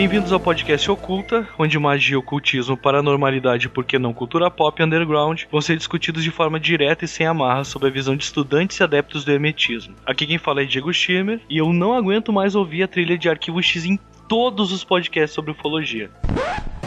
Bem-vindos 0.00 0.32
ao 0.32 0.40
podcast 0.40 0.90
Oculta, 0.90 1.46
onde 1.58 1.78
magia, 1.78 2.18
ocultismo, 2.18 2.74
paranormalidade 2.74 3.66
e 3.66 3.68
por 3.68 3.84
que 3.84 3.98
não 3.98 4.14
cultura 4.14 4.50
pop 4.50 4.80
e 4.80 4.82
underground 4.82 5.42
vão 5.52 5.60
ser 5.60 5.76
discutidos 5.76 6.24
de 6.24 6.30
forma 6.30 6.58
direta 6.58 7.04
e 7.04 7.08
sem 7.08 7.26
amarra 7.26 7.64
sob 7.64 7.86
a 7.86 7.90
visão 7.90 8.16
de 8.16 8.24
estudantes 8.24 8.80
e 8.80 8.82
adeptos 8.82 9.26
do 9.26 9.30
hermetismo. 9.30 9.94
Aqui 10.06 10.26
quem 10.26 10.38
fala 10.38 10.62
é 10.62 10.64
Diego 10.64 10.90
Schirmer 10.90 11.42
e 11.50 11.58
eu 11.58 11.70
não 11.70 11.92
aguento 11.92 12.32
mais 12.32 12.54
ouvir 12.54 12.82
a 12.82 12.88
trilha 12.88 13.18
de 13.18 13.28
Arquivo 13.28 13.62
X 13.62 13.84
em 13.84 13.98
todos 14.26 14.72
os 14.72 14.82
podcasts 14.82 15.34
sobre 15.34 15.50
ufologia. 15.50 16.10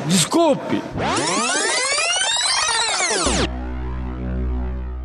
Desculpe! 0.07 0.81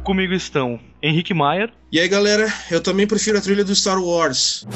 Comigo 0.03 0.33
estão 0.33 0.81
Henrique 1.03 1.35
Maier. 1.35 1.71
E 1.93 2.01
aí 2.01 2.09
galera, 2.09 2.51
eu 2.71 2.83
também 2.83 3.07
prefiro 3.07 3.37
a 3.37 3.41
trilha 3.43 3.67
do 3.67 3.75
Star 3.75 4.03
Wars. 4.03 4.67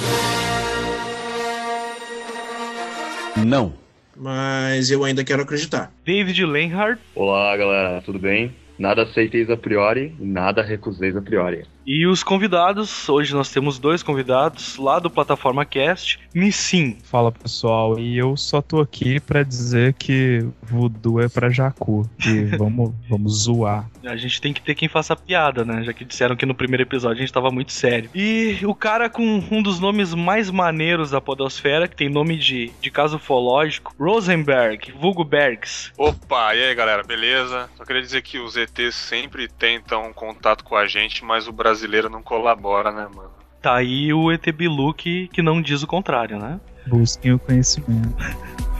Não. 3.52 3.74
Mas 4.16 4.91
eu 4.91 5.05
ainda 5.05 5.23
quero 5.23 5.42
acreditar. 5.42 5.93
David 6.06 6.43
Lenhard. 6.47 6.98
Olá 7.15 7.55
galera, 7.55 8.01
tudo 8.01 8.19
bem? 8.19 8.56
Nada 8.79 9.02
aceiteis 9.02 9.51
a 9.51 9.59
priori, 9.59 10.16
nada 10.19 10.62
recuseis 10.62 11.15
a 11.15 11.20
priori. 11.20 11.66
E 11.87 12.07
os 12.07 12.23
convidados, 12.23 13.09
hoje 13.09 13.35
nós 13.35 13.51
temos 13.51 13.79
dois 13.79 14.03
convidados 14.03 14.77
lá 14.77 14.99
do 14.99 15.11
Plataforma 15.11 15.65
Cast, 15.65 16.21
Nissim. 16.35 16.97
Fala 17.05 17.30
pessoal, 17.30 17.99
e 17.99 18.16
eu 18.16 18.37
só 18.37 18.63
tô 18.63 18.80
aqui 18.80 19.21
pra 19.21 19.43
dizer 19.43 19.95
que 19.95 20.47
voodoo 20.63 21.21
é 21.21 21.29
pra 21.29 21.51
Jacu. 21.51 22.09
E 22.27 22.45
vamos, 22.57 22.93
vamos 23.09 23.45
zoar. 23.45 23.89
A 24.05 24.16
gente 24.16 24.41
tem 24.41 24.52
que 24.52 24.63
ter 24.63 24.74
quem 24.74 24.89
faça 24.89 25.15
piada, 25.15 25.65
né? 25.65 25.83
Já 25.85 25.93
que 25.93 26.05
disseram 26.05 26.35
que 26.35 26.47
no 26.47 26.55
primeiro 26.55 26.83
episódio 26.83 27.19
a 27.19 27.21
gente 27.21 27.33
tava 27.33 27.51
muito 27.51 27.73
sério. 27.73 28.11
E 28.15 28.59
o 28.65 28.74
cara 28.74 29.11
com 29.11 29.23
um 29.51 29.63
dos 29.63 29.79
nomes 29.79 30.15
mais 30.15 30.51
maneiros 30.51 31.11
da 31.11 31.21
Podosfera, 31.21 31.87
que 31.87 31.96
tem 31.96 32.09
nome 32.09 32.37
de, 32.39 32.73
de 32.80 32.91
caso 32.91 33.17
ufológico, 33.17 33.95
Rosenberg, 33.99 34.93
vulgo 34.93 35.24
Bergs. 35.24 35.93
Opa, 35.99 36.55
e 36.55 36.65
aí 36.65 36.74
galera, 36.74 37.02
beleza? 37.02 37.69
Só 37.77 37.85
queria 37.85 38.02
dizer 38.02 38.23
que 38.23 38.39
os 38.39 38.57
ETs 38.57 38.95
sempre 38.95 39.49
tentam 39.49 40.13
contato 40.13 40.65
com 40.65 40.77
a 40.77 40.87
gente, 40.87 41.24
mas 41.24 41.46
o 41.46 41.52
brasileiro 41.73 42.10
não 42.10 42.23
colabora, 42.23 42.92
né, 42.92 43.09
mano? 43.15 43.30
Tá 43.60 43.76
aí 43.76 44.12
o 44.12 44.30
ET 44.30 44.45
Bilu 44.52 44.92
que, 44.92 45.28
que 45.28 45.40
não 45.40 45.62
diz 45.62 45.82
o 45.82 45.87
contrário, 45.87 46.38
né? 46.38 46.60
Busquem 46.87 47.32
o 47.32 47.38
conhecimento. 47.38 48.15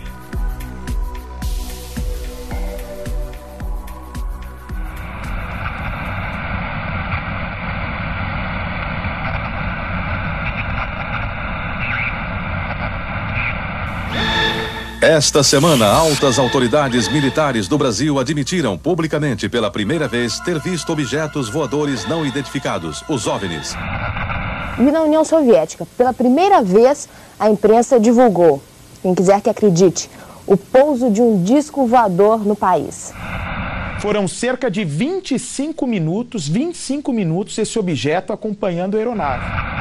Esta 15.03 15.42
semana, 15.42 15.89
altas 15.89 16.39
autoridades 16.39 17.08
militares 17.08 17.67
do 17.67 17.77
Brasil 17.77 18.20
admitiram 18.20 18.78
publicamente 18.78 19.48
pela 19.48 19.69
primeira 19.69 20.06
vez 20.06 20.39
ter 20.39 20.61
visto 20.61 20.92
objetos 20.92 21.48
voadores 21.48 22.09
não 22.09 22.25
identificados, 22.25 23.03
os 23.09 23.27
OVNIs. 23.27 23.75
E 24.78 24.83
na 24.83 25.03
União 25.03 25.25
Soviética, 25.25 25.84
pela 25.98 26.12
primeira 26.12 26.62
vez, 26.62 27.09
a 27.36 27.50
imprensa 27.50 27.98
divulgou, 27.98 28.62
quem 29.03 29.12
quiser 29.12 29.41
que 29.41 29.50
acredite, 29.50 30.09
o 30.47 30.56
pouso 30.56 31.11
de 31.11 31.20
um 31.20 31.43
disco 31.43 31.84
voador 31.84 32.47
no 32.47 32.55
país. 32.55 33.12
Foram 33.99 34.28
cerca 34.28 34.71
de 34.71 34.84
25 34.84 35.84
minutos, 35.84 36.47
25 36.47 37.12
minutos 37.12 37.59
esse 37.59 37.76
objeto 37.76 38.32
acompanhando 38.32 38.94
a 38.94 38.99
aeronave. 38.99 39.72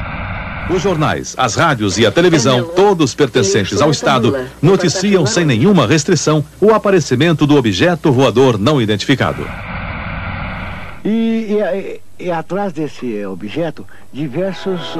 Os 0.72 0.80
jornais, 0.80 1.34
as 1.36 1.54
rádios 1.54 1.98
e 1.98 2.06
a 2.06 2.10
televisão, 2.10 2.64
todos 2.64 3.14
pertencentes 3.14 3.82
ao 3.82 3.90
Estado, 3.90 4.48
noticiam 4.62 5.26
sem 5.26 5.44
nenhuma 5.44 5.86
restrição 5.86 6.42
o 6.58 6.72
aparecimento 6.72 7.46
do 7.46 7.56
objeto 7.56 8.10
voador 8.10 8.58
não 8.58 8.80
identificado. 8.80 9.46
E, 11.04 11.58
e, 12.18 12.24
e 12.24 12.30
atrás 12.30 12.72
desse 12.72 13.22
objeto, 13.26 13.86
diversos 14.10 14.96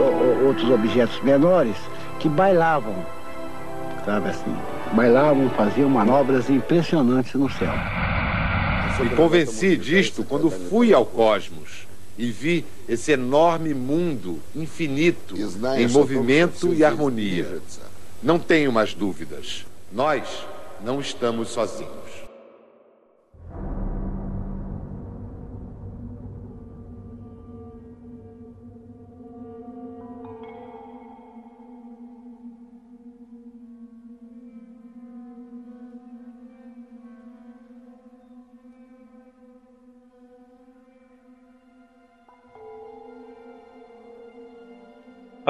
outros 0.46 0.68
objetos 0.68 1.18
menores 1.22 1.76
que 2.18 2.28
bailavam, 2.28 2.94
sabe 4.04 4.28
assim? 4.28 4.54
Bailavam, 4.92 5.48
faziam 5.56 5.88
manobras 5.88 6.50
impressionantes 6.50 7.32
no 7.32 7.50
céu. 7.50 7.72
Me 9.00 9.08
convenci 9.10 9.74
disto 9.78 10.22
quando 10.22 10.50
fui 10.50 10.92
ao 10.92 11.06
cosmos 11.06 11.86
e 12.18 12.30
vi 12.30 12.64
esse 12.92 13.12
enorme 13.12 13.72
mundo 13.72 14.38
infinito 14.54 15.34
em 15.78 15.88
movimento 15.88 16.74
e 16.74 16.84
harmonia. 16.84 17.58
Não 18.22 18.38
tenho 18.38 18.70
mais 18.70 18.92
dúvidas. 18.92 19.64
Nós 19.90 20.22
não 20.84 21.00
estamos 21.00 21.48
sozinhos. 21.48 22.01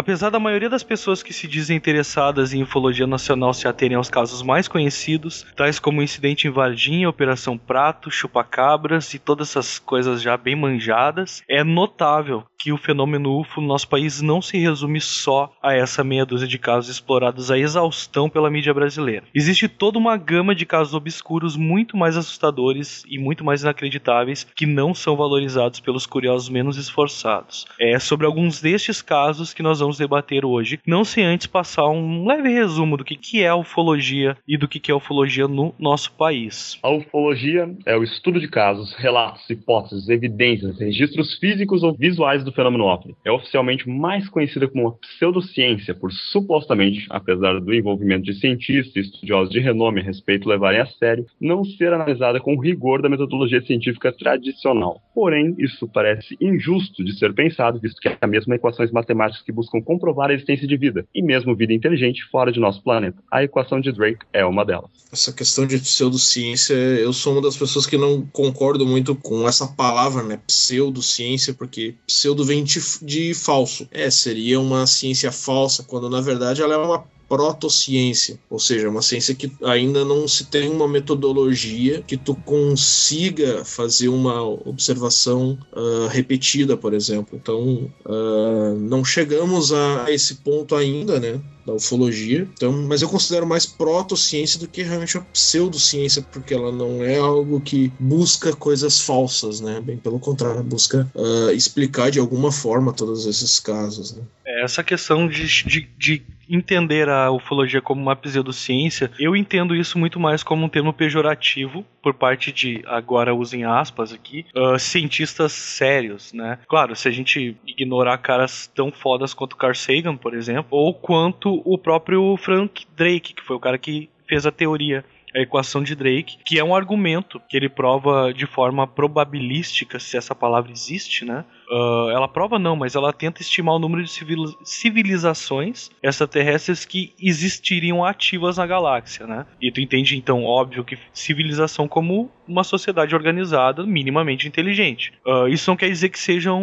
Apesar 0.02 0.30
da 0.30 0.40
maioria 0.40 0.68
das 0.68 0.82
pessoas 0.82 1.22
que 1.22 1.32
se 1.32 1.46
dizem 1.46 1.76
interessadas 1.76 2.52
em 2.52 2.60
ufologia 2.60 3.06
nacional 3.06 3.54
se 3.54 3.68
aterem 3.68 3.96
aos 3.96 4.10
casos 4.10 4.42
mais 4.42 4.66
conhecidos, 4.66 5.46
tais 5.54 5.78
como 5.78 6.00
o 6.00 6.02
incidente 6.02 6.48
em 6.48 6.50
Varginha, 6.50 7.08
Operação 7.08 7.56
Prato, 7.56 8.10
Chupacabras 8.10 9.14
e 9.14 9.20
todas 9.20 9.50
essas 9.50 9.78
coisas 9.78 10.20
já 10.20 10.36
bem 10.36 10.56
manjadas, 10.56 11.44
é 11.48 11.62
notável 11.62 12.42
que 12.58 12.72
o 12.72 12.76
fenômeno 12.76 13.40
UFO 13.40 13.60
no 13.60 13.66
nosso 13.66 13.88
país 13.88 14.20
não 14.20 14.40
se 14.40 14.56
resume 14.56 15.00
só 15.00 15.52
a 15.60 15.74
essa 15.74 16.04
meia 16.04 16.24
dúzia 16.24 16.46
de 16.46 16.58
casos 16.58 16.90
explorados 16.90 17.50
a 17.50 17.58
exaustão 17.58 18.30
pela 18.30 18.50
mídia 18.50 18.72
brasileira. 18.72 19.24
Existe 19.34 19.69
toda 19.69 19.98
uma 19.98 20.16
gama 20.16 20.54
de 20.54 20.64
casos 20.64 20.94
obscuros 20.94 21.56
muito 21.56 21.96
mais 21.96 22.16
assustadores 22.16 23.04
e 23.08 23.19
muito 23.19 23.44
mais 23.44 23.62
inacreditáveis 23.62 24.46
que 24.54 24.64
não 24.64 24.94
são 24.94 25.16
valorizados 25.16 25.80
pelos 25.80 26.06
curiosos 26.06 26.48
menos 26.48 26.76
esforçados. 26.76 27.66
É 27.80 27.98
sobre 27.98 28.26
alguns 28.26 28.60
destes 28.60 29.02
casos 29.02 29.52
que 29.52 29.62
nós 29.62 29.80
vamos 29.80 29.91
debater 29.98 30.44
hoje, 30.44 30.80
não 30.86 31.04
sem 31.04 31.25
antes 31.25 31.47
passar 31.47 31.88
um 31.88 32.26
leve 32.26 32.48
resumo 32.48 32.97
do 32.97 33.04
que, 33.04 33.16
que 33.16 33.42
é 33.42 33.48
a 33.48 33.56
ufologia 33.56 34.36
e 34.47 34.56
do 34.56 34.69
que, 34.69 34.80
que 34.80 34.91
é 34.91 34.94
a 34.94 34.97
ufologia 34.97 35.48
no 35.48 35.75
nosso 35.78 36.12
país. 36.12 36.78
A 36.82 36.91
ufologia 36.91 37.75
é 37.86 37.97
o 37.97 38.02
estudo 38.02 38.41
de 38.41 38.48
casos, 38.48 38.94
relatos, 38.94 39.48
hipóteses, 39.48 40.08
evidências, 40.08 40.78
registros 40.78 41.38
físicos 41.38 41.82
ou 41.82 41.94
visuais 41.94 42.44
do 42.44 42.52
fenômeno 42.52 42.84
OVNI. 42.84 43.16
É 43.25 43.31
oficialmente 43.31 43.88
mais 43.88 44.28
conhecida 44.28 44.69
como 44.69 44.84
uma 44.84 44.97
pseudociência 44.98 45.94
por 45.94 46.12
supostamente, 46.12 47.06
apesar 47.10 47.60
do 47.60 47.75
envolvimento 47.75 48.25
de 48.25 48.34
cientistas 48.34 48.97
e 48.97 49.00
estudiosos 49.00 49.52
de 49.52 49.60
renome 49.60 50.00
a 50.00 50.04
respeito 50.04 50.48
levarem 50.48 50.81
a 50.81 50.86
sério, 50.86 51.26
não 51.41 51.64
ser 51.64 51.92
analisada 51.92 52.41
com 52.41 52.58
rigor 52.58 53.02
da 53.02 53.08
metodologia 53.08 53.60
científica 53.62 54.12
tradicional. 54.12 55.00
Porém, 55.14 55.54
isso 55.58 55.88
parece 55.88 56.36
injusto 56.41 57.04
de 57.04 57.19
ser 57.19 57.34
pensado, 57.34 57.78
visto 57.78 58.00
que 58.00 58.16
há 58.20 58.26
mesmo 58.26 58.54
equações 58.54 58.91
matemáticas 58.91 59.44
que 59.44 59.52
buscam 59.52 59.81
comprovar 59.82 60.31
a 60.31 60.34
existência 60.34 60.67
de 60.67 60.76
vida, 60.76 61.06
e 61.14 61.23
mesmo 61.23 61.55
vida 61.55 61.73
inteligente 61.73 62.25
fora 62.31 62.52
de 62.52 62.61
nosso 62.61 62.82
planeta. 62.82 63.19
A 63.31 63.43
equação 63.43 63.81
de 63.81 63.93
Drake 63.93 64.25
é 64.32 64.44
uma 64.44 64.64
delas. 64.64 64.90
Essa 65.12 65.32
questão 65.32 65.67
de 65.67 65.79
pseudociência, 65.79 66.75
eu 66.75 67.12
sou 67.12 67.34
uma 67.34 67.43
das 67.43 67.56
pessoas 67.56 67.87
que 67.87 67.96
não 67.96 68.26
concordo 68.32 68.87
muito 68.87 69.14
com 69.14 69.46
essa 69.49 69.67
palavra, 69.67 70.23
né? 70.23 70.40
Pseudociência, 70.46 71.55
porque 71.55 71.94
pseudo 72.06 72.44
vem 72.44 72.64
de, 72.64 73.34
falso. 73.34 73.88
É, 73.90 74.11
seria 74.11 74.61
uma 74.61 74.87
ciência 74.87 75.31
falsa, 75.31 75.85
quando 75.85 76.08
na 76.08 76.20
verdade 76.20 76.62
ela 76.62 76.75
é 76.75 76.78
uma 76.78 77.05
protociência, 77.32 78.38
ou 78.50 78.58
seja, 78.58 78.90
uma 78.90 79.00
ciência 79.00 79.34
que 79.34 79.50
ainda 79.64 80.05
não 80.05 80.29
se 80.29 80.44
tem 80.44 80.69
uma 80.69 80.87
metodologia 80.87 82.02
que 82.06 82.14
tu 82.14 82.34
consiga 82.34 83.64
fazer 83.64 84.08
uma 84.08 84.43
observação 84.43 85.58
uh, 85.73 86.08
repetida, 86.08 86.76
por 86.76 86.93
exemplo. 86.93 87.40
Então, 87.43 87.90
uh, 88.05 88.79
não 88.79 89.02
chegamos 89.02 89.73
a 89.73 90.12
esse 90.12 90.34
ponto 90.34 90.76
ainda, 90.76 91.19
né? 91.19 91.40
Da 91.64 91.75
ufologia. 91.75 92.49
Então, 92.55 92.73
mas 92.73 93.03
eu 93.03 93.09
considero 93.09 93.47
mais 93.47 93.67
protociência 93.67 94.59
do 94.59 94.69
que 94.69 94.82
realmente 94.82 95.17
a 95.17 95.20
pseudociência, 95.20 96.23
porque 96.23 96.55
ela 96.55 96.73
não 96.73 97.03
é 97.05 97.19
algo 97.19 97.61
que 97.61 97.93
busca 97.99 98.55
coisas 98.55 99.00
falsas, 99.00 99.61
né? 99.61 99.81
Bem 99.81 99.97
pelo 99.97 100.19
contrário, 100.19 100.62
busca 100.62 101.11
uh, 101.14 101.50
explicar 101.50 102.11
de 102.11 102.19
alguma 102.19 102.53
forma 102.53 102.93
todos 102.93 103.26
esses 103.26 103.59
casos. 103.61 104.14
Né? 104.14 104.23
Essa 104.62 104.82
questão 104.82 105.26
de, 105.26 105.47
de, 105.64 105.88
de 105.97 106.23
entender 106.49 107.09
a 107.09 107.31
ufologia 107.31 107.81
como 107.81 108.03
uma 108.03 108.17
pseudociência, 108.17 109.11
eu 109.19 109.35
entendo 109.35 109.75
isso 109.75 109.99
muito 109.99 110.20
mais 110.20 110.43
como 110.43 110.67
um 110.67 110.69
termo 110.69 110.93
pejorativo 110.93 111.85
por 112.03 112.14
parte 112.14 112.50
de, 112.53 112.82
agora 112.87 113.35
usem 113.35 113.64
aspas 113.64 114.12
aqui, 114.12 114.44
uh, 114.55 114.79
cientistas 114.79 115.53
sérios, 115.53 116.32
né? 116.32 116.59
Claro, 116.69 116.97
se 116.97 117.09
a 117.09 117.11
gente 117.11 117.56
ignorar 117.67 118.19
caras 118.19 118.70
tão 118.75 118.91
fodas 118.91 119.32
quanto 119.32 119.56
Carl 119.56 119.75
Sagan, 119.75 120.17
por 120.17 120.35
exemplo, 120.35 120.76
ou 120.76 120.93
quanto 120.93 121.51
o 121.64 121.76
próprio 121.76 122.37
Frank 122.37 122.87
Drake, 122.96 123.34
que 123.34 123.43
foi 123.43 123.56
o 123.56 123.60
cara 123.60 123.76
que 123.76 124.08
fez 124.28 124.46
a 124.46 124.52
teoria 124.52 125.04
a 125.34 125.40
equação 125.40 125.82
de 125.82 125.94
Drake, 125.94 126.38
que 126.44 126.58
é 126.58 126.64
um 126.64 126.75
argumento 126.75 127.40
que 127.49 127.56
ele 127.56 127.69
prova 127.69 128.32
de 128.34 128.46
forma 128.46 128.87
probabilística, 128.87 129.99
se 129.99 130.16
essa 130.16 130.34
palavra 130.34 130.70
existe, 130.70 131.25
né? 131.25 131.44
Uh, 131.70 132.11
ela 132.11 132.29
prova 132.29 132.59
não, 132.59 132.76
mas 132.76 132.94
ela 132.94 133.12
tenta 133.12 133.41
estimar 133.41 133.75
o 133.75 133.79
número 133.79 134.03
de 134.03 134.11
civil 134.11 134.44
civilizações 134.64 135.91
extraterrestres 136.03 136.85
que 136.85 137.12
existiriam 137.20 138.05
ativas 138.05 138.56
na 138.56 138.67
galáxia, 138.67 139.26
né? 139.26 139.47
E 139.61 139.70
tu 139.70 139.81
entende 139.81 140.17
então, 140.17 140.44
óbvio, 140.44 140.85
que 140.85 140.99
civilização 141.12 141.88
como 141.88 142.31
uma 142.47 142.64
sociedade 142.64 143.14
organizada 143.14 143.85
minimamente 143.87 144.47
inteligente. 144.47 145.12
Uh, 145.26 145.49
isso 145.49 145.70
não 145.70 145.76
quer 145.76 145.88
dizer 145.88 146.09
que 146.09 146.19
sejam 146.19 146.62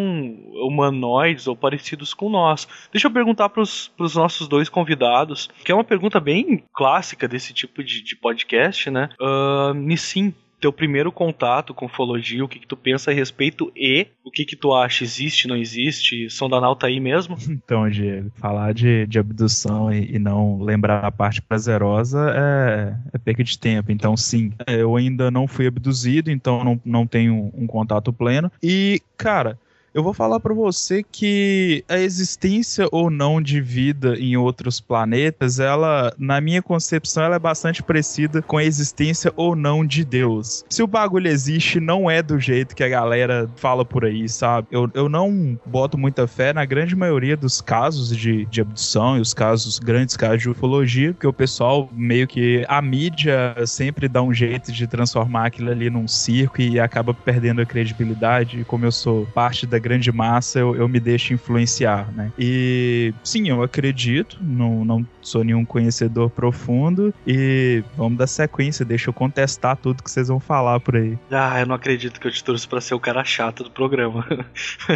humanoides 0.67 1.47
ou 1.47 1.55
parecidos 1.55 2.13
com 2.13 2.29
nós. 2.29 2.67
Deixa 2.91 3.07
eu 3.07 3.11
perguntar 3.11 3.49
para 3.49 3.61
os 3.61 4.15
nossos 4.15 4.47
dois 4.47 4.69
convidados, 4.69 5.49
que 5.63 5.71
é 5.71 5.75
uma 5.75 5.83
pergunta 5.83 6.19
bem 6.19 6.63
clássica 6.73 7.27
desse 7.27 7.53
tipo 7.53 7.83
de, 7.83 8.03
de 8.03 8.15
podcast, 8.15 8.89
né? 8.89 9.09
Uh, 9.19 9.73
Nissim, 9.73 10.33
teu 10.59 10.73
primeiro 10.73 11.11
contato 11.11 11.73
com 11.73 11.85
ufologia, 11.85 12.43
o 12.43 12.47
que, 12.47 12.59
que 12.59 12.67
tu 12.67 12.75
pensa 12.75 13.11
a 13.11 13.13
respeito 13.13 13.71
e 13.75 14.07
o 14.23 14.31
que, 14.31 14.45
que 14.45 14.55
tu 14.55 14.73
acha, 14.73 15.03
existe, 15.03 15.47
não 15.47 15.55
existe? 15.55 16.29
Sondanal 16.29 16.75
tá 16.75 16.87
aí 16.87 16.99
mesmo? 16.99 17.37
Então, 17.69 17.87
Diego, 17.87 18.31
falar 18.35 18.73
de, 18.73 19.05
de 19.05 19.19
abdução 19.19 19.93
e, 19.93 20.15
e 20.15 20.19
não 20.19 20.59
lembrar 20.61 21.05
a 21.05 21.11
parte 21.11 21.41
prazerosa 21.41 22.33
é, 22.35 22.95
é 23.13 23.17
perca 23.17 23.43
de 23.43 23.59
tempo. 23.59 23.91
Então, 23.91 24.17
sim, 24.17 24.51
eu 24.65 24.95
ainda 24.95 25.29
não 25.29 25.47
fui 25.47 25.67
abduzido, 25.67 26.31
então 26.31 26.63
não, 26.63 26.81
não 26.83 27.05
tenho 27.05 27.51
um 27.53 27.67
contato 27.67 28.11
pleno. 28.11 28.51
E, 28.63 29.01
cara, 29.17 29.59
eu 29.93 30.03
vou 30.03 30.13
falar 30.13 30.39
para 30.39 30.53
você 30.53 31.03
que 31.03 31.83
a 31.87 31.97
existência 31.97 32.87
ou 32.91 33.09
não 33.09 33.41
de 33.41 33.59
vida 33.59 34.15
em 34.17 34.37
outros 34.37 34.79
planetas, 34.79 35.59
ela, 35.59 36.13
na 36.17 36.39
minha 36.39 36.61
concepção, 36.61 37.23
ela 37.23 37.35
é 37.35 37.39
bastante 37.39 37.81
parecida 37.81 38.41
com 38.41 38.57
a 38.57 38.63
existência 38.63 39.33
ou 39.35 39.55
não 39.55 39.85
de 39.85 40.05
Deus. 40.05 40.63
Se 40.69 40.83
o 40.83 40.87
bagulho 40.87 41.27
existe, 41.27 41.79
não 41.79 42.09
é 42.09 42.21
do 42.21 42.39
jeito 42.39 42.75
que 42.75 42.83
a 42.83 42.89
galera 42.89 43.49
fala 43.55 43.83
por 43.83 44.05
aí, 44.05 44.29
sabe? 44.29 44.67
Eu, 44.71 44.89
eu 44.93 45.09
não 45.09 45.59
boto 45.65 45.97
muita 45.97 46.27
fé 46.27 46.53
na 46.53 46.65
grande 46.65 46.95
maioria 46.95 47.35
dos 47.35 47.61
casos 47.61 48.15
de, 48.15 48.45
de 48.45 48.61
abdução 48.61 49.17
e 49.17 49.21
os 49.21 49.33
casos, 49.33 49.79
grandes 49.79 50.15
casos 50.15 50.41
de 50.41 50.49
ufologia, 50.49 51.13
porque 51.13 51.27
o 51.27 51.33
pessoal 51.33 51.89
meio 51.91 52.27
que 52.27 52.63
a 52.67 52.81
mídia 52.81 53.55
sempre 53.65 54.07
dá 54.07 54.21
um 54.21 54.33
jeito 54.33 54.71
de 54.71 54.85
transformar 54.87 55.47
aquilo 55.47 55.71
ali 55.71 55.89
num 55.89 56.07
circo 56.07 56.61
e 56.61 56.79
acaba 56.79 57.13
perdendo 57.13 57.61
a 57.61 57.65
credibilidade. 57.65 58.59
E 58.61 58.63
como 58.63 58.85
eu 58.85 58.91
sou 58.91 59.25
parte 59.33 59.65
da 59.65 59.78
grande 59.79 60.11
massa, 60.11 60.59
eu, 60.59 60.75
eu 60.75 60.87
me 60.87 60.99
deixo 60.99 61.33
influenciar, 61.33 62.11
né? 62.13 62.31
E 62.37 63.13
sim, 63.23 63.49
eu 63.49 63.61
acredito, 63.63 64.37
não, 64.41 64.83
não 64.85 65.05
sou 65.21 65.43
nenhum 65.43 65.65
conhecedor 65.65 66.29
profundo 66.29 67.13
e 67.25 67.83
vamos 67.95 68.17
dar 68.17 68.27
sequência, 68.27 68.85
deixa 68.85 69.09
eu 69.09 69.13
contestar 69.13 69.77
tudo 69.77 70.03
que 70.03 70.09
vocês 70.09 70.27
vão 70.27 70.39
falar 70.39 70.79
por 70.79 70.95
aí. 70.95 71.17
Ah, 71.31 71.59
eu 71.59 71.65
não 71.65 71.75
acredito 71.75 72.19
que 72.19 72.27
eu 72.27 72.31
te 72.31 72.43
trouxe 72.43 72.67
pra 72.67 72.81
ser 72.81 72.93
o 72.93 72.99
cara 72.99 73.23
chato 73.23 73.63
do 73.63 73.71
programa. 73.71 74.25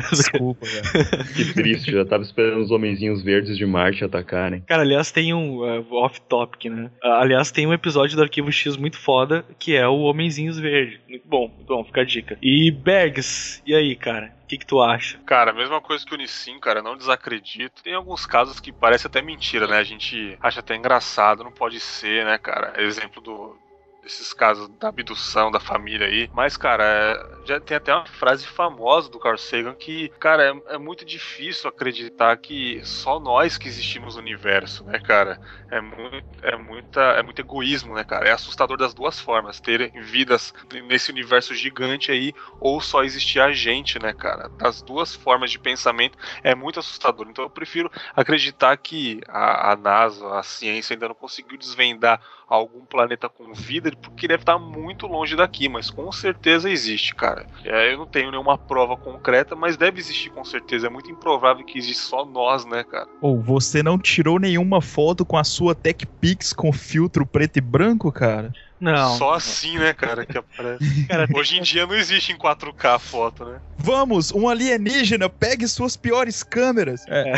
Desculpa, 0.10 0.66
velho. 0.66 1.26
Que 1.34 1.54
triste, 1.54 1.92
já 1.92 2.06
tava 2.06 2.24
esperando 2.24 2.62
os 2.62 2.72
homenzinhos 2.72 3.22
verdes 3.22 3.58
de 3.58 3.66
Marte 3.66 4.04
atacarem. 4.04 4.62
Cara, 4.62 4.82
aliás, 4.82 5.12
tem 5.12 5.34
um 5.34 5.60
uh, 5.60 5.94
off-topic, 5.94 6.66
né? 6.66 6.90
Uh, 7.04 7.08
aliás, 7.08 7.52
tem 7.52 7.68
um 7.68 7.74
episódio 7.74 8.16
do 8.16 8.24
Arquivo 8.24 8.52
X 8.52 8.78
muito 8.78 8.98
foda 8.98 9.46
que 9.60 9.76
é 9.76 9.88
o 9.88 10.02
Homenzinhos 10.02 10.60
Verdes. 10.60 11.00
Muito 11.08 11.28
bom, 11.28 11.48
muito 11.48 11.68
bom, 11.68 11.84
fica 11.84 12.02
a 12.02 12.04
dica. 12.04 12.38
E 12.42 12.72
Bergs, 12.72 13.62
e 13.66 13.74
aí, 13.74 13.96
cara? 13.96 14.32
Que, 14.54 14.60
que 14.60 14.66
tu 14.68 14.82
acha? 14.82 15.18
Cara, 15.26 15.52
mesma 15.52 15.82
coisa 15.82 16.06
que 16.06 16.14
o 16.14 16.18
Nissim, 16.18 16.60
cara, 16.60 16.82
não 16.82 16.96
desacredito. 16.96 17.82
Tem 17.82 17.96
alguns 17.96 18.26
casos 18.26 18.60
que 18.60 18.72
parece 18.72 19.08
até 19.08 19.20
mentira, 19.20 19.68
né? 19.68 19.78
A 19.78 19.84
gente 19.84 20.38
acha 20.40 20.60
até 20.60 20.76
engraçado, 20.76 21.44
não 21.44 21.52
pode 21.52 21.80
ser, 21.80 22.24
né, 22.24 22.38
cara? 22.38 22.80
Exemplo 22.82 23.20
do, 23.22 23.58
desses 24.04 24.34
casos 24.34 24.68
da 24.80 24.90
abdução 24.90 25.50
da 25.50 25.60
família 25.60 26.08
aí. 26.08 26.30
Mas, 26.34 26.58
cara, 26.58 26.84
é, 26.84 27.48
já 27.48 27.60
tem 27.60 27.78
até 27.78 27.94
uma 27.94 28.06
frase 28.06 28.46
famosa 28.46 29.10
do 29.10 29.20
Carl 29.20 29.38
Sagan 29.38 29.74
que, 29.74 30.10
cara, 30.20 30.44
é, 30.50 30.76
é, 30.76 30.78
muito 30.78 31.06
difícil 31.06 31.70
acreditar 31.70 32.36
que 32.38 32.82
só 32.84 33.20
nós 33.20 33.58
que 33.58 33.68
existimos 33.68 34.16
no 34.16 34.22
universo, 34.22 34.84
né, 34.84 35.00
cara? 35.00 35.40
É 35.72 35.80
muito, 35.80 36.28
é 36.42 36.56
muita, 36.58 37.02
é 37.02 37.24
muito 37.24 37.40
egoísmo, 37.40 37.96
né, 37.96 38.04
cara? 38.04 38.28
É 38.28 38.32
assustador 38.32 38.78
das 38.78 38.94
duas 38.94 39.20
formas, 39.20 39.60
ter 39.60 39.92
vidas 40.02 40.54
nesse 40.88 41.10
universo 41.10 41.56
gigante 41.56 42.12
aí 42.12 42.34
ou 42.60 42.82
só 42.82 43.04
existir 43.04 43.40
a 43.40 43.52
gente, 43.54 43.98
né, 44.00 44.14
cara? 44.14 44.50
Das 44.50 44.82
duas 44.82 45.16
formas 45.16 45.50
de 45.52 45.60
pensamento 45.60 46.18
é 46.44 46.54
muito 46.54 46.80
assustador. 46.80 47.28
Então 47.30 47.46
eu 47.46 47.50
prefiro 47.50 47.90
acreditar 48.16 48.76
que 48.78 49.22
a, 49.28 49.72
a 49.72 49.76
NASA, 49.76 50.38
a 50.38 50.44
ciência 50.44 50.94
ainda 50.94 51.08
não 51.08 51.16
conseguiu 51.16 51.58
desvendar 51.58 52.20
algum 52.48 52.86
planeta 52.86 53.30
com 53.30 53.54
vida, 53.54 53.90
porque 53.96 54.28
deve 54.28 54.42
estar 54.42 54.58
muito 54.58 55.08
longe 55.08 55.36
daqui, 55.36 55.70
mas 55.70 55.90
com 55.90 56.12
certeza 56.12 56.70
existe, 56.70 57.16
cara. 57.16 57.46
É, 57.64 57.94
eu 57.94 57.98
não 57.98 58.06
tenho 58.06 58.32
nenhuma 58.32 58.58
prova 58.58 58.96
concreta, 58.98 59.56
mas 59.56 59.78
deve 59.78 60.00
existir 60.00 60.30
com 60.30 60.44
certeza. 60.44 60.88
É 60.88 60.90
muito 60.90 61.12
improvável 61.12 61.64
que 61.66 61.78
exista 61.78 62.04
só 62.04 62.26
nós, 62.26 62.66
né, 62.66 62.84
cara? 62.84 63.08
Ou 63.22 63.42
você 63.42 63.82
não 63.82 63.98
tirou 63.98 64.40
nenhuma 64.40 64.82
foto 64.82 65.26
com 65.26 65.38
a 65.38 65.44
sua 65.44 65.76
TechPix 65.76 66.54
com 66.54 66.72
filtro 66.74 67.26
preto 67.26 67.58
e 67.58 67.62
branco, 67.62 68.12
cara? 68.12 68.52
Não. 68.84 69.18
Só 69.18 69.36
assim, 69.36 69.78
né, 69.78 69.94
cara, 69.94 70.26
que 70.26 70.38
aparece. 70.38 70.84
Cara, 71.08 71.26
Hoje 71.34 71.58
em 71.58 71.62
dia 71.62 71.88
não 71.88 71.96
existe 71.96 72.34
em 72.34 72.38
4K 72.38 72.96
a 72.96 73.00
foto, 73.00 73.46
né? 73.46 73.62
Vamos, 73.78 74.34
um 74.34 74.50
alienígena, 74.50 75.30
pegue 75.30 75.68
suas 75.70 75.96
piores 75.96 76.44
câmeras. 76.44 77.06
É. 77.08 77.34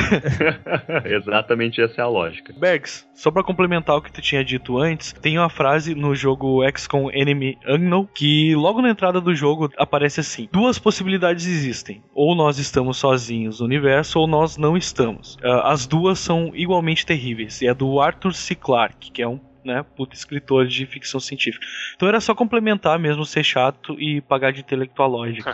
Exatamente 1.06 1.82
essa 1.82 2.02
é 2.02 2.04
a 2.04 2.08
lógica. 2.08 2.52
Bergs, 2.58 3.06
só 3.14 3.30
pra 3.30 3.44
complementar 3.44 3.96
o 3.96 4.02
que 4.02 4.12
tu 4.12 4.22
tinha 4.22 4.44
dito 4.44 4.80
antes, 4.80 5.14
tem 5.14 5.38
uma 5.38 5.50
frase 5.50 5.94
no 5.94 6.16
jogo 6.16 6.62
XCOM 6.76 7.12
Enemy 7.12 7.58
Unknown 7.68 8.08
que 8.08 8.56
logo 8.56 8.82
na 8.82 8.90
entrada 8.90 9.22
do 9.22 9.36
jogo 9.36 9.72
aparece 9.78 10.22
assim: 10.22 10.50
duas 10.52 10.80
possibilidades 10.80 11.46
existem. 11.46 12.04
Ou 12.14 12.36
nós 12.36 12.58
estamos 12.58 12.98
sozinhos 12.98 13.60
no 13.60 13.66
universo, 13.66 14.20
ou 14.20 14.28
nós 14.28 14.58
não 14.58 14.76
estamos. 14.76 15.36
Uh, 15.36 15.62
as 15.64 15.86
duas 15.86 16.18
são 16.18 16.52
igualmente 16.56 17.06
terríveis. 17.06 17.62
E 17.62 17.68
é 17.68 17.74
do 17.74 18.00
Arthur 18.00 18.34
C. 18.34 18.56
Clarke, 18.56 19.12
que 19.12 19.22
é 19.22 19.28
um 19.28 19.40
né, 19.66 19.84
puta 19.96 20.16
escritor 20.16 20.68
de 20.68 20.86
ficção 20.86 21.20
científica. 21.20 21.66
Então 21.96 22.08
era 22.08 22.22
só 22.22 22.36
complementar 22.36 23.00
mesmo, 23.00 23.26
ser 23.26 23.44
chato 23.44 24.00
e 24.00 24.22
pagar 24.22 24.54
de 24.54 24.60
intelectualógico. 24.60 25.50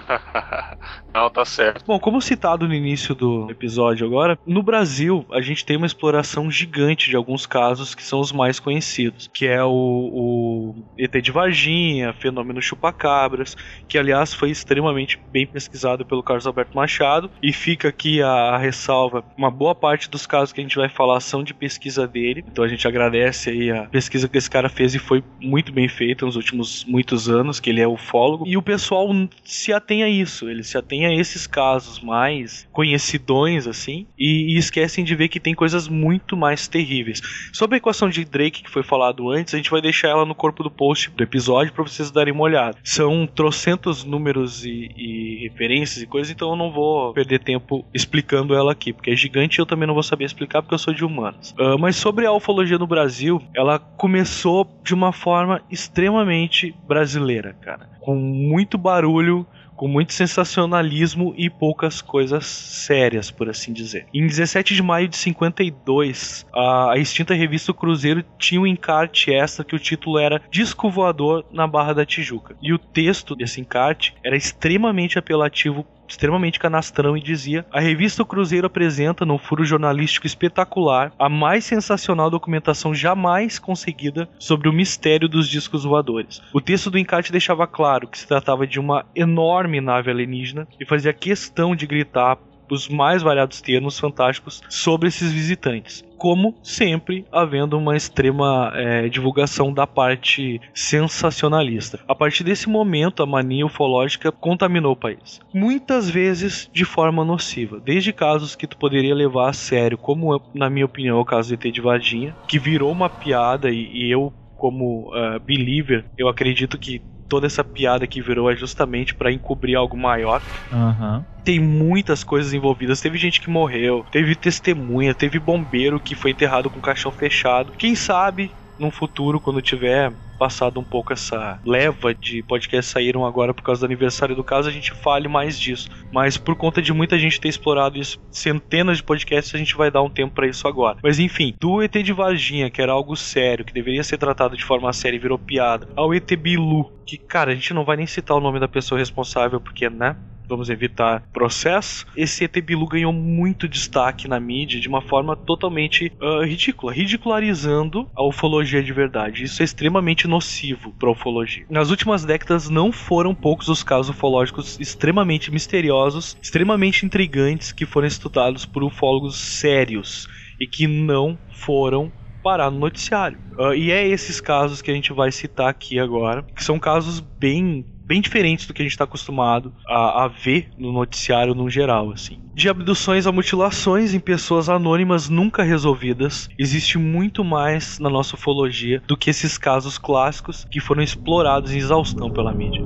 Não, 1.13 1.29
tá 1.29 1.45
certo. 1.45 1.85
Bom, 1.85 1.99
como 1.99 2.21
citado 2.21 2.67
no 2.67 2.73
início 2.73 3.15
do 3.15 3.49
episódio 3.49 4.05
agora, 4.05 4.37
no 4.45 4.61
Brasil 4.61 5.25
a 5.31 5.41
gente 5.41 5.65
tem 5.65 5.77
uma 5.77 5.85
exploração 5.85 6.51
gigante 6.51 7.09
de 7.09 7.15
alguns 7.15 7.45
casos 7.45 7.95
que 7.95 8.03
são 8.03 8.19
os 8.19 8.31
mais 8.31 8.59
conhecidos, 8.59 9.29
que 9.33 9.47
é 9.47 9.63
o, 9.63 9.69
o 9.71 10.75
ET 10.97 11.15
de 11.21 11.31
Varginha, 11.31 12.13
fenômeno 12.13 12.61
chupacabras, 12.61 13.55
que 13.87 13.97
aliás 13.97 14.33
foi 14.33 14.49
extremamente 14.49 15.19
bem 15.31 15.47
pesquisado 15.47 16.05
pelo 16.05 16.21
Carlos 16.21 16.45
Alberto 16.45 16.75
Machado, 16.75 17.31
e 17.41 17.53
fica 17.53 17.87
aqui 17.87 18.21
a, 18.21 18.29
a 18.29 18.57
ressalva, 18.57 19.23
uma 19.37 19.49
boa 19.49 19.73
parte 19.73 20.09
dos 20.09 20.25
casos 20.25 20.51
que 20.51 20.59
a 20.59 20.63
gente 20.63 20.75
vai 20.75 20.89
falar 20.89 21.19
são 21.21 21.43
de 21.43 21.53
pesquisa 21.53 22.07
dele, 22.07 22.43
então 22.47 22.63
a 22.63 22.67
gente 22.67 22.87
agradece 22.87 23.49
aí 23.49 23.71
a 23.71 23.83
pesquisa 23.83 24.00
pesquisa 24.01 24.27
que 24.27 24.37
esse 24.37 24.49
cara 24.49 24.67
fez 24.67 24.95
e 24.95 24.99
foi 24.99 25.23
muito 25.39 25.71
bem 25.71 25.87
feita 25.87 26.25
nos 26.25 26.35
últimos 26.35 26.83
muitos 26.85 27.29
anos, 27.29 27.59
que 27.59 27.69
ele 27.69 27.81
é 27.81 27.87
ufólogo. 27.87 28.47
E 28.47 28.57
o 28.57 28.61
pessoal 28.61 29.07
se 29.43 29.71
atém 29.71 30.01
a 30.03 30.09
isso, 30.09 30.49
ele 30.49 30.63
se 30.63 30.75
atém 30.75 31.05
a 31.05 31.13
esses 31.13 31.45
casos 31.45 31.99
mais 31.99 32.67
conhecidões, 32.71 33.67
assim, 33.67 34.07
e, 34.17 34.55
e 34.55 34.57
esquecem 34.57 35.03
de 35.03 35.15
ver 35.15 35.27
que 35.27 35.39
tem 35.39 35.53
coisas 35.53 35.87
muito 35.87 36.35
mais 36.35 36.67
terríveis. 36.67 37.21
Sobre 37.53 37.75
a 37.75 37.77
equação 37.77 38.09
de 38.09 38.25
Drake, 38.25 38.63
que 38.63 38.71
foi 38.71 38.81
falado 38.81 39.29
antes, 39.29 39.53
a 39.53 39.57
gente 39.57 39.69
vai 39.69 39.81
deixar 39.81 40.07
ela 40.07 40.25
no 40.25 40.33
corpo 40.33 40.63
do 40.63 40.71
post 40.71 41.11
do 41.11 41.23
episódio 41.23 41.73
para 41.73 41.83
vocês 41.83 42.09
darem 42.09 42.33
uma 42.33 42.43
olhada. 42.43 42.77
São 42.83 43.27
trocentos 43.27 44.03
números 44.03 44.65
e, 44.65 44.89
e 44.97 45.47
referências 45.47 46.01
e 46.01 46.07
coisas, 46.07 46.31
então 46.31 46.49
eu 46.49 46.55
não 46.55 46.71
vou 46.71 47.13
perder 47.13 47.39
tempo 47.39 47.85
explicando 47.93 48.55
ela 48.55 48.71
aqui, 48.71 48.91
porque 48.91 49.11
é 49.11 49.15
gigante 49.15 49.59
e 49.59 49.61
eu 49.61 49.65
também 49.65 49.85
não 49.85 49.93
vou 49.93 50.03
saber 50.03 50.25
explicar 50.25 50.61
porque 50.61 50.73
eu 50.73 50.79
sou 50.79 50.93
de 50.93 51.05
humanas. 51.05 51.51
Uh, 51.51 51.77
mas 51.77 51.95
sobre 51.95 52.25
a 52.25 52.31
ufologia 52.31 52.79
no 52.79 52.87
Brasil, 52.87 53.41
ela 53.53 53.77
começou 53.97 54.67
de 54.83 54.93
uma 54.93 55.11
forma 55.11 55.61
extremamente 55.69 56.75
brasileira, 56.87 57.55
cara. 57.61 57.89
Com 57.99 58.15
muito 58.15 58.77
barulho, 58.77 59.45
com 59.81 59.87
muito 59.87 60.13
sensacionalismo 60.13 61.33
e 61.35 61.49
poucas 61.49 62.01
coisas 62.01 62.45
sérias, 62.45 63.31
por 63.31 63.49
assim 63.49 63.73
dizer. 63.73 64.05
Em 64.13 64.27
17 64.27 64.75
de 64.75 64.83
maio 64.83 65.07
de 65.07 65.17
52, 65.17 66.45
a, 66.53 66.93
extinta 66.97 67.33
revista 67.33 67.73
Cruzeiro 67.73 68.23
tinha 68.37 68.61
um 68.61 68.67
encarte 68.67 69.31
extra 69.31 69.65
que 69.65 69.75
o 69.75 69.79
título 69.79 70.19
era 70.19 70.39
Disco 70.51 70.87
Voador 70.87 71.43
na 71.51 71.65
Barra 71.65 71.93
da 71.93 72.05
Tijuca. 72.05 72.55
E 72.61 72.71
o 72.71 72.77
texto 72.77 73.35
desse 73.35 73.59
encarte 73.59 74.13
era 74.23 74.35
extremamente 74.35 75.17
apelativo 75.17 75.83
extremamente 76.11 76.59
canastrão 76.59 77.17
e 77.17 77.21
dizia: 77.21 77.65
A 77.71 77.79
revista 77.79 78.23
Cruzeiro 78.23 78.67
apresenta, 78.67 79.25
num 79.25 79.37
furo 79.37 79.63
jornalístico 79.63 80.27
espetacular, 80.27 81.11
a 81.17 81.29
mais 81.29 81.65
sensacional 81.65 82.29
documentação 82.29 82.93
jamais 82.93 83.57
conseguida 83.57 84.29
sobre 84.37 84.69
o 84.69 84.73
mistério 84.73 85.27
dos 85.27 85.47
discos 85.47 85.83
voadores. 85.83 86.41
O 86.53 86.61
texto 86.61 86.91
do 86.91 86.99
encarte 86.99 87.31
deixava 87.31 87.65
claro 87.65 88.07
que 88.07 88.17
se 88.17 88.27
tratava 88.27 88.67
de 88.67 88.79
uma 88.79 89.05
enorme 89.15 89.81
nave 89.81 90.11
alienígena 90.11 90.67
e 90.79 90.85
fazia 90.85 91.13
questão 91.13 91.75
de 91.75 91.87
gritar 91.87 92.37
os 92.71 92.87
mais 92.87 93.21
variados 93.21 93.61
termos 93.61 93.99
fantásticos 93.99 94.61
sobre 94.69 95.09
esses 95.09 95.31
visitantes 95.31 96.03
como 96.21 96.53
sempre, 96.61 97.25
havendo 97.31 97.75
uma 97.79 97.97
extrema 97.97 98.71
é, 98.75 99.09
divulgação 99.09 99.73
da 99.73 99.87
parte 99.87 100.61
sensacionalista. 100.71 101.99
A 102.07 102.13
partir 102.13 102.43
desse 102.43 102.69
momento, 102.69 103.23
a 103.23 103.25
mania 103.25 103.65
ufológica 103.65 104.31
contaminou 104.31 104.91
o 104.91 104.95
país. 104.95 105.39
Muitas 105.51 106.11
vezes 106.11 106.69
de 106.71 106.85
forma 106.85 107.25
nociva, 107.25 107.79
desde 107.79 108.13
casos 108.13 108.55
que 108.55 108.67
tu 108.67 108.77
poderia 108.77 109.15
levar 109.15 109.49
a 109.49 109.53
sério, 109.53 109.97
como 109.97 110.39
na 110.53 110.69
minha 110.69 110.85
opinião 110.85 111.19
o 111.19 111.25
caso 111.25 111.49
do 111.49 111.67
ET 111.67 111.73
de 111.73 111.81
Varginha, 111.81 112.35
que 112.47 112.59
virou 112.59 112.91
uma 112.91 113.09
piada 113.09 113.71
e, 113.71 113.89
e 113.91 114.11
eu 114.11 114.31
como 114.55 115.09
uh, 115.09 115.39
believer, 115.39 116.05
eu 116.15 116.27
acredito 116.27 116.77
que 116.77 117.01
toda 117.31 117.47
essa 117.47 117.63
piada 117.63 118.05
que 118.05 118.21
virou 118.21 118.51
é 118.51 118.57
justamente 118.57 119.15
para 119.15 119.31
encobrir 119.31 119.77
algo 119.77 119.95
maior. 119.95 120.41
Uhum. 120.69 121.23
Tem 121.45 121.61
muitas 121.61 122.25
coisas 122.25 122.53
envolvidas. 122.53 122.99
Teve 122.99 123.17
gente 123.17 123.39
que 123.39 123.49
morreu, 123.49 124.05
teve 124.11 124.35
testemunha, 124.35 125.15
teve 125.15 125.39
bombeiro 125.39 125.97
que 125.97 126.13
foi 126.13 126.31
enterrado 126.31 126.69
com 126.69 126.79
o 126.79 126.81
caixão 126.81 127.09
fechado. 127.09 127.71
Quem 127.77 127.95
sabe 127.95 128.51
num 128.77 128.91
futuro, 128.91 129.39
quando 129.39 129.61
tiver 129.61 130.11
passado 130.41 130.79
um 130.79 130.83
pouco 130.83 131.13
essa 131.13 131.59
leva 131.63 132.15
de 132.15 132.41
podcasts 132.41 132.91
saíram 132.91 133.27
agora 133.27 133.53
por 133.53 133.61
causa 133.61 133.81
do 133.81 133.85
aniversário 133.85 134.35
do 134.35 134.43
caso, 134.43 134.67
a 134.67 134.71
gente 134.71 134.91
fale 134.91 135.27
mais 135.27 135.59
disso. 135.59 135.87
Mas 136.11 136.35
por 136.35 136.55
conta 136.55 136.81
de 136.81 136.91
muita 136.91 137.19
gente 137.19 137.39
ter 137.39 137.47
explorado 137.47 137.99
isso, 137.99 138.19
centenas 138.31 138.97
de 138.97 139.03
podcasts, 139.03 139.53
a 139.53 139.59
gente 139.59 139.75
vai 139.75 139.91
dar 139.91 140.01
um 140.01 140.09
tempo 140.09 140.33
para 140.33 140.47
isso 140.47 140.67
agora. 140.67 140.97
Mas 141.03 141.19
enfim, 141.19 141.53
do 141.59 141.83
ET 141.83 141.93
de 141.93 142.11
Varginha, 142.11 142.71
que 142.71 142.81
era 142.81 142.91
algo 142.91 143.15
sério, 143.15 143.63
que 143.63 143.71
deveria 143.71 144.03
ser 144.03 144.17
tratado 144.17 144.57
de 144.57 144.65
forma 144.65 144.91
séria 144.93 145.17
e 145.17 145.19
virou 145.19 145.37
piada, 145.37 145.87
ao 145.95 146.11
ET 146.11 146.35
Bilu, 146.35 146.91
que, 147.05 147.17
cara, 147.17 147.51
a 147.51 147.55
gente 147.55 147.71
não 147.71 147.85
vai 147.85 147.97
nem 147.97 148.07
citar 148.07 148.35
o 148.35 148.41
nome 148.41 148.59
da 148.59 148.67
pessoa 148.67 148.97
responsável, 148.97 149.61
porque, 149.61 149.91
né? 149.91 150.15
Vamos 150.51 150.69
evitar 150.69 151.23
processo, 151.33 152.05
esse 152.15 152.43
ET 152.43 152.61
Bilu 152.61 152.85
ganhou 152.85 153.13
muito 153.13 153.67
destaque 153.67 154.27
na 154.27 154.39
mídia 154.39 154.79
de 154.79 154.87
uma 154.87 155.01
forma 155.01 155.35
totalmente 155.35 156.11
uh, 156.21 156.43
ridícula, 156.43 156.93
ridicularizando 156.93 158.09
a 158.15 158.23
ufologia 158.23 158.83
de 158.83 158.93
verdade. 158.93 159.43
Isso 159.43 159.61
é 159.61 159.65
extremamente 159.65 160.27
nocivo 160.27 160.93
para 160.99 161.09
a 161.09 161.13
ufologia. 161.13 161.65
Nas 161.69 161.89
últimas 161.89 162.25
décadas 162.25 162.69
não 162.69 162.91
foram 162.91 163.33
poucos 163.33 163.69
os 163.69 163.83
casos 163.83 164.09
ufológicos 164.09 164.79
extremamente 164.79 165.51
misteriosos, 165.51 166.37
extremamente 166.41 167.05
intrigantes 167.05 167.71
que 167.71 167.85
foram 167.85 168.07
estudados 168.07 168.65
por 168.65 168.83
ufólogos 168.83 169.37
sérios 169.37 170.27
e 170.59 170.67
que 170.67 170.85
não 170.85 171.37
foram 171.49 172.11
parar 172.43 172.69
no 172.69 172.79
noticiário. 172.79 173.37
Uh, 173.57 173.73
e 173.73 173.91
é 173.91 174.07
esses 174.07 174.41
casos 174.41 174.81
que 174.81 174.91
a 174.91 174.93
gente 174.93 175.13
vai 175.13 175.31
citar 175.31 175.69
aqui 175.69 175.99
agora, 175.99 176.43
que 176.43 176.63
são 176.63 176.79
casos 176.79 177.19
bem 177.19 177.85
bem 178.11 178.19
diferentes 178.19 178.67
do 178.67 178.73
que 178.73 178.81
a 178.81 178.83
gente 178.83 178.91
está 178.91 179.05
acostumado 179.05 179.73
a, 179.87 180.25
a, 180.25 180.27
ver 180.27 180.69
no 180.77 180.91
noticiário 180.91 181.55
no 181.55 181.69
geral, 181.69 182.11
assim. 182.11 182.41
De 182.53 182.67
abduções 182.67 183.25
a 183.25 183.31
mutilações 183.31 184.13
em 184.13 184.19
pessoas 184.19 184.67
anônimas 184.67 185.29
nunca 185.29 185.63
resolvidas, 185.63 186.49
existe 186.59 186.97
muito 186.97 187.41
mais 187.41 187.99
na 187.99 188.09
nossa 188.09 188.35
ufologia 188.35 189.01
do 189.07 189.15
que 189.15 189.29
esses 189.29 189.57
casos 189.57 189.97
clássicos 189.97 190.67
que 190.69 190.81
foram 190.81 191.01
explorados 191.01 191.71
em 191.71 191.77
exaustão 191.77 192.29
pela 192.29 192.53
mídia. 192.53 192.83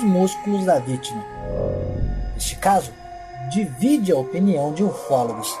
Dos 0.00 0.02
músculos 0.02 0.64
da 0.64 0.78
vítima. 0.78 1.22
Este 2.36 2.56
caso 2.56 2.90
divide 3.50 4.12
a 4.12 4.16
opinião 4.16 4.72
de 4.72 4.82
ufólogos. 4.82 5.58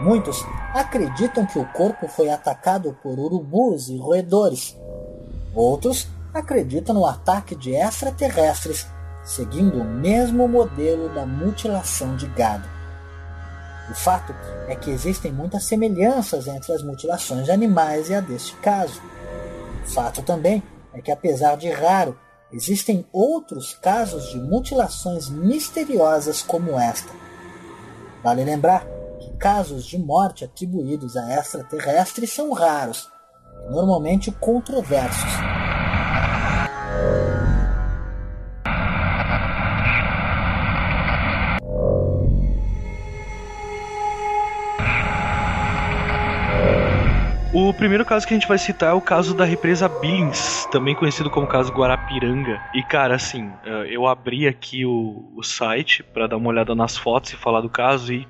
Muitos 0.00 0.44
acreditam 0.74 1.46
que 1.46 1.58
o 1.58 1.66
corpo 1.72 2.08
foi 2.08 2.28
atacado 2.28 2.96
por 3.02 3.18
urubus 3.18 3.88
e 3.88 3.96
roedores. 3.96 4.76
Outros 5.54 6.08
acreditam 6.34 6.94
no 6.94 7.06
ataque 7.06 7.54
de 7.54 7.74
extraterrestres, 7.74 8.86
seguindo 9.24 9.80
o 9.80 9.84
mesmo 9.84 10.48
modelo 10.48 11.08
da 11.14 11.24
mutilação 11.24 12.16
de 12.16 12.26
gado. 12.28 12.68
O 13.90 13.94
fato 13.94 14.34
é 14.68 14.74
que 14.74 14.90
existem 14.90 15.32
muitas 15.32 15.64
semelhanças 15.64 16.46
entre 16.46 16.72
as 16.72 16.82
mutilações 16.82 17.44
de 17.44 17.50
animais 17.50 18.08
e 18.08 18.14
a 18.14 18.20
deste 18.20 18.54
caso. 18.56 19.00
O 19.84 19.90
fato 19.90 20.22
também 20.22 20.62
é 20.94 21.00
que, 21.00 21.10
apesar 21.10 21.56
de 21.56 21.70
raro, 21.70 22.16
Existem 22.52 23.06
outros 23.12 23.74
casos 23.74 24.30
de 24.30 24.38
mutilações 24.38 25.30
misteriosas 25.30 26.42
como 26.42 26.78
esta. 26.78 27.10
Vale 28.22 28.44
lembrar 28.44 28.86
que 29.18 29.30
casos 29.38 29.86
de 29.86 29.98
morte 29.98 30.44
atribuídos 30.44 31.16
a 31.16 31.34
extraterrestres 31.34 32.30
são 32.30 32.52
raros, 32.52 33.08
normalmente 33.70 34.30
controversos. 34.30 35.32
O 47.72 47.74
primeiro 47.74 48.04
caso 48.04 48.28
que 48.28 48.34
a 48.34 48.36
gente 48.36 48.46
vai 48.46 48.58
citar 48.58 48.90
é 48.90 48.92
o 48.92 49.00
caso 49.00 49.34
da 49.34 49.46
represa 49.46 49.88
Billings, 49.88 50.68
também 50.70 50.94
conhecido 50.94 51.30
como 51.30 51.46
caso 51.46 51.72
Guarapiranga. 51.72 52.60
E 52.74 52.82
cara, 52.82 53.14
assim, 53.14 53.50
eh, 53.64 53.86
eu 53.88 54.06
abri 54.06 54.46
aqui 54.46 54.84
o, 54.84 55.32
o 55.34 55.42
site 55.42 56.02
para 56.02 56.26
dar 56.26 56.36
uma 56.36 56.50
olhada 56.50 56.74
nas 56.74 56.98
fotos 56.98 57.32
e 57.32 57.36
falar 57.36 57.62
do 57.62 57.70
caso 57.70 58.12
e. 58.12 58.28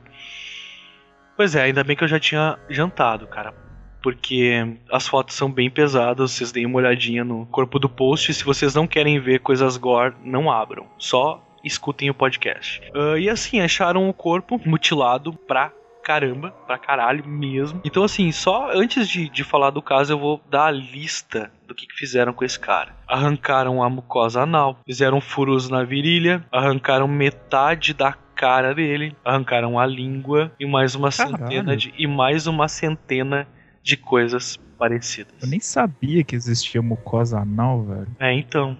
Pois 1.37 1.57
é, 1.57 1.63
ainda 1.63 1.83
bem 1.83 1.97
que 1.97 2.05
eu 2.05 2.09
já 2.09 2.21
tinha 2.21 2.57
jantado, 2.71 3.27
cara. 3.27 3.53
Porque 4.01 4.77
as 4.89 5.09
fotos 5.09 5.35
são 5.35 5.51
bem 5.51 5.69
pesadas, 5.69 6.31
vocês 6.31 6.53
deem 6.53 6.65
uma 6.65 6.79
olhadinha 6.79 7.25
no 7.25 7.45
corpo 7.47 7.81
do 7.81 7.89
post. 7.89 8.33
Se 8.33 8.45
vocês 8.45 8.77
não 8.77 8.87
querem 8.87 9.19
ver 9.19 9.41
coisas 9.41 9.77
gore, 9.77 10.15
não 10.23 10.53
abram. 10.53 10.87
Só 10.99 11.45
escutem 11.65 12.09
o 12.09 12.15
podcast. 12.15 12.81
Uh, 12.95 13.19
e 13.19 13.29
assim, 13.29 13.61
acharam 13.61 14.09
o 14.09 14.15
corpo 14.15 14.61
mutilado 14.65 15.33
pra 15.33 15.73
caramba, 16.03 16.51
pra 16.67 16.79
caralho 16.79 17.27
mesmo. 17.27 17.81
Então, 17.85 18.05
assim, 18.05 18.31
só 18.33 18.71
antes 18.73 19.09
de, 19.09 19.29
de 19.29 19.45
falar 19.45 19.71
do 19.71 19.81
caso, 19.81 20.13
eu 20.13 20.19
vou 20.19 20.41
dar 20.51 20.67
a 20.67 20.71
lista 20.71 21.51
do 21.67 21.75
que, 21.75 21.87
que 21.87 21.95
fizeram 21.95 22.33
com 22.33 22.45
esse 22.45 22.59
cara. 22.59 22.95
Arrancaram 23.09 23.83
a 23.83 23.89
mucosa 23.89 24.43
anal, 24.43 24.79
fizeram 24.85 25.21
furos 25.21 25.69
na 25.69 25.85
virilha, 25.85 26.45
arrancaram 26.51 27.07
metade 27.09 27.95
da 27.95 28.13
cara 28.35 28.75
dele, 28.75 29.15
arrancaram 29.25 29.79
a 29.79 29.87
língua 29.87 30.53
e 30.59 30.67
mais 30.67 30.95
uma 30.95 31.11
Caralho. 31.13 31.39
centena 31.39 31.77
de 31.77 31.95
e 31.97 32.07
mais 32.07 32.47
uma 32.47 32.67
centena 32.67 33.47
de 33.83 33.97
coisas 33.97 34.59
parecidas. 34.79 35.33
Eu 35.41 35.49
nem 35.49 35.61
sabia 35.61 36.25
que 36.25 36.35
existia 36.35 36.83
mucosa 36.83 37.39
anal, 37.39 37.85
velho. 37.85 38.09
É, 38.19 38.33
então. 38.33 38.77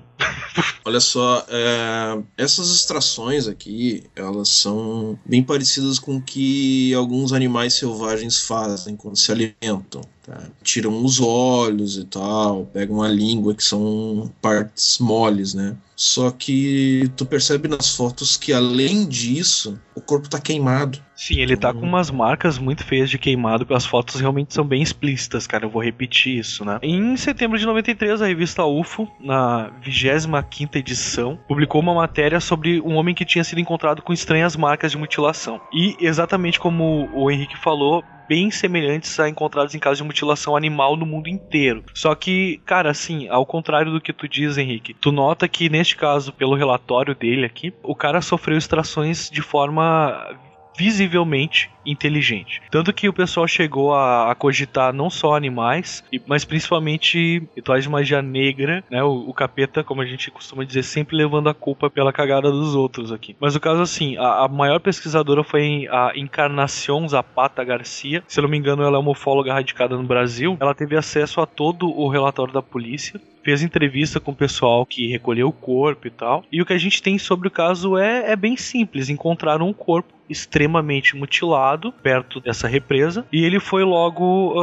Olha 0.85 1.01
só, 1.01 1.47
é, 1.49 2.19
essas 2.37 2.71
extrações 2.71 3.47
aqui, 3.47 4.05
elas 4.17 4.49
são 4.49 5.19
bem 5.25 5.43
parecidas 5.43 5.99
com 5.99 6.17
o 6.17 6.23
que 6.23 6.93
alguns 6.95 7.33
animais 7.33 7.75
selvagens 7.75 8.41
fazem 8.41 8.97
quando 8.97 9.17
se 9.17 9.31
alimentam. 9.31 10.03
Tá? 10.23 10.41
Tiram 10.63 11.05
os 11.05 11.21
olhos 11.21 11.97
e 11.97 12.05
tal, 12.05 12.67
pegam 12.67 13.03
a 13.03 13.09
língua, 13.09 13.55
que 13.55 13.65
são 13.65 14.31
partes 14.41 14.99
moles, 14.99 15.53
né? 15.53 15.77
Só 15.97 16.31
que 16.31 17.11
tu 17.17 17.27
percebe 17.27 17.69
nas 17.69 17.95
fotos 17.97 18.37
que 18.37 18.53
além 18.53 19.07
disso, 19.07 19.79
o 19.95 20.01
corpo 20.01 20.29
tá 20.29 20.41
queimado. 20.41 20.99
Sim, 21.15 21.41
ele 21.41 21.57
tá 21.57 21.73
com 21.73 21.81
umas 21.81 22.11
marcas 22.11 22.59
muito 22.59 22.85
feias 22.85 23.11
de 23.11 23.19
queimado, 23.19 23.73
as 23.75 23.85
fotos 23.85 24.21
realmente 24.21 24.55
são 24.55 24.65
bem 24.65 24.83
explícitas, 24.83 25.47
cara. 25.47 25.67
Eu 25.67 25.71
vou 25.71 25.83
repetir 25.83 26.39
isso, 26.39 26.65
né? 26.65 26.79
Em 26.83 27.17
setembro 27.17 27.59
de 27.59 27.67
93, 27.67 28.23
a 28.23 28.27
revista 28.27 28.65
UFO, 28.65 29.09
na 29.21 29.71
25 30.15 30.79
edição, 30.79 31.39
publicou 31.49 31.81
uma 31.81 31.95
matéria 31.95 32.41
sobre 32.41 32.81
um 32.81 32.95
homem 32.95 33.15
que 33.15 33.25
tinha 33.25 33.45
sido 33.45 33.61
encontrado 33.61 34.03
com 34.03 34.13
estranhas 34.13 34.57
marcas 34.57 34.93
de 34.93 34.99
mutilação. 34.99 35.61
E 35.73 35.97
exatamente 36.01 36.59
como 36.61 37.09
o 37.13 37.31
Henrique 37.31 37.59
falou, 37.59 38.05
bem 38.29 38.51
semelhantes 38.51 39.19
a 39.21 39.29
encontrados 39.29 39.75
em 39.75 39.79
casos 39.79 39.99
de 39.99 40.05
mutilação 40.05 40.57
animal 40.57 40.97
no 40.97 41.05
mundo 41.05 41.29
inteiro. 41.29 41.85
Só 41.93 42.15
que, 42.15 42.61
cara, 42.65 42.91
assim, 42.91 43.29
ao 43.29 43.45
contrário 43.45 43.93
do 43.93 44.01
que 44.01 44.13
tu 44.13 44.29
diz, 44.29 44.57
Henrique, 44.57 44.95
tu 44.95 45.13
nota 45.13 45.49
que 45.49 45.69
neste 45.69 45.97
caso, 45.97 46.33
pelo 46.33 46.55
relatório 46.55 47.15
dele 47.15 47.45
aqui, 47.45 47.75
o 47.83 47.95
cara 47.95 48.21
sofreu 48.23 48.57
extrações 48.57 49.29
de 49.31 49.43
forma 49.43 50.29
visivelmente 50.77 51.71
inteligente. 51.85 52.63
Tanto 52.71 52.93
que 52.93 53.09
o 53.09 53.13
pessoal 53.13 53.47
chegou 53.47 53.95
a, 53.95 54.31
a 54.31 54.35
cogitar 54.35 54.93
não 54.93 55.11
só 55.11 55.35
animais, 55.35 56.05
mas 56.27 56.45
principalmente 56.45 57.43
rituais 57.57 57.85
de 57.85 57.91
magia 57.91 58.23
negra, 58.23 58.85
né? 58.91 59.03
O, 59.03 59.29
o, 59.29 59.35
capeta, 59.35 59.83
como 59.83 60.01
a 60.01 60.07
gente 60.07 60.31
costuma 60.31 60.65
dizer, 60.65 60.83
sempre 60.83 61.17
levando 61.17 61.49
a 61.49 61.55
culpa 61.55 61.91
pela 61.91 62.13
cagada 62.13 62.51
dos 62.51 62.75
outros 62.75 63.13
aqui. 63.13 63.37
Mas 63.41 63.57
o 63.57 63.61
caso 63.61 63.83
assim, 63.83 64.17
a, 64.17 64.45
a 64.45 64.49
maior 64.49 64.79
pesquisadora 64.79 65.43
foi 65.43 65.89
a 65.91 66.13
Encarnação 66.15 67.09
Zapata 67.09 67.65
Garcia. 67.65 68.23
Se 68.27 68.39
eu 68.39 68.43
não 68.43 68.51
me 68.51 68.59
engano, 68.59 68.83
ela 68.83 68.97
é 68.97 69.01
uma 69.01 69.11
ufóloga 69.11 69.53
radicada 69.53 69.97
no 69.97 70.05
Brasil. 70.05 70.57
Ela 70.61 70.75
teve 70.75 70.97
acesso 70.97 71.41
a 71.41 71.47
todo 71.47 71.91
o 71.91 72.09
relatório 72.09 72.53
da 72.53 72.63
polícia 72.63 73.21
fez 73.43 73.63
entrevista 73.63 74.21
com 74.21 74.33
o 74.33 74.37
pessoal 74.37 74.87
que 74.87 75.09
recolheu 75.09 75.49
o 75.49 75.53
corpo 75.53 76.07
e 76.07 76.11
tal. 76.11 76.45
E 76.51 76.63
o 76.63 76.67
que 76.67 76.73
a 76.73 76.79
gente 76.79 77.03
tem 77.03 77.19
sobre 77.19 77.49
o 77.49 77.51
caso 77.51 77.99
é, 77.99 78.33
é 78.33 78.37
bem 78.37 78.57
simples: 78.57 79.09
encontraram 79.09 79.69
um 79.69 79.73
corpo 79.73 80.13
extremamente 80.29 81.17
mutilado 81.17 81.93
perto 81.93 82.41
dessa 82.41 82.67
represa 82.67 83.27
e 83.31 83.45
ele 83.45 83.61
foi 83.61 83.85
logo 83.85 84.55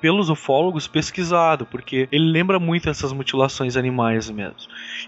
pelos 0.00 0.28
ufólogos 0.28 0.86
pesquisado 0.86 1.66
porque 1.66 2.08
ele 2.12 2.30
lembra 2.30 2.60
muito 2.60 2.88
essas 2.88 3.12
mutilações 3.12 3.76
animais 3.76 4.30
mesmo 4.30 4.56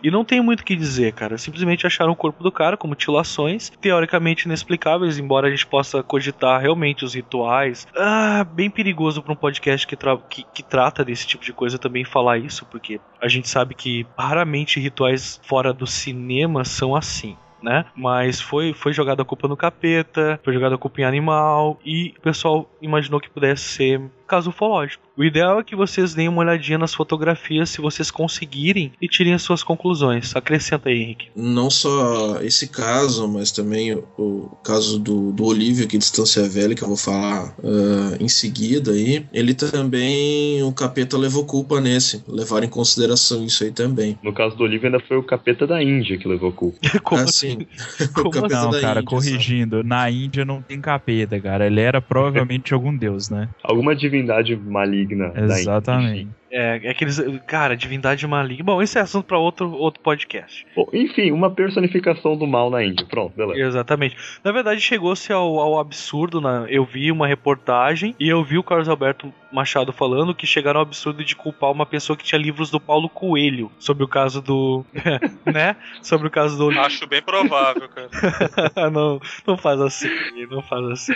e 0.03 0.11
não 0.11 0.25
tem 0.25 0.41
muito 0.41 0.61
o 0.61 0.65
que 0.65 0.77
dizer 0.77 1.13
cara 1.13 1.39
simplesmente 1.39 1.87
acharam 1.87 2.13
o 2.13 2.17
corpo 2.17 2.43
do 2.43 2.53
cara 2.53 2.77
com 2.77 2.89
mutilações 2.89 3.71
teoricamente 3.81 4.47
inexplicáveis 4.47 5.19
embora 5.19 5.49
a 5.49 5.51
gente 5.51 5.67
possa 5.67 6.03
cogitar 6.03 6.61
realmente 6.61 7.05
os 7.05 7.15
rituais 7.15 7.87
ah, 7.97 8.45
bem 8.45 8.71
perigoso 8.71 9.23
para 9.23 9.33
um 9.33 9.37
podcast 9.37 9.87
que, 9.87 9.97
tra 9.97 10.17
que, 10.17 10.45
que 10.53 10.63
trata 10.63 11.05
desse 11.05 11.27
tipo 11.27 11.45
de 11.45 11.53
coisa 11.53 11.79
também 11.79 12.05
falar 12.05 12.39
isso 12.39 12.67
porque 12.67 13.01
a 13.21 13.29
gente 13.29 13.49
sabe 13.49 13.75
que 13.75 14.07
raramente 14.19 14.81
rituais 14.81 15.41
fora 15.45 15.73
do 15.73 15.87
cinema 15.87 16.65
são 16.65 16.95
assim 16.95 17.37
né? 17.65 17.87
Mas 17.97 18.41
foi, 18.41 18.75
foi 18.75 18.93
jogada 18.93 19.23
a 19.23 19.25
culpa 19.25 19.49
no 19.49 19.57
capeta, 19.57 20.39
foi 20.45 20.53
jogada 20.53 20.75
a 20.75 20.79
culpa 20.79 21.01
em 21.01 21.05
animal, 21.05 21.81
e 21.85 22.15
o 22.19 22.21
pessoal 22.21 22.71
imaginou 22.81 23.19
que 23.19 23.31
pudesse 23.31 23.63
ser 23.63 24.03
caso 24.35 24.51
ufológico. 24.51 25.05
O 25.17 25.23
ideal 25.23 25.61
é 25.61 25.63
que 25.63 25.77
vocês 25.77 26.13
deem 26.13 26.29
uma 26.29 26.41
olhadinha 26.41 26.77
nas 26.77 26.93
fotografias 26.93 27.71
se 27.71 27.81
vocês 27.81 28.11
conseguirem 28.11 28.91
e 29.01 29.07
tirem 29.07 29.33
as 29.33 29.43
suas 29.43 29.63
conclusões. 29.63 30.35
Acrescenta 30.35 30.89
aí, 30.89 31.01
Henrique. 31.01 31.29
Não 31.37 31.71
só 31.71 32.41
esse 32.43 32.67
caso, 32.67 33.29
mas 33.29 33.53
também 33.53 33.95
o, 34.19 34.51
caso 34.65 34.99
do, 34.99 35.31
do 35.31 35.45
Olívio 35.45 35.85
aqui 35.85 35.97
de 35.97 36.03
Distância 36.03 36.49
Velha, 36.49 36.75
que 36.75 36.83
eu 36.83 36.89
vou 36.89 36.97
falar 36.97 37.55
uh, 37.61 38.17
em 38.19 38.29
seguida 38.29 38.91
aí. 38.91 39.25
Ele 39.33 39.55
também, 39.55 40.61
o 40.65 40.73
capeta 40.73 41.17
levou 41.17 41.47
culpa 41.47 41.81
nesse. 41.81 42.25
Levaram 42.27 42.67
em 42.67 42.71
consideração 42.71 43.45
isso 43.45 43.63
aí 43.63 43.71
também. 43.71 44.19
No 44.21 44.33
caso 44.33 44.57
do 44.57 44.65
Olívio, 44.65 44.87
ainda 44.87 44.99
foi 44.99 45.17
o 45.17 45.23
capeta 45.23 45.65
da 45.65 45.81
Índia 45.81 46.19
que 46.19 46.27
levou 46.27 46.51
culpa. 46.51 46.79
Como 47.05 47.21
ah, 47.21 47.25
assim? 47.25 47.59
sim. 47.97 48.09
Como 48.13 48.49
não, 48.49 48.73
cara, 48.81 49.01
Índia, 49.01 49.05
corrigindo. 49.05 49.77
Sabe? 49.77 49.89
Na 49.89 50.11
Índia 50.11 50.45
não 50.45 50.61
tem 50.61 50.81
capeta, 50.81 51.39
cara. 51.39 51.69
Ele 51.69 51.81
era 51.81 52.01
provavelmente 52.03 52.75
algum 52.75 52.95
deus, 52.97 53.31
né? 53.31 53.49
Alguma 53.63 53.95
divindade 53.95 54.24
maligna 54.57 55.33
Exatamente. 55.35 56.29
É, 56.55 56.81
é 56.85 56.91
aqueles. 56.91 57.21
Cara, 57.49 57.77
divindade 57.77 58.25
maligna. 58.29 58.65
Bom, 58.65 58.81
esse 58.81 58.97
é 58.97 59.01
assunto 59.01 59.27
para 59.27 59.37
outro, 59.37 59.73
outro 59.73 60.01
podcast. 60.01 60.65
Bom, 60.77 60.89
enfim, 60.93 61.33
uma 61.33 61.51
personificação 61.51 62.37
do 62.37 62.47
mal 62.47 62.71
na 62.71 62.85
Índia. 62.85 63.05
Pronto, 63.05 63.35
beleza. 63.37 63.61
Exatamente. 63.61 64.17
Na 64.45 64.53
verdade, 64.53 64.81
chegou-se 64.81 65.33
ao, 65.33 65.59
ao 65.59 65.81
absurdo. 65.81 66.41
Né? 66.41 66.67
Eu 66.69 66.85
vi 66.85 67.11
uma 67.11 67.27
reportagem 67.27 68.15
e 68.21 68.29
eu 68.29 68.45
vi 68.45 68.57
o 68.57 68.63
Carlos 68.63 68.89
Alberto 68.89 69.35
Machado 69.53 69.93
falando 69.93 70.35
que 70.35 70.47
chegaram 70.47 70.79
ao 70.79 70.87
absurdo 70.87 71.25
de 71.25 71.35
culpar 71.35 71.73
uma 71.73 71.87
pessoa 71.87 72.17
que 72.17 72.25
tinha 72.25 72.41
livros 72.41 72.71
do 72.71 72.79
Paulo 72.79 73.09
Coelho 73.09 73.71
sobre 73.79 74.05
o 74.05 74.09
caso 74.09 74.41
do. 74.41 74.85
né? 75.45 75.75
Sobre 76.03 76.29
o 76.29 76.31
caso 76.31 76.57
do. 76.57 76.71
Acho 76.79 77.07
bem 77.09 77.23
provável, 77.23 77.89
cara. 77.89 78.11
não, 78.91 79.21
não 79.45 79.57
faz 79.57 79.81
assim, 79.81 80.09
não 80.49 80.63
faz 80.63 80.85
assim. 80.87 81.15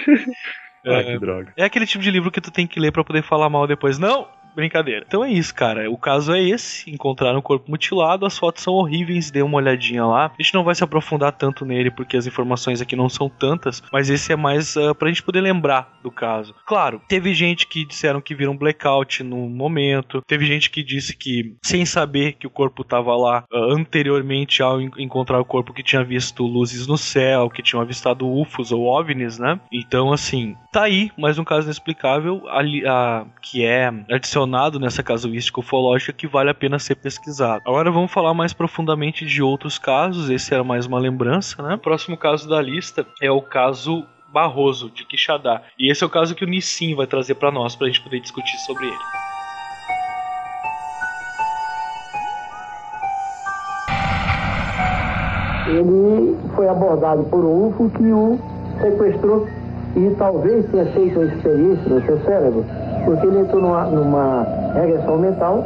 Ah, 0.87 1.03
que 1.03 1.19
droga. 1.19 1.53
É 1.57 1.65
aquele 1.65 1.87
tipo 1.87 2.03
de 2.03 2.11
livro 2.11 2.31
que 2.31 2.41
tu 2.41 2.51
tem 2.51 2.67
que 2.67 2.81
ler 2.81 2.93
para 2.93 3.05
poder 3.05 3.23
falar 3.23 3.49
mal 3.49 3.67
depois. 3.67 3.99
Não, 3.99 4.29
brincadeira. 4.59 5.05
Então 5.07 5.25
é 5.25 5.31
isso, 5.31 5.55
cara. 5.55 5.89
O 5.89 5.97
caso 5.97 6.33
é 6.33 6.43
esse. 6.43 6.91
Encontraram 6.91 7.39
o 7.39 7.43
corpo 7.43 7.71
mutilado, 7.71 8.27
as 8.27 8.37
fotos 8.37 8.65
são 8.65 8.75
horríveis, 8.75 9.31
dê 9.31 9.41
uma 9.41 9.57
olhadinha 9.57 10.05
lá. 10.05 10.33
A 10.37 10.43
gente 10.43 10.55
não 10.55 10.65
vai 10.65 10.75
se 10.75 10.83
aprofundar 10.83 11.33
tanto 11.33 11.65
nele, 11.65 11.91
porque 11.91 12.17
as 12.17 12.27
informações 12.27 12.81
aqui 12.81 12.97
não 12.97 13.09
são 13.09 13.29
tantas, 13.29 13.83
mas 13.93 14.11
esse 14.11 14.33
é 14.33 14.37
mais 14.37 14.75
uh, 14.75 14.95
pra 14.97 15.09
gente 15.09 15.23
poder 15.23 15.41
lembrar 15.41 15.99
do 16.03 16.11
caso. 16.11 16.55
Claro, 16.67 17.01
teve 17.07 17.33
gente 17.35 17.69
que 17.69 17.85
disseram 17.85 18.21
que 18.21 18.35
viram 18.35 18.57
blackout 18.57 19.23
no 19.23 19.49
momento, 19.49 20.23
teve 20.27 20.45
gente 20.45 20.71
que 20.71 20.83
disse 20.83 21.17
que, 21.17 21.57
sem 21.63 21.85
saber 21.87 22.33
que 22.33 22.47
o 22.47 22.51
corpo 22.51 22.83
tava 22.83 23.17
lá 23.17 23.45
uh, 23.53 23.73
anteriormente 23.73 24.61
ao 24.63 24.81
encontrar 24.81 25.41
o 25.41 25.45
corpo, 25.45 25.73
que 25.73 25.83
tinha 25.85 26.03
visto 26.03 26.45
luzes 26.45 26.87
no 26.87 26.99
céu, 26.99 27.49
que 27.49 27.63
tinham 27.63 27.81
avistado 27.81 28.29
UFOs 28.29 28.73
ou 28.73 28.87
OVNIs, 28.87 29.39
né? 29.39 29.61
Então, 29.73 30.13
assim, 30.13 30.57
tá 30.73 30.83
aí 30.83 31.13
mais 31.17 31.39
um 31.39 31.45
caso 31.45 31.67
inexplicável 31.67 32.43
ali, 32.49 32.83
uh, 32.83 33.27
que 33.41 33.65
é 33.65 33.93
adicionado 34.11 34.48
mencionado 34.49 34.81
nessa 34.81 35.03
casuística 35.03 35.61
ufológica 35.61 36.13
que 36.13 36.27
vale 36.27 36.49
a 36.49 36.55
pena 36.55 36.79
ser 36.79 36.95
pesquisado. 36.95 37.63
Agora 37.67 37.91
vamos 37.91 38.11
falar 38.11 38.33
mais 38.33 38.55
profundamente 38.55 39.27
de 39.27 39.43
outros 39.43 39.79
casos, 39.79 40.31
esse 40.31 40.55
era 40.55 40.65
mais 40.65 40.87
uma 40.87 40.99
lembrança, 40.99 41.63
né? 41.63 41.75
O 41.75 41.79
próximo 41.79 42.17
caso 42.17 42.49
da 42.49 42.61
lista 42.61 43.07
é 43.21 43.31
o 43.31 43.43
caso 43.43 44.07
Barroso, 44.33 44.91
de 44.91 45.07
Quixadá. 45.07 45.63
E 45.79 45.91
esse 45.91 46.03
é 46.03 46.07
o 46.07 46.11
caso 46.11 46.35
que 46.35 46.45
o 46.45 46.49
Nissim 46.49 46.95
vai 46.95 47.07
trazer 47.07 47.35
para 47.35 47.51
nós, 47.51 47.77
para 47.77 47.87
a 47.87 47.91
gente 47.91 48.03
poder 48.03 48.21
discutir 48.21 48.57
sobre 48.59 48.87
ele. 48.87 48.97
Ele 55.69 56.37
foi 56.55 56.69
abordado 56.69 57.25
por 57.25 57.45
um 57.45 57.69
UFO 57.69 57.91
que 57.91 58.13
o 58.13 58.39
sequestrou 58.81 59.47
e 59.97 60.15
talvez 60.17 60.71
tenha 60.71 60.87
feito 60.93 61.19
uma 61.19 61.33
experiência 61.33 61.89
no 61.89 62.07
seu 62.07 62.21
cérebro 62.25 62.88
porque 63.09 63.27
ele 63.27 63.39
entrou 63.39 63.63
numa, 63.63 63.85
numa 63.87 64.47
regressão 64.75 65.17
mental, 65.17 65.65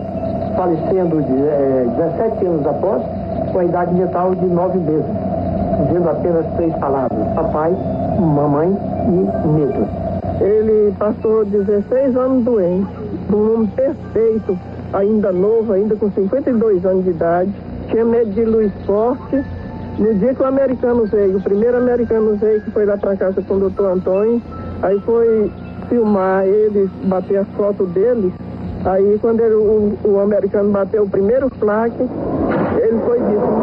falecendo 0.55 1.21
de, 1.23 1.43
é, 1.43 1.87
17 1.97 2.47
anos 2.47 2.67
após, 2.69 3.03
com 3.51 3.59
a 3.59 3.65
idade 3.65 3.93
mental 3.95 4.33
de 4.33 4.47
9 4.47 4.79
meses, 4.79 5.05
dizendo 5.89 6.09
apenas 6.09 6.47
três 6.55 6.73
palavras: 6.77 7.19
papai, 7.35 7.77
mamãe 8.21 8.79
e 9.09 9.49
medo. 9.49 9.89
Ele 10.41 10.95
passou 10.97 11.45
16 11.45 12.17
anos 12.17 12.45
doente, 12.45 12.87
um 13.33 13.55
homem 13.55 13.67
perfeito, 13.75 14.57
ainda 14.93 15.33
novo, 15.33 15.73
ainda 15.73 15.97
com 15.97 16.13
52 16.13 16.87
anos 16.87 17.03
de 17.03 17.11
idade, 17.11 17.53
tinha 17.89 18.05
medo 18.05 18.31
de 18.31 18.45
luz 18.45 18.71
forte. 18.87 19.45
No 19.99 20.15
dia 20.15 20.33
que 20.33 20.43
o 20.43 20.47
americano 20.47 21.07
veio, 21.07 21.39
o 21.39 21.43
primeiro 21.43 21.77
americano 21.77 22.37
veio, 22.37 22.61
que 22.61 22.71
foi 22.71 22.87
lá 22.87 22.97
para 22.97 23.17
casa 23.17 23.43
com 23.43 23.55
o 23.55 23.59
doutor 23.59 23.91
Antônio, 23.91 24.41
aí 24.81 24.99
foi 25.01 25.51
filmar 25.93 26.47
ele, 26.47 26.91
bater 27.05 27.41
a 27.41 27.45
foto 27.45 27.85
dele. 27.85 28.33
Aí 28.85 29.19
quando 29.21 29.41
ele, 29.41 29.55
o, 29.55 29.99
o 30.05 30.21
americano 30.21 30.71
bateu 30.71 31.03
o 31.03 31.09
primeiro 31.09 31.51
plaque, 31.51 32.03
ele 32.83 32.99
foi 33.05 33.19
e 33.19 33.62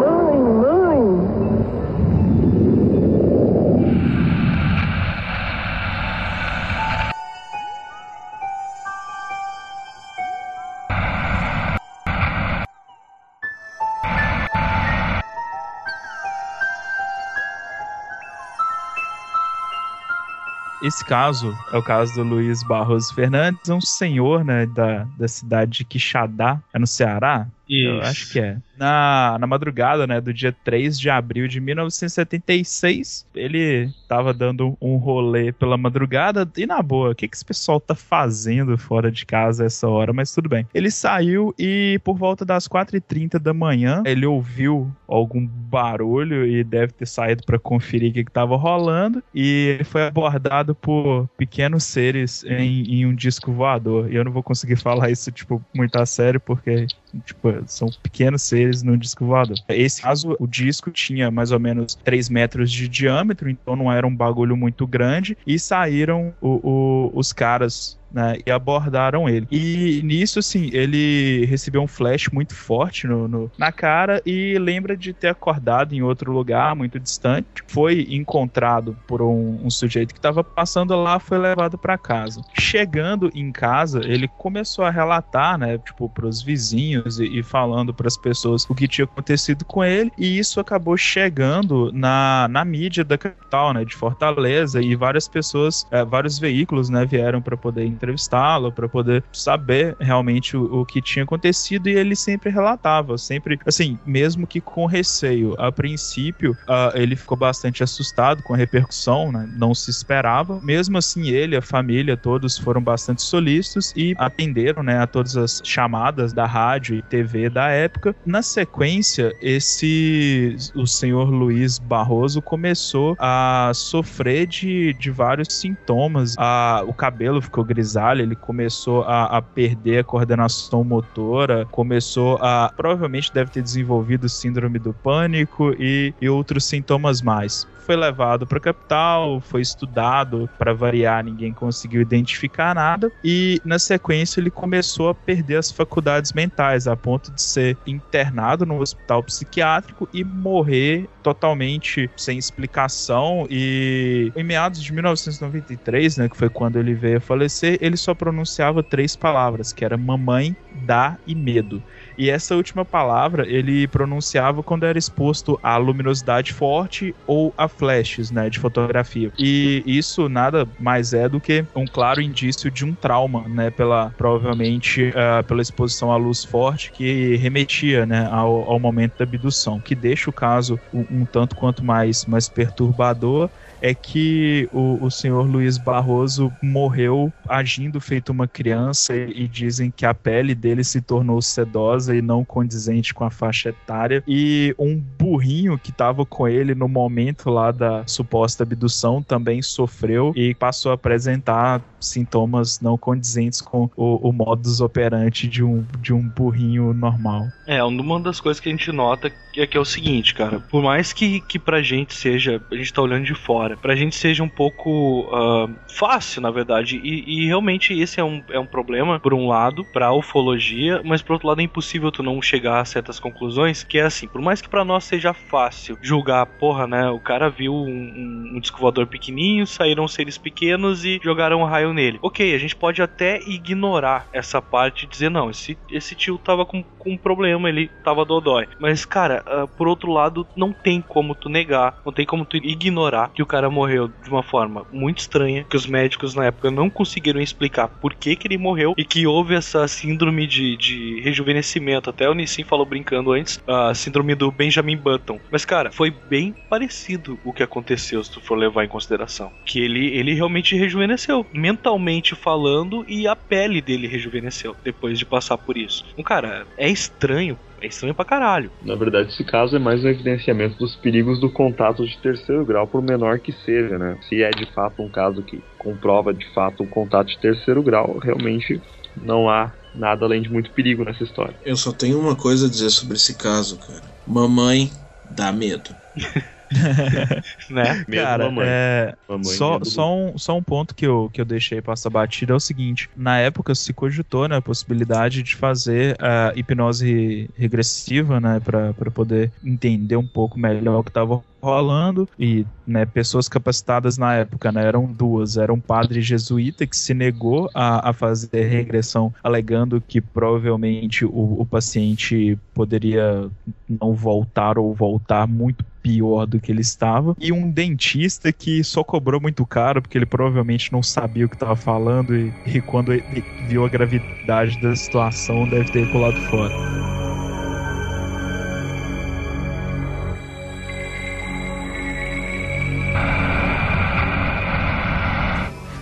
Esse 20.90 21.06
caso 21.06 21.56
é 21.72 21.78
o 21.78 21.84
caso 21.84 22.16
do 22.16 22.24
Luiz 22.24 22.64
Barros 22.64 23.12
Fernandes, 23.12 23.70
é 23.70 23.74
um 23.76 23.80
senhor 23.80 24.44
né, 24.44 24.66
da, 24.66 25.06
da 25.20 25.28
cidade 25.28 25.78
de 25.78 25.86
Quixadá, 25.86 26.60
é 26.74 26.80
no 26.80 26.88
Ceará. 26.88 27.46
Isso. 27.70 27.88
Eu 27.90 28.02
acho 28.02 28.32
que 28.32 28.40
é 28.40 28.58
na, 28.80 29.38
na 29.40 29.46
madrugada, 29.46 30.08
né, 30.08 30.22
do 30.22 30.34
dia 30.34 30.56
3 30.64 30.98
de 30.98 31.10
abril 31.10 31.48
de 31.48 31.60
1976. 31.60 33.28
Ele 33.36 33.90
tava 34.08 34.34
dando 34.34 34.78
um 34.82 34.96
rolê 34.96 35.52
pela 35.52 35.78
madrugada 35.78 36.50
e 36.58 36.66
na 36.66 36.82
boa, 36.82 37.12
o 37.12 37.16
que, 37.16 37.28
que 37.28 37.36
esse 37.36 37.46
pessoal 37.46 37.80
tá 37.80 37.94
fazendo 37.94 38.78
fora 38.78 39.12
de 39.12 39.26
casa 39.26 39.66
essa 39.66 39.88
hora? 39.88 40.14
Mas 40.14 40.34
tudo 40.34 40.48
bem. 40.48 40.66
Ele 40.74 40.90
saiu 40.90 41.54
e 41.60 42.00
por 42.04 42.18
volta 42.18 42.46
das 42.46 42.68
4h30 42.68 43.38
da 43.38 43.54
manhã, 43.54 44.02
ele 44.06 44.26
ouviu 44.26 44.90
algum 45.08 45.46
barulho 45.46 46.46
e 46.46 46.64
deve 46.64 46.94
ter 46.94 47.06
saído 47.06 47.44
para 47.46 47.60
conferir 47.60 48.12
o 48.12 48.14
que, 48.14 48.24
que 48.24 48.32
tava 48.32 48.56
rolando 48.56 49.22
e 49.34 49.76
ele 49.76 49.84
foi 49.84 50.08
abordado 50.08 50.74
por 50.74 51.28
pequenos 51.38 51.84
seres 51.84 52.44
em, 52.46 52.84
em 52.84 53.06
um 53.06 53.14
disco 53.14 53.52
voador. 53.52 54.12
E 54.12 54.16
eu 54.16 54.24
não 54.24 54.32
vou 54.32 54.44
conseguir 54.44 54.78
falar 54.82 55.10
isso, 55.10 55.32
tipo, 55.32 55.62
muito 55.76 55.98
a 55.98 56.06
sério, 56.06 56.40
porque, 56.40 56.88
tipo, 57.26 57.50
são 57.68 57.90
pequenos 58.02 58.44
seres 58.44 58.84
no 58.84 58.98
disco 58.98 59.26
voador. 59.26 59.58
Esse 59.70 60.02
caso, 60.02 60.36
o 60.40 60.48
disco 60.48 60.92
tinha 60.92 61.30
mais 61.32 61.52
ou 61.52 61.60
menos 61.60 61.96
3 61.96 62.30
metros 62.30 62.72
de 62.72 62.88
diâmetro, 62.88 63.50
então 63.50 63.76
não 63.76 63.92
era 63.92 64.06
um 64.08 64.16
bagulho 64.16 64.56
muito 64.56 64.86
grande, 64.88 65.38
e 65.46 65.60
saíram 65.60 66.34
o, 66.42 66.70
o, 66.70 67.12
os 67.14 67.34
caras 67.34 67.99
né, 68.12 68.38
e 68.46 68.52
abordaram 68.52 69.28
ele. 69.28 69.48
E 69.52 70.02
nisso, 70.04 70.40
assim, 70.40 70.70
ele 70.74 71.46
recebeu 71.46 71.82
um 71.82 71.88
flash 71.88 72.30
muito 72.32 72.56
forte 72.56 73.08
no, 73.08 73.28
no, 73.28 73.52
na 73.58 73.72
cara 73.72 74.22
e 74.26 74.58
lembra 74.58 74.96
de 74.96 75.14
ter 75.14 75.28
acordado 75.28 75.94
em 75.94 76.02
outro 76.02 76.32
lugar, 76.32 76.76
muito 76.76 77.00
distante. 77.00 77.64
Foi 77.68 78.08
encontrado 78.10 78.98
por 79.08 79.22
um, 79.22 79.60
um 79.64 79.70
sujeito 79.70 80.14
que 80.14 80.20
estava 80.20 80.44
passando 80.44 80.96
lá, 80.96 81.20
foi 81.20 81.38
levado 81.38 81.78
para 81.78 81.98
casa. 81.98 82.42
Chegando 82.54 83.30
em 83.34 83.52
casa, 83.52 84.02
ele 84.04 84.28
começou 84.28 84.86
a 84.86 84.90
relatar, 84.90 85.58
né, 85.58 85.78
tipo, 85.78 86.10
pros 86.10 86.42
vizinhos 86.42 87.20
e, 87.20 87.40
e 87.40 87.44
falando 87.44 87.94
para 87.94 88.08
as 88.08 88.18
pessoas 88.18 88.66
o 88.70 88.76
que 88.76 88.88
tinha 88.88 89.06
acontecido 89.06 89.66
com 89.66 89.84
ele, 89.84 90.12
e 90.18 90.38
isso 90.38 90.60
acabou 90.60 90.98
chegando 90.98 91.92
na, 91.94 92.48
na 92.50 92.66
mídia 92.66 93.04
da 93.04 93.18
capital, 93.18 93.74
né, 93.74 93.86
de 93.86 93.96
Fortaleza, 93.96 94.82
e 94.82 94.96
várias 94.96 95.28
pessoas, 95.28 95.86
é, 95.92 96.04
vários 96.04 96.40
veículos, 96.40 96.90
né, 96.90 97.06
vieram 97.06 97.42
para 97.42 97.58
poder 97.58 97.86
entrevistá-lo, 98.00 98.72
para 98.72 98.88
poder 98.88 99.24
saber 99.32 99.96
realmente 100.00 100.56
o, 100.56 100.82
o, 100.82 100.86
que 100.86 101.02
tinha 101.02 101.24
acontecido 101.24 101.90
e 101.90 101.96
ele 101.96 102.16
sempre 102.16 102.50
relatava, 102.50 103.18
sempre 103.18 103.60
assim, 103.66 104.00
mesmo 104.06 104.48
que 104.48 104.62
com 104.62 104.86
receio. 104.86 105.56
A 105.60 105.72
princípio, 105.72 106.52
uh, 106.52 106.96
ele 106.96 107.16
ficou 107.16 107.38
bastante 107.38 107.84
assustado 107.84 108.42
com 108.44 108.54
a 108.54 108.58
repercussão, 108.58 109.32
né? 109.32 109.50
não 109.58 109.76
se 109.76 109.92
esperava. 109.92 110.60
Mesmo 110.62 110.98
assim, 110.98 111.30
ele, 111.30 111.56
a 111.56 111.62
família, 111.62 112.16
todos 112.16 112.58
foram 112.58 112.82
bastante 112.82 113.22
solícitos 113.22 113.94
e 113.96 114.16
atenderam 114.18 114.82
né, 114.82 115.00
a 115.00 115.08
todas 115.08 115.36
as 115.36 115.62
chamadas 115.64 116.32
da 116.34 116.46
rádio 116.46 116.96
e 116.96 117.02
TV 117.02 117.50
da 117.50 117.70
época. 117.70 118.16
Na 118.26 118.42
sequência, 118.42 119.34
esse 119.42 120.56
o 120.76 120.86
senhor 120.86 121.30
Luiz 121.30 121.80
Barroso 121.80 122.42
começou 122.42 123.16
a 123.20 123.72
sofrer 123.74 124.48
de, 124.48 124.94
de 124.94 125.12
vários 125.12 125.54
sintomas. 125.54 126.36
A, 126.38 126.84
o 126.88 126.94
cabelo 126.94 127.42
ficou 127.42 127.64
grisalho, 127.90 128.22
ele 128.22 128.36
começou 128.36 129.04
a, 129.04 129.38
a 129.38 129.42
perder 129.42 130.00
a 130.00 130.04
coordenação 130.04 130.84
motora, 130.84 131.66
começou 131.72 132.38
a. 132.42 132.72
Provavelmente 132.76 133.34
deve 133.34 133.52
ter 133.52 133.64
desenvolvido 133.64 134.30
síndrome 134.30 134.78
do 134.78 134.94
pânico 134.94 135.74
e, 135.80 136.14
e 136.22 136.30
outros 136.30 136.66
sintomas 136.66 137.22
mais 137.22 137.68
foi 137.90 137.96
levado 137.96 138.46
para 138.46 138.60
a 138.60 138.62
capital, 138.62 139.42
foi 139.42 139.62
estudado, 139.62 140.48
para 140.60 140.76
variar, 140.76 141.24
ninguém 141.24 141.52
conseguiu 141.52 142.02
identificar 142.02 142.76
nada, 142.76 143.12
e 143.24 143.60
na 143.66 143.80
sequência 143.80 144.40
ele 144.40 144.52
começou 144.52 145.10
a 145.10 145.16
perder 145.16 145.56
as 145.56 145.72
faculdades 145.72 146.32
mentais, 146.32 146.88
a 146.88 146.96
ponto 146.96 147.32
de 147.32 147.42
ser 147.42 147.76
internado 147.88 148.64
no 148.64 148.80
hospital 148.80 149.24
psiquiátrico 149.24 150.08
e 150.14 150.24
morrer 150.24 151.10
totalmente 151.24 152.08
sem 152.16 152.38
explicação. 152.38 153.48
E 153.50 154.32
em 154.36 154.44
meados 154.44 154.84
de 154.84 154.94
1993, 154.94 156.18
né, 156.18 156.30
que 156.30 156.38
foi 156.38 156.48
quando 156.48 156.78
ele 156.78 156.94
veio 156.94 157.18
a 157.18 157.22
falecer, 157.22 157.79
ele 157.80 157.98
só 157.98 158.14
pronunciava 158.14 158.84
três 158.84 159.16
palavras, 159.16 159.74
que 159.74 159.86
era 159.86 159.98
mamãe, 159.98 160.56
dá 160.86 161.18
e 161.26 161.36
medo. 161.36 161.82
E 162.18 162.30
essa 162.30 162.56
última 162.56 162.84
palavra 162.84 163.48
ele 163.48 163.88
pronunciava 163.88 164.62
quando 164.62 164.86
era 164.86 165.00
exposto 165.00 165.58
à 165.64 165.78
luminosidade 165.78 166.52
forte 166.52 167.16
ou 167.26 167.54
a 167.58 167.68
flashes, 167.68 168.30
né, 168.30 168.50
de 168.50 168.60
fotografia. 168.60 169.32
E 169.40 169.82
isso 169.86 170.28
nada 170.28 170.68
mais 170.78 171.14
é 171.14 171.30
do 171.30 171.40
que 171.40 171.66
um 171.74 171.86
claro 171.86 172.22
indício 172.22 172.70
de 172.70 172.84
um 172.84 172.94
trauma, 172.94 173.48
né, 173.48 173.70
pela 173.70 174.14
provavelmente 174.18 175.10
uh, 175.10 175.44
pela 175.46 175.62
exposição 175.62 176.12
à 176.12 176.18
luz 176.18 176.44
forte 176.44 176.92
que 176.92 177.38
remetia, 177.38 178.06
né, 178.06 178.28
ao, 178.30 178.70
ao 178.70 178.80
momento 178.80 179.18
da 179.18 179.24
abdução, 179.24 179.80
que 179.80 179.96
deixa 179.96 180.30
o 180.30 180.34
caso 180.34 180.78
um, 180.94 181.06
um 181.22 181.26
tanto 181.26 181.56
quanto 181.56 181.84
mais 181.86 182.26
mais 182.26 182.50
perturbador 182.50 183.50
é 183.82 183.94
que 183.94 184.70
o, 184.74 185.04
o 185.04 185.12
senhor 185.12 185.46
Luiz 185.46 185.78
Barroso 185.78 186.52
morreu 186.62 187.32
agindo 187.48 188.00
feito 188.00 188.32
uma 188.32 188.48
criança 188.48 189.16
e, 189.16 189.44
e 189.44 189.48
dizem 189.48 189.92
que 189.92 190.06
a 190.06 190.14
pele 190.14 190.54
dele 190.54 190.84
se 190.84 191.02
tornou 191.02 191.42
sedosa 191.42 192.16
e 192.16 192.22
não 192.22 192.44
condizente 192.44 193.14
com 193.14 193.24
a 193.24 193.32
faixa 193.32 193.70
etária. 193.70 194.24
E 194.28 194.76
um 194.78 194.96
burrinho 194.96 195.78
que 195.78 195.92
estava 195.92 196.26
com 196.26 196.48
ele 196.48 196.76
no 196.76 196.88
momento 196.88 197.50
lá 197.50 197.72
da 197.72 198.06
suposta 198.06 198.64
abdução 198.64 199.22
também 199.22 199.62
sofreu 199.62 200.34
e 200.36 200.54
passou 200.54 200.92
a 200.92 200.96
apresentar 200.96 201.82
sintomas 202.00 202.80
não 202.80 202.98
condizentes 202.98 203.62
com 203.62 203.90
o, 203.96 204.30
o 204.30 204.32
modus 204.32 204.82
operandi 204.82 205.48
de 205.48 205.64
um, 205.64 205.86
de 206.00 206.14
um 206.14 206.28
burrinho 206.28 206.94
normal. 206.94 207.48
É, 207.68 207.84
uma 207.84 208.20
das 208.20 208.40
coisas 208.40 208.60
que 208.60 208.70
a 208.70 208.72
gente 208.72 208.92
nota 208.92 209.32
é 209.58 209.68
que 209.68 209.78
é 209.78 209.80
o 209.80 209.86
seguinte, 209.86 210.34
cara. 210.34 210.60
Por 210.60 210.82
mais 210.82 211.12
que, 211.12 211.42
que 211.42 211.60
pra 211.60 211.82
gente 211.82 212.14
seja, 212.14 212.62
a 212.72 212.76
gente 212.76 212.94
tá 212.94 213.02
olhando 213.02 213.26
de 213.26 213.36
fora, 213.36 213.69
pra 213.76 213.96
gente 213.96 214.16
seja 214.16 214.44
um 214.44 214.50
pouco 214.50 215.22
uh, 215.22 215.70
fácil, 215.88 216.42
na 216.42 216.52
verdade, 216.52 217.00
e, 217.04 217.44
e, 217.44 217.48
realmente 217.48 217.98
esse 218.00 218.20
é 218.20 218.24
um, 218.24 218.44
é 218.50 218.60
um 218.60 218.66
problema, 218.66 219.20
por 219.20 219.34
um 219.34 219.48
lado, 219.48 219.86
pra 219.86 220.14
ufologia, 220.14 221.02
mas 221.04 221.22
por 221.22 221.34
outro 221.34 221.48
lado 221.48 221.62
é 221.62 221.64
impossível 221.64 222.12
tu 222.12 222.24
não 222.24 222.42
chegar 222.42 222.80
a 222.80 222.86
certas 222.86 223.20
conclusões, 223.20 223.84
que 223.84 223.98
é 223.98 224.04
assim, 224.04 224.28
por 224.28 224.42
mais 224.42 224.62
que 224.62 224.70
para 224.70 224.86
nós 224.86 225.04
seja 225.04 225.34
fácil 225.34 225.98
julgar, 226.02 226.46
porra, 226.46 226.88
né, 226.88 227.10
o 227.10 227.20
cara 227.20 227.50
viu 227.50 227.74
um, 227.74 228.54
um, 228.56 228.58
um 228.58 229.06
pequenininho, 229.06 229.68
saíram 229.68 230.08
seres 230.08 230.38
pequenos 230.38 231.04
e 231.04 231.20
jogaram 231.24 231.62
um 231.62 231.66
raio 231.66 231.94
nele. 231.94 232.20
Ok, 232.22 232.54
a 232.54 232.58
gente 232.58 232.76
pode 232.76 233.02
até 233.02 233.40
ignorar 233.46 234.28
essa 234.32 234.62
parte 234.62 235.06
e 235.06 235.08
dizer, 235.08 235.30
não, 235.30 235.50
esse, 235.50 235.78
esse 235.92 236.16
tio 236.16 236.38
tava 236.38 236.66
com, 236.66 236.84
com 236.84 237.12
um 237.12 237.18
problema, 237.18 237.70
ele 237.70 237.90
tava 238.04 238.26
dodói. 238.26 238.68
Mas, 238.80 239.06
cara, 239.06 239.44
uh, 239.48 239.68
por 239.68 239.88
outro 239.88 240.12
lado, 240.12 240.48
não 240.56 240.72
tem 240.72 241.02
como 241.02 241.36
tu 241.36 241.50
negar, 241.50 241.96
não 242.06 242.14
tem 242.14 242.26
como 242.26 242.46
tu 242.46 242.58
ignorar 242.58 243.32
que 243.34 243.44
o 243.44 243.46
cara 243.46 243.59
morreu 243.68 244.08
de 244.08 244.30
uma 244.30 244.44
forma 244.44 244.86
muito 244.92 245.18
estranha, 245.18 245.66
que 245.68 245.76
os 245.76 245.88
médicos 245.88 246.36
na 246.36 246.46
época 246.46 246.70
não 246.70 246.88
conseguiram 246.88 247.42
explicar 247.42 247.88
por 247.88 248.14
que, 248.14 248.36
que 248.36 248.48
ele 248.48 248.60
morreu 248.60 248.94
e 248.96 249.04
que 249.04 249.26
houve 249.26 249.56
essa 249.56 249.88
síndrome 249.88 250.46
de, 250.46 250.78
de 250.78 251.20
rejuvenescimento. 251.22 252.12
Até 252.12 252.30
o 252.30 252.36
Nissin 252.36 252.64
falou 252.64 252.86
brincando 252.86 253.32
antes, 253.32 253.60
a 253.68 253.94
síndrome 253.96 254.36
do 254.36 254.52
Benjamin 254.52 254.98
Button. 254.98 255.40
Mas, 255.52 255.66
cara, 255.66 255.92
foi 255.92 256.12
bem 256.12 256.54
parecido 256.70 257.40
o 257.44 257.52
que 257.52 257.64
aconteceu, 257.64 258.24
se 258.24 258.32
tu 258.32 258.40
for 258.40 258.56
levar 258.56 258.86
em 258.86 258.88
consideração. 258.88 259.52
Que 259.66 259.80
ele, 259.80 260.08
ele 260.16 260.34
realmente 260.34 260.76
rejuvenesceu, 260.76 261.46
mentalmente 261.52 262.36
falando, 262.36 263.04
e 263.08 263.28
a 263.28 263.36
pele 263.36 263.82
dele 263.82 264.08
rejuvenesceu 264.08 264.76
depois 264.84 265.18
de 265.18 265.26
passar 265.26 265.58
por 265.58 265.76
isso. 265.76 266.06
Um 266.16 266.24
cara, 266.24 266.68
é 266.78 266.90
estranho 266.90 267.58
é 267.82 267.88
estranho 267.88 268.16
pra 268.16 268.26
caralho. 268.26 268.72
Na 268.82 268.96
verdade, 268.96 269.30
esse 269.30 269.44
caso 269.44 269.76
é 269.76 269.80
mais 269.80 270.04
um 270.04 270.08
evidenciamento 270.08 270.78
dos 270.78 270.96
perigos 270.96 271.40
do 271.40 271.52
contato 271.52 272.06
de 272.06 272.18
terceiro 272.22 272.66
grau, 272.66 272.88
por 272.88 273.02
menor 273.02 273.40
que 273.40 273.52
seja, 273.52 273.98
né? 273.98 274.18
Se 274.28 274.42
é 274.42 274.50
de 274.50 274.66
fato 274.74 275.02
um 275.02 275.10
caso 275.10 275.44
que 275.44 275.64
comprova 275.78 276.34
de 276.34 276.46
fato 276.54 276.84
um 276.84 276.88
contato 276.88 277.28
de 277.28 277.40
terceiro 277.40 277.82
grau, 277.82 278.18
realmente 278.20 278.82
não 279.16 279.50
há 279.50 279.74
nada 279.94 280.26
além 280.26 280.42
de 280.42 280.50
muito 280.50 280.72
perigo 280.72 281.04
nessa 281.04 281.24
história. 281.24 281.56
Eu 281.64 281.76
só 281.76 281.92
tenho 281.92 282.20
uma 282.20 282.36
coisa 282.36 282.68
a 282.68 282.70
dizer 282.70 282.90
sobre 282.90 283.16
esse 283.16 283.36
caso, 283.36 283.78
cara. 283.80 284.04
Mamãe 284.26 284.92
dá 285.24 285.52
medo. 285.52 285.96
né? 287.70 288.06
Cara, 288.06 288.52
é, 288.62 289.16
só, 289.44 289.80
só, 289.84 290.16
um, 290.16 290.38
só 290.38 290.58
um 290.58 290.64
ponto 290.64 290.94
que 290.94 291.06
eu, 291.06 291.30
que 291.32 291.42
eu 291.42 291.46
deixei 291.46 291.82
passar 291.82 292.10
batida 292.10 292.54
é 292.54 292.56
o 292.56 292.60
seguinte: 292.60 293.10
na 293.16 293.38
época 293.38 293.74
se 293.76 293.94
cogitou 293.94 294.48
né, 294.48 294.58
a 294.58 294.62
possibilidade 294.62 295.44
de 295.44 295.56
fazer 295.56 296.16
a 296.20 296.54
hipnose 296.56 297.50
regressiva, 297.56 298.40
né, 298.40 298.60
para 298.60 299.12
poder 299.12 299.52
entender 299.64 300.16
um 300.16 300.28
pouco 300.28 300.60
melhor 300.60 301.00
o 301.00 301.04
que 301.04 301.10
estava 301.10 301.42
rolando. 301.62 302.28
E 302.40 302.66
né, 302.88 303.06
pessoas 303.06 303.48
capacitadas 303.48 304.18
na 304.18 304.36
época 304.36 304.72
né, 304.72 304.86
eram 304.86 305.06
duas. 305.06 305.58
Era 305.58 305.74
um 305.74 305.80
padre 305.80 306.22
jesuíta 306.22 306.86
que 306.88 306.98
se 306.98 307.14
negou 307.14 307.70
a, 307.74 308.10
a 308.10 308.14
fazer 308.14 308.64
regressão 308.68 309.34
alegando 309.44 310.02
que 310.06 310.22
provavelmente 310.22 311.26
o, 311.26 311.62
o 311.62 311.66
paciente 311.66 312.58
poderia 312.74 313.50
não 313.88 314.14
voltar 314.14 314.78
ou 314.78 314.94
voltar 314.94 315.48
muito 315.48 315.84
pior 316.02 316.46
do 316.46 316.60
que 316.60 316.72
ele 316.72 316.82
estava, 316.82 317.36
e 317.40 317.52
um 317.52 317.70
dentista 317.70 318.52
que 318.52 318.84
só 318.84 319.04
cobrou 319.04 319.40
muito 319.40 319.66
caro, 319.66 320.02
porque 320.02 320.18
ele 320.18 320.26
provavelmente 320.26 320.92
não 320.92 321.04
sabia 321.04 321.46
o 321.46 321.50
que 321.50 321.56
estava 321.56 321.76
falando, 321.76 322.36
e, 322.36 322.54
e 322.66 322.82
quando 322.82 323.14
ele 323.14 323.44
viu 323.68 323.86
a 323.86 323.90
gravidade 323.90 324.80
da 324.82 324.96
situação, 324.96 325.68
deve 325.70 325.92
ter 325.92 326.12
pulado 326.12 326.38
fora. 326.50 326.74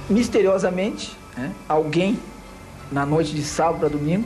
Misteriosamente, 0.10 1.18
né, 1.36 1.54
alguém, 1.68 2.18
na 2.90 3.06
noite 3.06 3.34
de 3.34 3.44
sábado 3.44 3.80
para 3.80 3.90
domingo, 3.90 4.26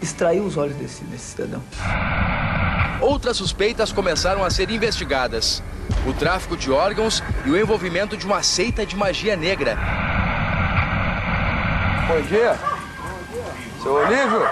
extraiu 0.00 0.44
os 0.44 0.56
olhos 0.56 0.76
desse, 0.76 1.04
desse 1.04 1.32
cidadão. 1.32 1.62
Outras 3.00 3.36
suspeitas 3.36 3.92
começaram 3.92 4.42
a 4.44 4.50
ser 4.50 4.70
investigadas: 4.70 5.62
o 6.06 6.12
tráfico 6.12 6.56
de 6.56 6.70
órgãos 6.70 7.22
e 7.44 7.50
o 7.50 7.58
envolvimento 7.58 8.16
de 8.16 8.26
uma 8.26 8.42
seita 8.42 8.86
de 8.86 8.96
magia 8.96 9.36
negra. 9.36 9.76
Bom 12.08 12.20
dia. 12.22 12.56
Seu 13.82 13.94
Olívio? 13.94 14.46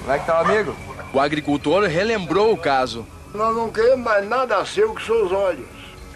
Como 0.00 0.12
é 0.12 0.18
que 0.18 0.26
tá 0.26 0.42
o 0.42 0.44
amigo? 0.44 0.76
O 1.12 1.20
agricultor 1.20 1.84
relembrou 1.84 2.52
o 2.52 2.56
caso. 2.56 3.06
Nós 3.34 3.56
não 3.56 3.70
queremos 3.70 4.04
mais 4.04 4.28
nada 4.28 4.64
seu 4.64 4.94
que 4.94 5.04
seus 5.04 5.30
olhos. 5.30 5.66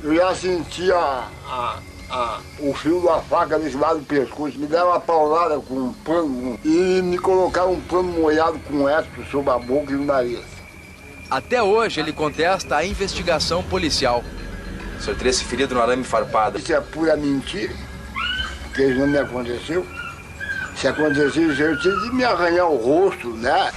Eu 0.02 0.14
já 0.14 0.34
senti 0.34 0.90
a, 0.92 1.28
a, 1.46 1.78
a, 2.14 2.38
o 2.60 2.72
fio 2.72 3.00
da 3.00 3.18
faca 3.18 3.58
nesse 3.58 3.76
lado 3.76 3.98
do 3.98 4.04
pescoço. 4.04 4.56
Me 4.56 4.66
deram 4.66 4.88
uma 4.88 5.00
paulada 5.00 5.58
com 5.58 5.74
um 5.74 5.92
pano 5.92 6.58
e 6.64 7.02
me 7.02 7.18
colocaram 7.18 7.72
um 7.72 7.80
pano 7.80 8.04
molhado 8.04 8.58
com 8.60 8.88
éster 8.88 9.26
sobre 9.30 9.50
a 9.50 9.58
boca 9.58 9.92
e 9.92 9.96
o 9.96 10.04
nariz. 10.04 10.44
Até 11.28 11.60
hoje 11.60 12.00
ele 12.00 12.12
contesta 12.12 12.76
a 12.76 12.86
investigação 12.86 13.64
policial. 13.64 14.22
O 14.96 15.02
senhor 15.02 15.16
teria 15.16 15.32
se 15.32 15.44
ferido 15.44 15.74
no 15.74 15.82
arame 15.82 16.04
farpado. 16.04 16.58
Isso 16.58 16.72
é 16.72 16.80
pura 16.80 17.16
mentira, 17.16 17.74
porque 18.62 18.84
isso 18.84 19.00
não 19.00 19.08
me 19.08 19.18
aconteceu. 19.18 19.84
Se 20.76 20.86
acontecesse, 20.86 21.60
eu 21.60 21.78
tinha 21.80 21.96
de 21.96 22.14
me 22.14 22.24
arranhar 22.24 22.68
o 22.68 22.76
rosto, 22.76 23.28
né? 23.30 23.72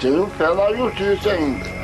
Tenho 0.00 0.26
pé 0.36 0.52
na 0.52 0.74
justiça 0.74 1.30
ainda. 1.30 1.77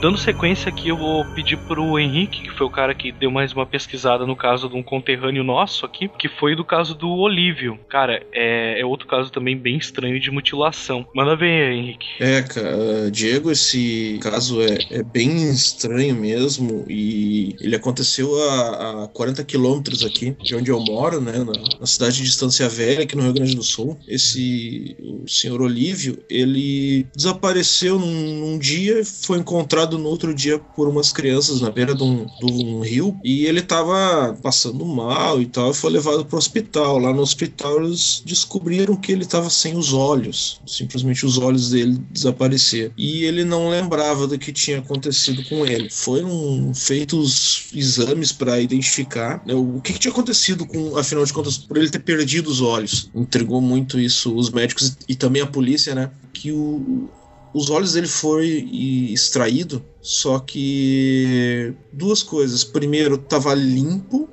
Dando 0.00 0.16
sequência 0.16 0.68
aqui, 0.68 0.90
eu 0.90 0.96
vou 0.96 1.24
pedir 1.24 1.56
pro 1.56 1.98
Henrique, 1.98 2.42
que 2.42 2.50
foi 2.50 2.64
o 2.64 2.70
cara 2.70 2.94
que 2.94 3.10
deu 3.10 3.32
mais 3.32 3.52
uma 3.52 3.66
pesquisada 3.66 4.24
no 4.24 4.36
caso 4.36 4.68
de 4.68 4.76
um 4.76 4.82
conterrâneo 4.82 5.42
nosso 5.42 5.84
aqui, 5.84 6.08
que 6.16 6.28
foi 6.28 6.54
do 6.54 6.64
caso 6.64 6.94
do 6.94 7.08
Olívio. 7.10 7.76
Cara, 7.88 8.22
é, 8.32 8.80
é 8.80 8.86
outro 8.86 9.08
caso 9.08 9.28
também 9.30 9.56
bem 9.56 9.76
estranho 9.76 10.20
de 10.20 10.30
mutilação. 10.30 11.04
Manda 11.12 11.34
ver, 11.34 11.72
Henrique. 11.72 12.06
É, 12.20 12.42
cara, 12.42 13.10
Diego, 13.10 13.50
esse 13.50 14.20
caso 14.22 14.62
é, 14.62 14.78
é 14.88 15.02
bem 15.02 15.50
estranho 15.50 16.14
mesmo 16.14 16.84
e 16.88 17.56
ele 17.60 17.74
aconteceu 17.74 18.32
a, 18.50 19.04
a 19.04 19.08
40 19.08 19.42
quilômetros 19.42 20.04
aqui 20.04 20.36
de 20.40 20.54
onde 20.54 20.70
eu 20.70 20.78
moro, 20.78 21.20
né, 21.20 21.38
na, 21.38 21.80
na 21.80 21.86
cidade 21.86 22.22
de 22.22 22.28
Estância 22.28 22.68
Velha, 22.68 23.02
aqui 23.02 23.16
no 23.16 23.22
Rio 23.24 23.32
Grande 23.32 23.56
do 23.56 23.64
Sul. 23.64 23.98
Esse 24.06 24.96
o 25.00 25.28
senhor 25.28 25.60
Olívio, 25.60 26.18
ele 26.30 27.04
desapareceu 27.16 27.98
num, 27.98 28.06
num 28.06 28.58
dia, 28.60 29.04
foi 29.04 29.38
encontrado 29.38 29.87
no 29.96 30.08
outro 30.08 30.34
dia 30.34 30.58
por 30.58 30.88
umas 30.88 31.12
crianças 31.12 31.60
na 31.60 31.70
beira 31.70 31.94
de 31.94 32.02
um, 32.02 32.26
de 32.26 32.52
um 32.52 32.80
rio 32.80 33.18
e 33.24 33.46
ele 33.46 33.62
tava 33.62 34.36
passando 34.42 34.84
mal 34.84 35.40
e 35.40 35.46
tal, 35.46 35.70
e 35.70 35.74
foi 35.74 35.90
levado 35.90 36.24
para 36.24 36.36
o 36.36 36.38
hospital. 36.38 36.98
Lá 36.98 37.12
no 37.12 37.22
hospital 37.22 37.82
eles 37.82 38.22
descobriram 38.24 38.96
que 38.96 39.12
ele 39.12 39.22
estava 39.22 39.48
sem 39.48 39.76
os 39.76 39.92
olhos, 39.92 40.60
simplesmente 40.66 41.24
os 41.24 41.38
olhos 41.38 41.70
dele 41.70 41.98
desapareceram. 42.10 42.92
E 42.96 43.24
ele 43.24 43.44
não 43.44 43.68
lembrava 43.68 44.26
do 44.26 44.38
que 44.38 44.52
tinha 44.52 44.78
acontecido 44.78 45.44
com 45.44 45.64
ele. 45.64 45.88
Foram 45.90 46.72
feitos 46.74 47.68
exames 47.74 48.32
para 48.32 48.60
identificar 48.60 49.42
né, 49.46 49.54
o 49.54 49.80
que, 49.80 49.92
que, 49.92 49.98
tinha 49.98 50.12
acontecido 50.12 50.66
com, 50.66 50.96
afinal 50.96 51.24
de 51.24 51.32
contas, 51.32 51.58
por 51.58 51.76
ele 51.76 51.90
ter 51.90 52.00
perdido 52.00 52.48
os 52.48 52.60
olhos. 52.60 53.10
Entregou 53.14 53.60
muito 53.60 53.98
isso 53.98 54.34
os 54.34 54.50
médicos 54.50 54.96
e 55.08 55.14
também 55.14 55.42
a 55.42 55.46
polícia, 55.46 55.94
né? 55.94 56.10
Que 56.32 56.52
o, 56.52 57.08
os 57.54 57.70
olhos 57.70 57.92
dele 57.92 58.08
foi 58.08 58.68
extraído, 59.12 59.84
só 60.00 60.38
que 60.38 61.74
duas 61.92 62.22
coisas. 62.22 62.64
Primeiro, 62.64 63.14
estava 63.16 63.54
limpo 63.54 64.28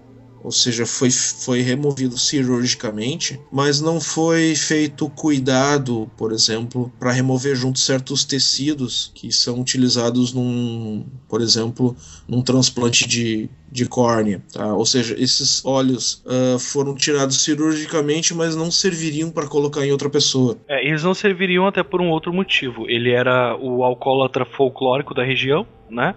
ou 0.45 0.51
seja, 0.51 0.85
foi, 0.85 1.09
foi 1.09 1.61
removido 1.61 2.19
cirurgicamente, 2.19 3.41
mas 3.51 3.81
não 3.81 3.99
foi 3.99 4.55
feito 4.55 5.09
cuidado, 5.09 6.07
por 6.15 6.31
exemplo, 6.31 6.93
para 6.99 7.11
remover 7.11 7.55
junto 7.55 7.79
certos 7.79 8.23
tecidos 8.23 9.11
que 9.15 9.31
são 9.31 9.59
utilizados 9.59 10.33
num, 10.33 11.03
por 11.27 11.41
exemplo, 11.41 11.97
num 12.27 12.43
transplante 12.43 13.07
de, 13.07 13.49
de 13.75 13.85
córnea. 13.85 14.41
Tá? 14.53 14.73
Ou 14.73 14.85
seja, 14.85 15.15
esses 15.21 15.63
olhos 15.65 16.23
uh, 16.25 16.57
foram 16.57 16.95
tirados 16.95 17.43
cirurgicamente, 17.43 18.33
mas 18.33 18.55
não 18.55 18.71
serviriam 18.71 19.29
para 19.29 19.47
colocar 19.47 19.85
em 19.85 19.91
outra 19.91 20.09
pessoa. 20.09 20.57
É, 20.67 20.87
eles 20.87 21.03
não 21.03 21.13
serviriam 21.13 21.67
até 21.67 21.83
por 21.83 22.01
um 22.01 22.09
outro 22.09 22.33
motivo. 22.33 22.89
Ele 22.89 23.11
era 23.11 23.55
o 23.57 23.83
alcoólatra 23.83 24.45
folclórico 24.45 25.13
da 25.13 25.23
região, 25.23 25.67
né? 25.89 26.15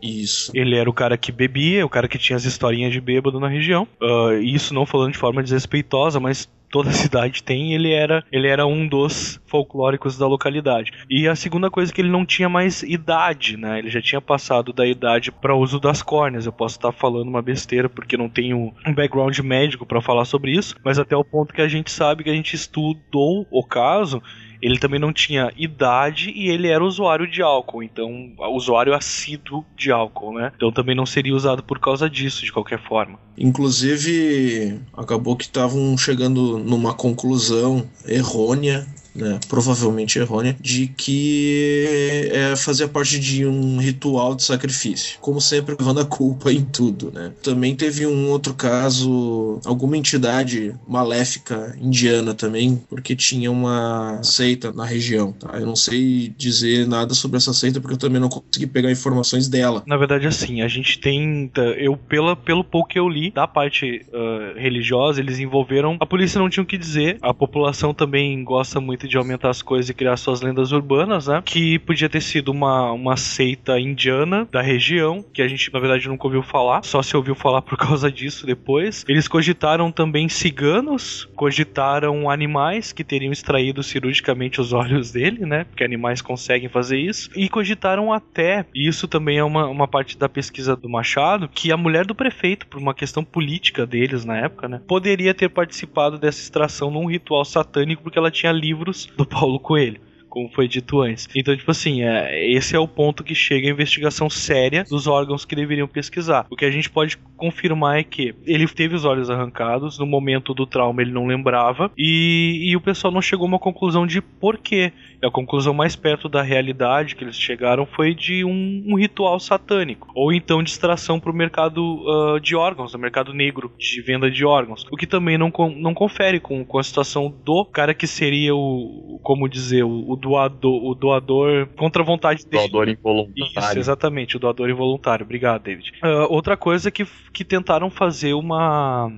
Isso. 0.00 0.52
Ele 0.54 0.76
era 0.76 0.88
o 0.88 0.92
cara 0.94 1.16
que 1.18 1.32
bebia, 1.32 1.84
o 1.84 1.88
cara 1.88 2.06
que 2.06 2.16
tinha 2.16 2.36
as 2.36 2.44
historinhas 2.44 2.92
de 2.92 3.00
bêbado 3.00 3.40
na 3.40 3.48
região. 3.48 3.88
Uh, 4.00 4.34
isso 4.40 4.72
não 4.72 4.86
falando 4.86 5.12
de 5.12 5.18
forma 5.18 5.42
desrespeitosa, 5.42 6.20
mas 6.20 6.48
toda 6.70 6.90
a 6.90 6.92
cidade 6.94 7.42
tem, 7.42 7.74
ele 7.74 7.92
era, 7.92 8.24
ele 8.30 8.46
era 8.46 8.66
um 8.66 8.86
dos 8.86 9.40
folclóricos 9.46 10.16
da 10.16 10.26
localidade. 10.26 10.92
E 11.08 11.28
a 11.28 11.34
segunda 11.34 11.70
coisa 11.70 11.92
é 11.92 11.94
que 11.94 12.00
ele 12.00 12.10
não 12.10 12.24
tinha 12.24 12.48
mais 12.48 12.82
idade, 12.82 13.56
né? 13.56 13.78
Ele 13.78 13.90
já 13.90 14.00
tinha 14.00 14.20
passado 14.20 14.72
da 14.72 14.86
idade 14.86 15.32
para 15.32 15.54
uso 15.54 15.80
das 15.80 16.02
córneas. 16.02 16.46
Eu 16.46 16.52
posso 16.52 16.76
estar 16.76 16.92
falando 16.92 17.28
uma 17.28 17.42
besteira 17.42 17.88
porque 17.88 18.16
não 18.16 18.28
tenho 18.28 18.72
um 18.86 18.94
background 18.94 19.38
médico 19.40 19.84
para 19.84 20.00
falar 20.00 20.24
sobre 20.24 20.52
isso, 20.52 20.76
mas 20.84 20.98
até 20.98 21.16
o 21.16 21.24
ponto 21.24 21.52
que 21.52 21.62
a 21.62 21.68
gente 21.68 21.90
sabe 21.90 22.24
que 22.24 22.30
a 22.30 22.34
gente 22.34 22.54
estudou 22.54 23.46
o 23.50 23.64
caso, 23.64 24.22
ele 24.62 24.78
também 24.78 25.00
não 25.00 25.12
tinha 25.12 25.52
idade 25.56 26.30
e 26.30 26.48
ele 26.48 26.68
era 26.68 26.84
usuário 26.84 27.30
de 27.30 27.42
álcool, 27.42 27.82
então 27.82 28.30
usuário 28.52 28.94
assíduo 28.94 29.64
de 29.76 29.90
álcool, 29.90 30.34
né? 30.34 30.52
Então 30.56 30.72
também 30.72 30.94
não 30.94 31.06
seria 31.06 31.34
usado 31.34 31.62
por 31.62 31.78
causa 31.78 32.08
disso, 32.08 32.44
de 32.44 32.52
qualquer 32.52 32.80
forma. 32.82 33.18
Inclusive, 33.38 34.80
acabou 34.96 35.36
que 35.36 35.44
estavam 35.44 35.96
chegando 35.96 36.58
numa 36.58 36.94
conclusão 36.94 37.88
errônea 38.06 38.86
né, 39.14 39.38
provavelmente 39.48 40.18
errônea, 40.18 40.56
de 40.60 40.86
que 40.86 42.28
é, 42.32 42.56
fazia 42.56 42.88
parte 42.88 43.18
de 43.18 43.46
um 43.46 43.78
ritual 43.78 44.34
de 44.34 44.42
sacrifício. 44.42 45.18
Como 45.20 45.40
sempre, 45.40 45.76
levando 45.78 46.00
a 46.00 46.04
culpa 46.04 46.52
em 46.52 46.62
tudo. 46.64 47.10
Né. 47.12 47.32
Também 47.42 47.74
teve 47.74 48.06
um 48.06 48.28
outro 48.28 48.54
caso, 48.54 49.60
alguma 49.64 49.96
entidade 49.96 50.74
maléfica 50.86 51.76
indiana 51.80 52.34
também, 52.34 52.80
porque 52.88 53.14
tinha 53.14 53.50
uma 53.50 54.22
seita 54.22 54.72
na 54.72 54.84
região. 54.84 55.32
Tá? 55.32 55.58
Eu 55.58 55.66
não 55.66 55.76
sei 55.76 56.32
dizer 56.36 56.86
nada 56.86 57.14
sobre 57.14 57.36
essa 57.36 57.52
seita, 57.52 57.80
porque 57.80 57.94
eu 57.94 57.98
também 57.98 58.20
não 58.20 58.28
consegui 58.28 58.66
pegar 58.66 58.90
informações 58.90 59.48
dela. 59.48 59.82
Na 59.86 59.96
verdade, 59.96 60.26
assim, 60.26 60.62
a 60.62 60.68
gente 60.68 60.98
tem. 60.98 61.50
Eu, 61.76 61.96
pela, 61.96 62.36
pelo 62.36 62.64
pouco 62.64 62.88
que 62.88 62.98
eu 62.98 63.08
li 63.08 63.30
da 63.30 63.46
parte 63.46 64.04
uh, 64.08 64.58
religiosa, 64.58 65.20
eles 65.20 65.38
envolveram. 65.38 65.96
A 66.00 66.06
polícia 66.06 66.38
não 66.38 66.48
tinha 66.48 66.62
o 66.62 66.66
que 66.66 66.78
dizer, 66.78 67.18
a 67.22 67.32
população 67.32 67.94
também 67.94 68.42
gosta 68.44 68.80
muito 68.80 68.99
de 69.08 69.16
aumentar 69.16 69.50
as 69.50 69.62
coisas 69.62 69.88
e 69.90 69.94
criar 69.94 70.16
suas 70.16 70.40
lendas 70.40 70.72
urbanas, 70.72 71.26
né? 71.26 71.42
Que 71.44 71.78
podia 71.78 72.08
ter 72.08 72.20
sido 72.20 72.50
uma, 72.50 72.92
uma 72.92 73.16
seita 73.16 73.78
indiana 73.78 74.46
da 74.50 74.60
região, 74.60 75.24
que 75.32 75.42
a 75.42 75.48
gente 75.48 75.72
na 75.72 75.80
verdade 75.80 76.08
nunca 76.08 76.26
ouviu 76.26 76.42
falar, 76.42 76.82
só 76.84 77.02
se 77.02 77.16
ouviu 77.16 77.34
falar 77.34 77.62
por 77.62 77.76
causa 77.78 78.10
disso 78.10 78.46
depois. 78.46 79.04
Eles 79.08 79.28
cogitaram 79.28 79.90
também 79.90 80.28
ciganos, 80.28 81.28
cogitaram 81.34 82.30
animais 82.30 82.92
que 82.92 83.04
teriam 83.04 83.32
extraído 83.32 83.82
cirurgicamente 83.82 84.60
os 84.60 84.72
olhos 84.72 85.12
dele, 85.12 85.46
né? 85.46 85.64
Porque 85.64 85.84
animais 85.84 86.20
conseguem 86.20 86.68
fazer 86.68 86.98
isso. 86.98 87.30
E 87.34 87.48
cogitaram 87.48 88.12
até, 88.12 88.64
e 88.74 88.88
isso 88.88 89.08
também 89.08 89.38
é 89.38 89.44
uma, 89.44 89.66
uma 89.66 89.88
parte 89.88 90.18
da 90.18 90.28
pesquisa 90.28 90.76
do 90.76 90.88
Machado, 90.88 91.48
que 91.48 91.72
a 91.72 91.76
mulher 91.76 92.04
do 92.04 92.14
prefeito, 92.14 92.66
por 92.66 92.78
uma 92.78 92.94
questão 92.94 93.24
política 93.24 93.86
deles 93.86 94.24
na 94.24 94.36
época, 94.36 94.68
né? 94.68 94.80
Poderia 94.86 95.34
ter 95.34 95.48
participado 95.48 96.18
dessa 96.18 96.40
extração 96.40 96.90
num 96.90 97.06
ritual 97.06 97.44
satânico 97.44 98.02
porque 98.02 98.18
ela 98.18 98.30
tinha 98.30 98.52
livros 98.52 98.89
do 99.16 99.26
Paulo 99.26 99.58
Coelho 99.60 100.00
como 100.30 100.48
foi 100.48 100.68
dito 100.68 101.02
antes. 101.02 101.28
Então, 101.34 101.54
tipo 101.56 101.70
assim, 101.70 102.02
é, 102.02 102.48
esse 102.50 102.74
é 102.74 102.78
o 102.78 102.88
ponto 102.88 103.24
que 103.24 103.34
chega 103.34 103.68
a 103.68 103.70
investigação 103.70 104.30
séria 104.30 104.84
dos 104.84 105.06
órgãos 105.06 105.44
que 105.44 105.56
deveriam 105.56 105.88
pesquisar. 105.88 106.46
O 106.48 106.56
que 106.56 106.64
a 106.64 106.70
gente 106.70 106.88
pode 106.88 107.18
confirmar 107.36 107.98
é 107.98 108.04
que 108.04 108.34
ele 108.46 108.66
teve 108.68 108.94
os 108.94 109.04
olhos 109.04 109.28
arrancados, 109.28 109.98
no 109.98 110.06
momento 110.06 110.54
do 110.54 110.66
trauma 110.66 111.02
ele 111.02 111.10
não 111.10 111.26
lembrava, 111.26 111.90
e, 111.98 112.70
e 112.70 112.76
o 112.76 112.80
pessoal 112.80 113.12
não 113.12 113.20
chegou 113.20 113.46
a 113.46 113.48
uma 113.48 113.58
conclusão 113.58 114.06
de 114.06 114.20
porquê. 114.22 114.92
A 115.22 115.30
conclusão 115.30 115.74
mais 115.74 115.94
perto 115.94 116.30
da 116.30 116.40
realidade 116.40 117.14
que 117.14 117.22
eles 117.22 117.36
chegaram 117.36 117.84
foi 117.84 118.14
de 118.14 118.42
um, 118.42 118.84
um 118.86 118.98
ritual 118.98 119.38
satânico, 119.38 120.08
ou 120.14 120.32
então 120.32 120.62
distração 120.62 121.20
para 121.20 121.30
o 121.30 121.34
mercado 121.34 121.80
uh, 121.80 122.40
de 122.40 122.56
órgãos, 122.56 122.94
o 122.94 122.98
mercado 122.98 123.34
negro 123.34 123.70
de 123.78 124.00
venda 124.00 124.30
de 124.30 124.46
órgãos, 124.46 124.86
o 124.90 124.96
que 124.96 125.06
também 125.06 125.36
não, 125.36 125.52
não 125.76 125.92
confere 125.92 126.40
com, 126.40 126.64
com 126.64 126.78
a 126.78 126.82
situação 126.82 127.32
do 127.44 127.64
cara 127.66 127.92
que 127.92 128.06
seria 128.06 128.54
o, 128.54 129.20
como 129.22 129.48
dizer, 129.48 129.82
o, 129.84 130.10
o 130.10 130.16
doador, 130.20 130.84
o 130.84 130.94
doador 130.94 131.66
contra 131.76 132.02
a 132.02 132.04
vontade 132.04 132.44
dele. 132.46 132.68
Doador 132.68 132.88
involuntário. 132.88 133.58
Isso, 133.58 133.78
exatamente, 133.78 134.36
o 134.36 134.38
doador 134.38 134.68
involuntário. 134.68 135.24
Obrigado, 135.24 135.62
David. 135.62 135.92
Uh, 136.02 136.26
outra 136.28 136.56
coisa 136.56 136.88
é 136.88 136.92
que, 136.92 137.06
que 137.32 137.44
tentaram 137.44 137.90
fazer 137.90 138.34
uma. 138.34 139.10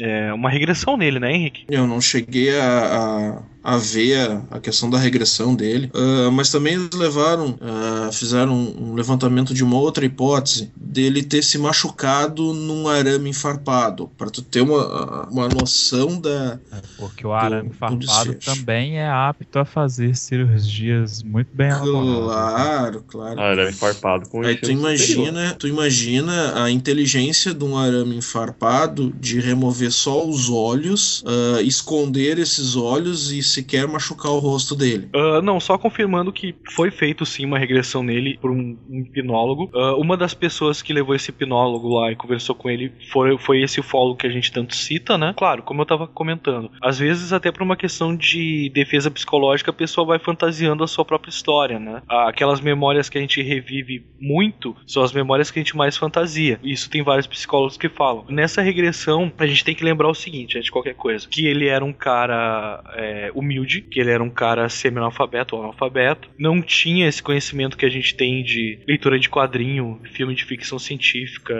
É, 0.00 0.32
uma 0.32 0.50
regressão 0.50 0.96
nele, 0.96 1.20
né, 1.20 1.32
Henrique? 1.32 1.66
Eu 1.68 1.86
não 1.86 2.00
cheguei 2.00 2.58
a, 2.58 3.36
a 3.36 3.42
a 3.64 3.78
ver 3.78 4.18
a, 4.18 4.56
a 4.56 4.60
questão 4.60 4.90
da 4.90 4.98
regressão 4.98 5.54
dele, 5.54 5.90
uh, 5.94 6.30
mas 6.30 6.50
também 6.50 6.74
eles 6.74 6.90
levaram, 6.92 7.52
uh, 7.52 8.12
fizeram 8.12 8.54
um 8.54 8.92
levantamento 8.92 9.54
de 9.54 9.64
uma 9.64 9.78
outra 9.78 10.04
hipótese 10.04 10.70
dele 10.76 11.22
ter 11.22 11.42
se 11.42 11.56
machucado 11.56 12.52
num 12.52 12.86
arame 12.86 13.32
farpado, 13.32 14.10
para 14.18 14.28
tu 14.28 14.42
ter 14.42 14.60
uma, 14.60 15.26
uma 15.30 15.48
noção 15.48 16.20
da. 16.20 16.58
Porque 16.98 17.26
o 17.26 17.32
arame 17.32 17.70
do, 17.70 17.74
farpado 17.74 18.34
do 18.34 18.34
também 18.34 18.98
é 18.98 19.08
apto 19.08 19.58
a 19.58 19.64
fazer 19.64 20.14
cirurgias 20.14 21.22
muito 21.22 21.48
bem 21.54 21.70
Claro, 21.70 23.02
claro. 23.08 23.40
Arame 23.40 23.72
farpado 23.72 24.28
com 24.28 24.42
Aí 24.42 24.56
tu 24.56 24.70
imagina, 24.70 25.54
tu 25.58 25.66
imagina 25.66 26.62
a 26.64 26.70
inteligência 26.70 27.54
de 27.54 27.64
um 27.64 27.78
arame 27.78 28.20
farpado 28.20 29.10
de 29.18 29.40
remover 29.40 29.90
só 29.90 30.26
os 30.26 30.50
olhos, 30.50 31.22
uh, 31.22 31.60
esconder 31.62 32.38
esses 32.38 32.76
olhos 32.76 33.32
e 33.32 33.42
sequer 33.54 33.86
machucar 33.86 34.32
o 34.32 34.38
rosto 34.38 34.74
dele. 34.74 35.08
Uh, 35.14 35.42
não, 35.42 35.60
só 35.60 35.78
confirmando 35.78 36.32
que 36.32 36.54
foi 36.72 36.90
feito 36.90 37.24
sim 37.24 37.44
uma 37.44 37.58
regressão 37.58 38.02
nele 38.02 38.38
por 38.40 38.50
um, 38.50 38.76
um 38.88 39.00
hipnólogo. 39.00 39.70
Uh, 39.74 40.00
uma 40.00 40.16
das 40.16 40.34
pessoas 40.34 40.82
que 40.82 40.92
levou 40.92 41.14
esse 41.14 41.30
hipnólogo 41.30 41.88
lá 41.88 42.12
e 42.12 42.16
conversou 42.16 42.54
com 42.54 42.68
ele 42.68 42.92
foi, 43.10 43.38
foi 43.38 43.62
esse 43.62 43.80
ufólogo 43.80 44.18
que 44.18 44.26
a 44.26 44.30
gente 44.30 44.52
tanto 44.52 44.74
cita, 44.74 45.16
né? 45.16 45.34
Claro, 45.36 45.62
como 45.62 45.82
eu 45.82 45.86
tava 45.86 46.06
comentando, 46.06 46.70
às 46.82 46.98
vezes 46.98 47.32
até 47.32 47.50
por 47.50 47.62
uma 47.62 47.76
questão 47.76 48.16
de 48.16 48.70
defesa 48.74 49.10
psicológica 49.10 49.70
a 49.70 49.74
pessoa 49.74 50.06
vai 50.06 50.18
fantasiando 50.18 50.84
a 50.84 50.86
sua 50.86 51.04
própria 51.04 51.30
história, 51.30 51.78
né? 51.78 52.02
Aquelas 52.08 52.60
memórias 52.60 53.08
que 53.08 53.18
a 53.18 53.20
gente 53.20 53.42
revive 53.42 54.04
muito 54.20 54.74
são 54.86 55.02
as 55.02 55.12
memórias 55.12 55.50
que 55.50 55.58
a 55.58 55.62
gente 55.62 55.76
mais 55.76 55.96
fantasia. 55.96 56.58
Isso 56.62 56.90
tem 56.90 57.02
vários 57.02 57.26
psicólogos 57.26 57.76
que 57.76 57.88
falam. 57.88 58.24
Nessa 58.28 58.62
regressão, 58.62 59.32
a 59.38 59.46
gente 59.46 59.64
tem 59.64 59.74
que 59.74 59.84
lembrar 59.84 60.08
o 60.08 60.14
seguinte, 60.14 60.56
antes 60.56 60.66
de 60.66 60.72
qualquer 60.72 60.94
coisa, 60.94 61.28
que 61.28 61.46
ele 61.46 61.66
era 61.66 61.84
um 61.84 61.92
cara 61.92 62.82
é, 62.94 63.30
humilde, 63.44 63.82
que 63.82 64.00
ele 64.00 64.10
era 64.10 64.22
um 64.22 64.30
cara 64.30 64.68
semi-analfabeto 64.68 65.56
ou 65.56 65.62
analfabeto, 65.62 66.28
não 66.38 66.60
tinha 66.60 67.06
esse 67.06 67.22
conhecimento 67.22 67.76
que 67.76 67.86
a 67.86 67.90
gente 67.90 68.14
tem 68.14 68.42
de 68.42 68.78
leitura 68.86 69.18
de 69.18 69.28
quadrinho, 69.28 70.00
filme 70.12 70.34
de 70.34 70.44
ficção 70.44 70.78
científica, 70.78 71.54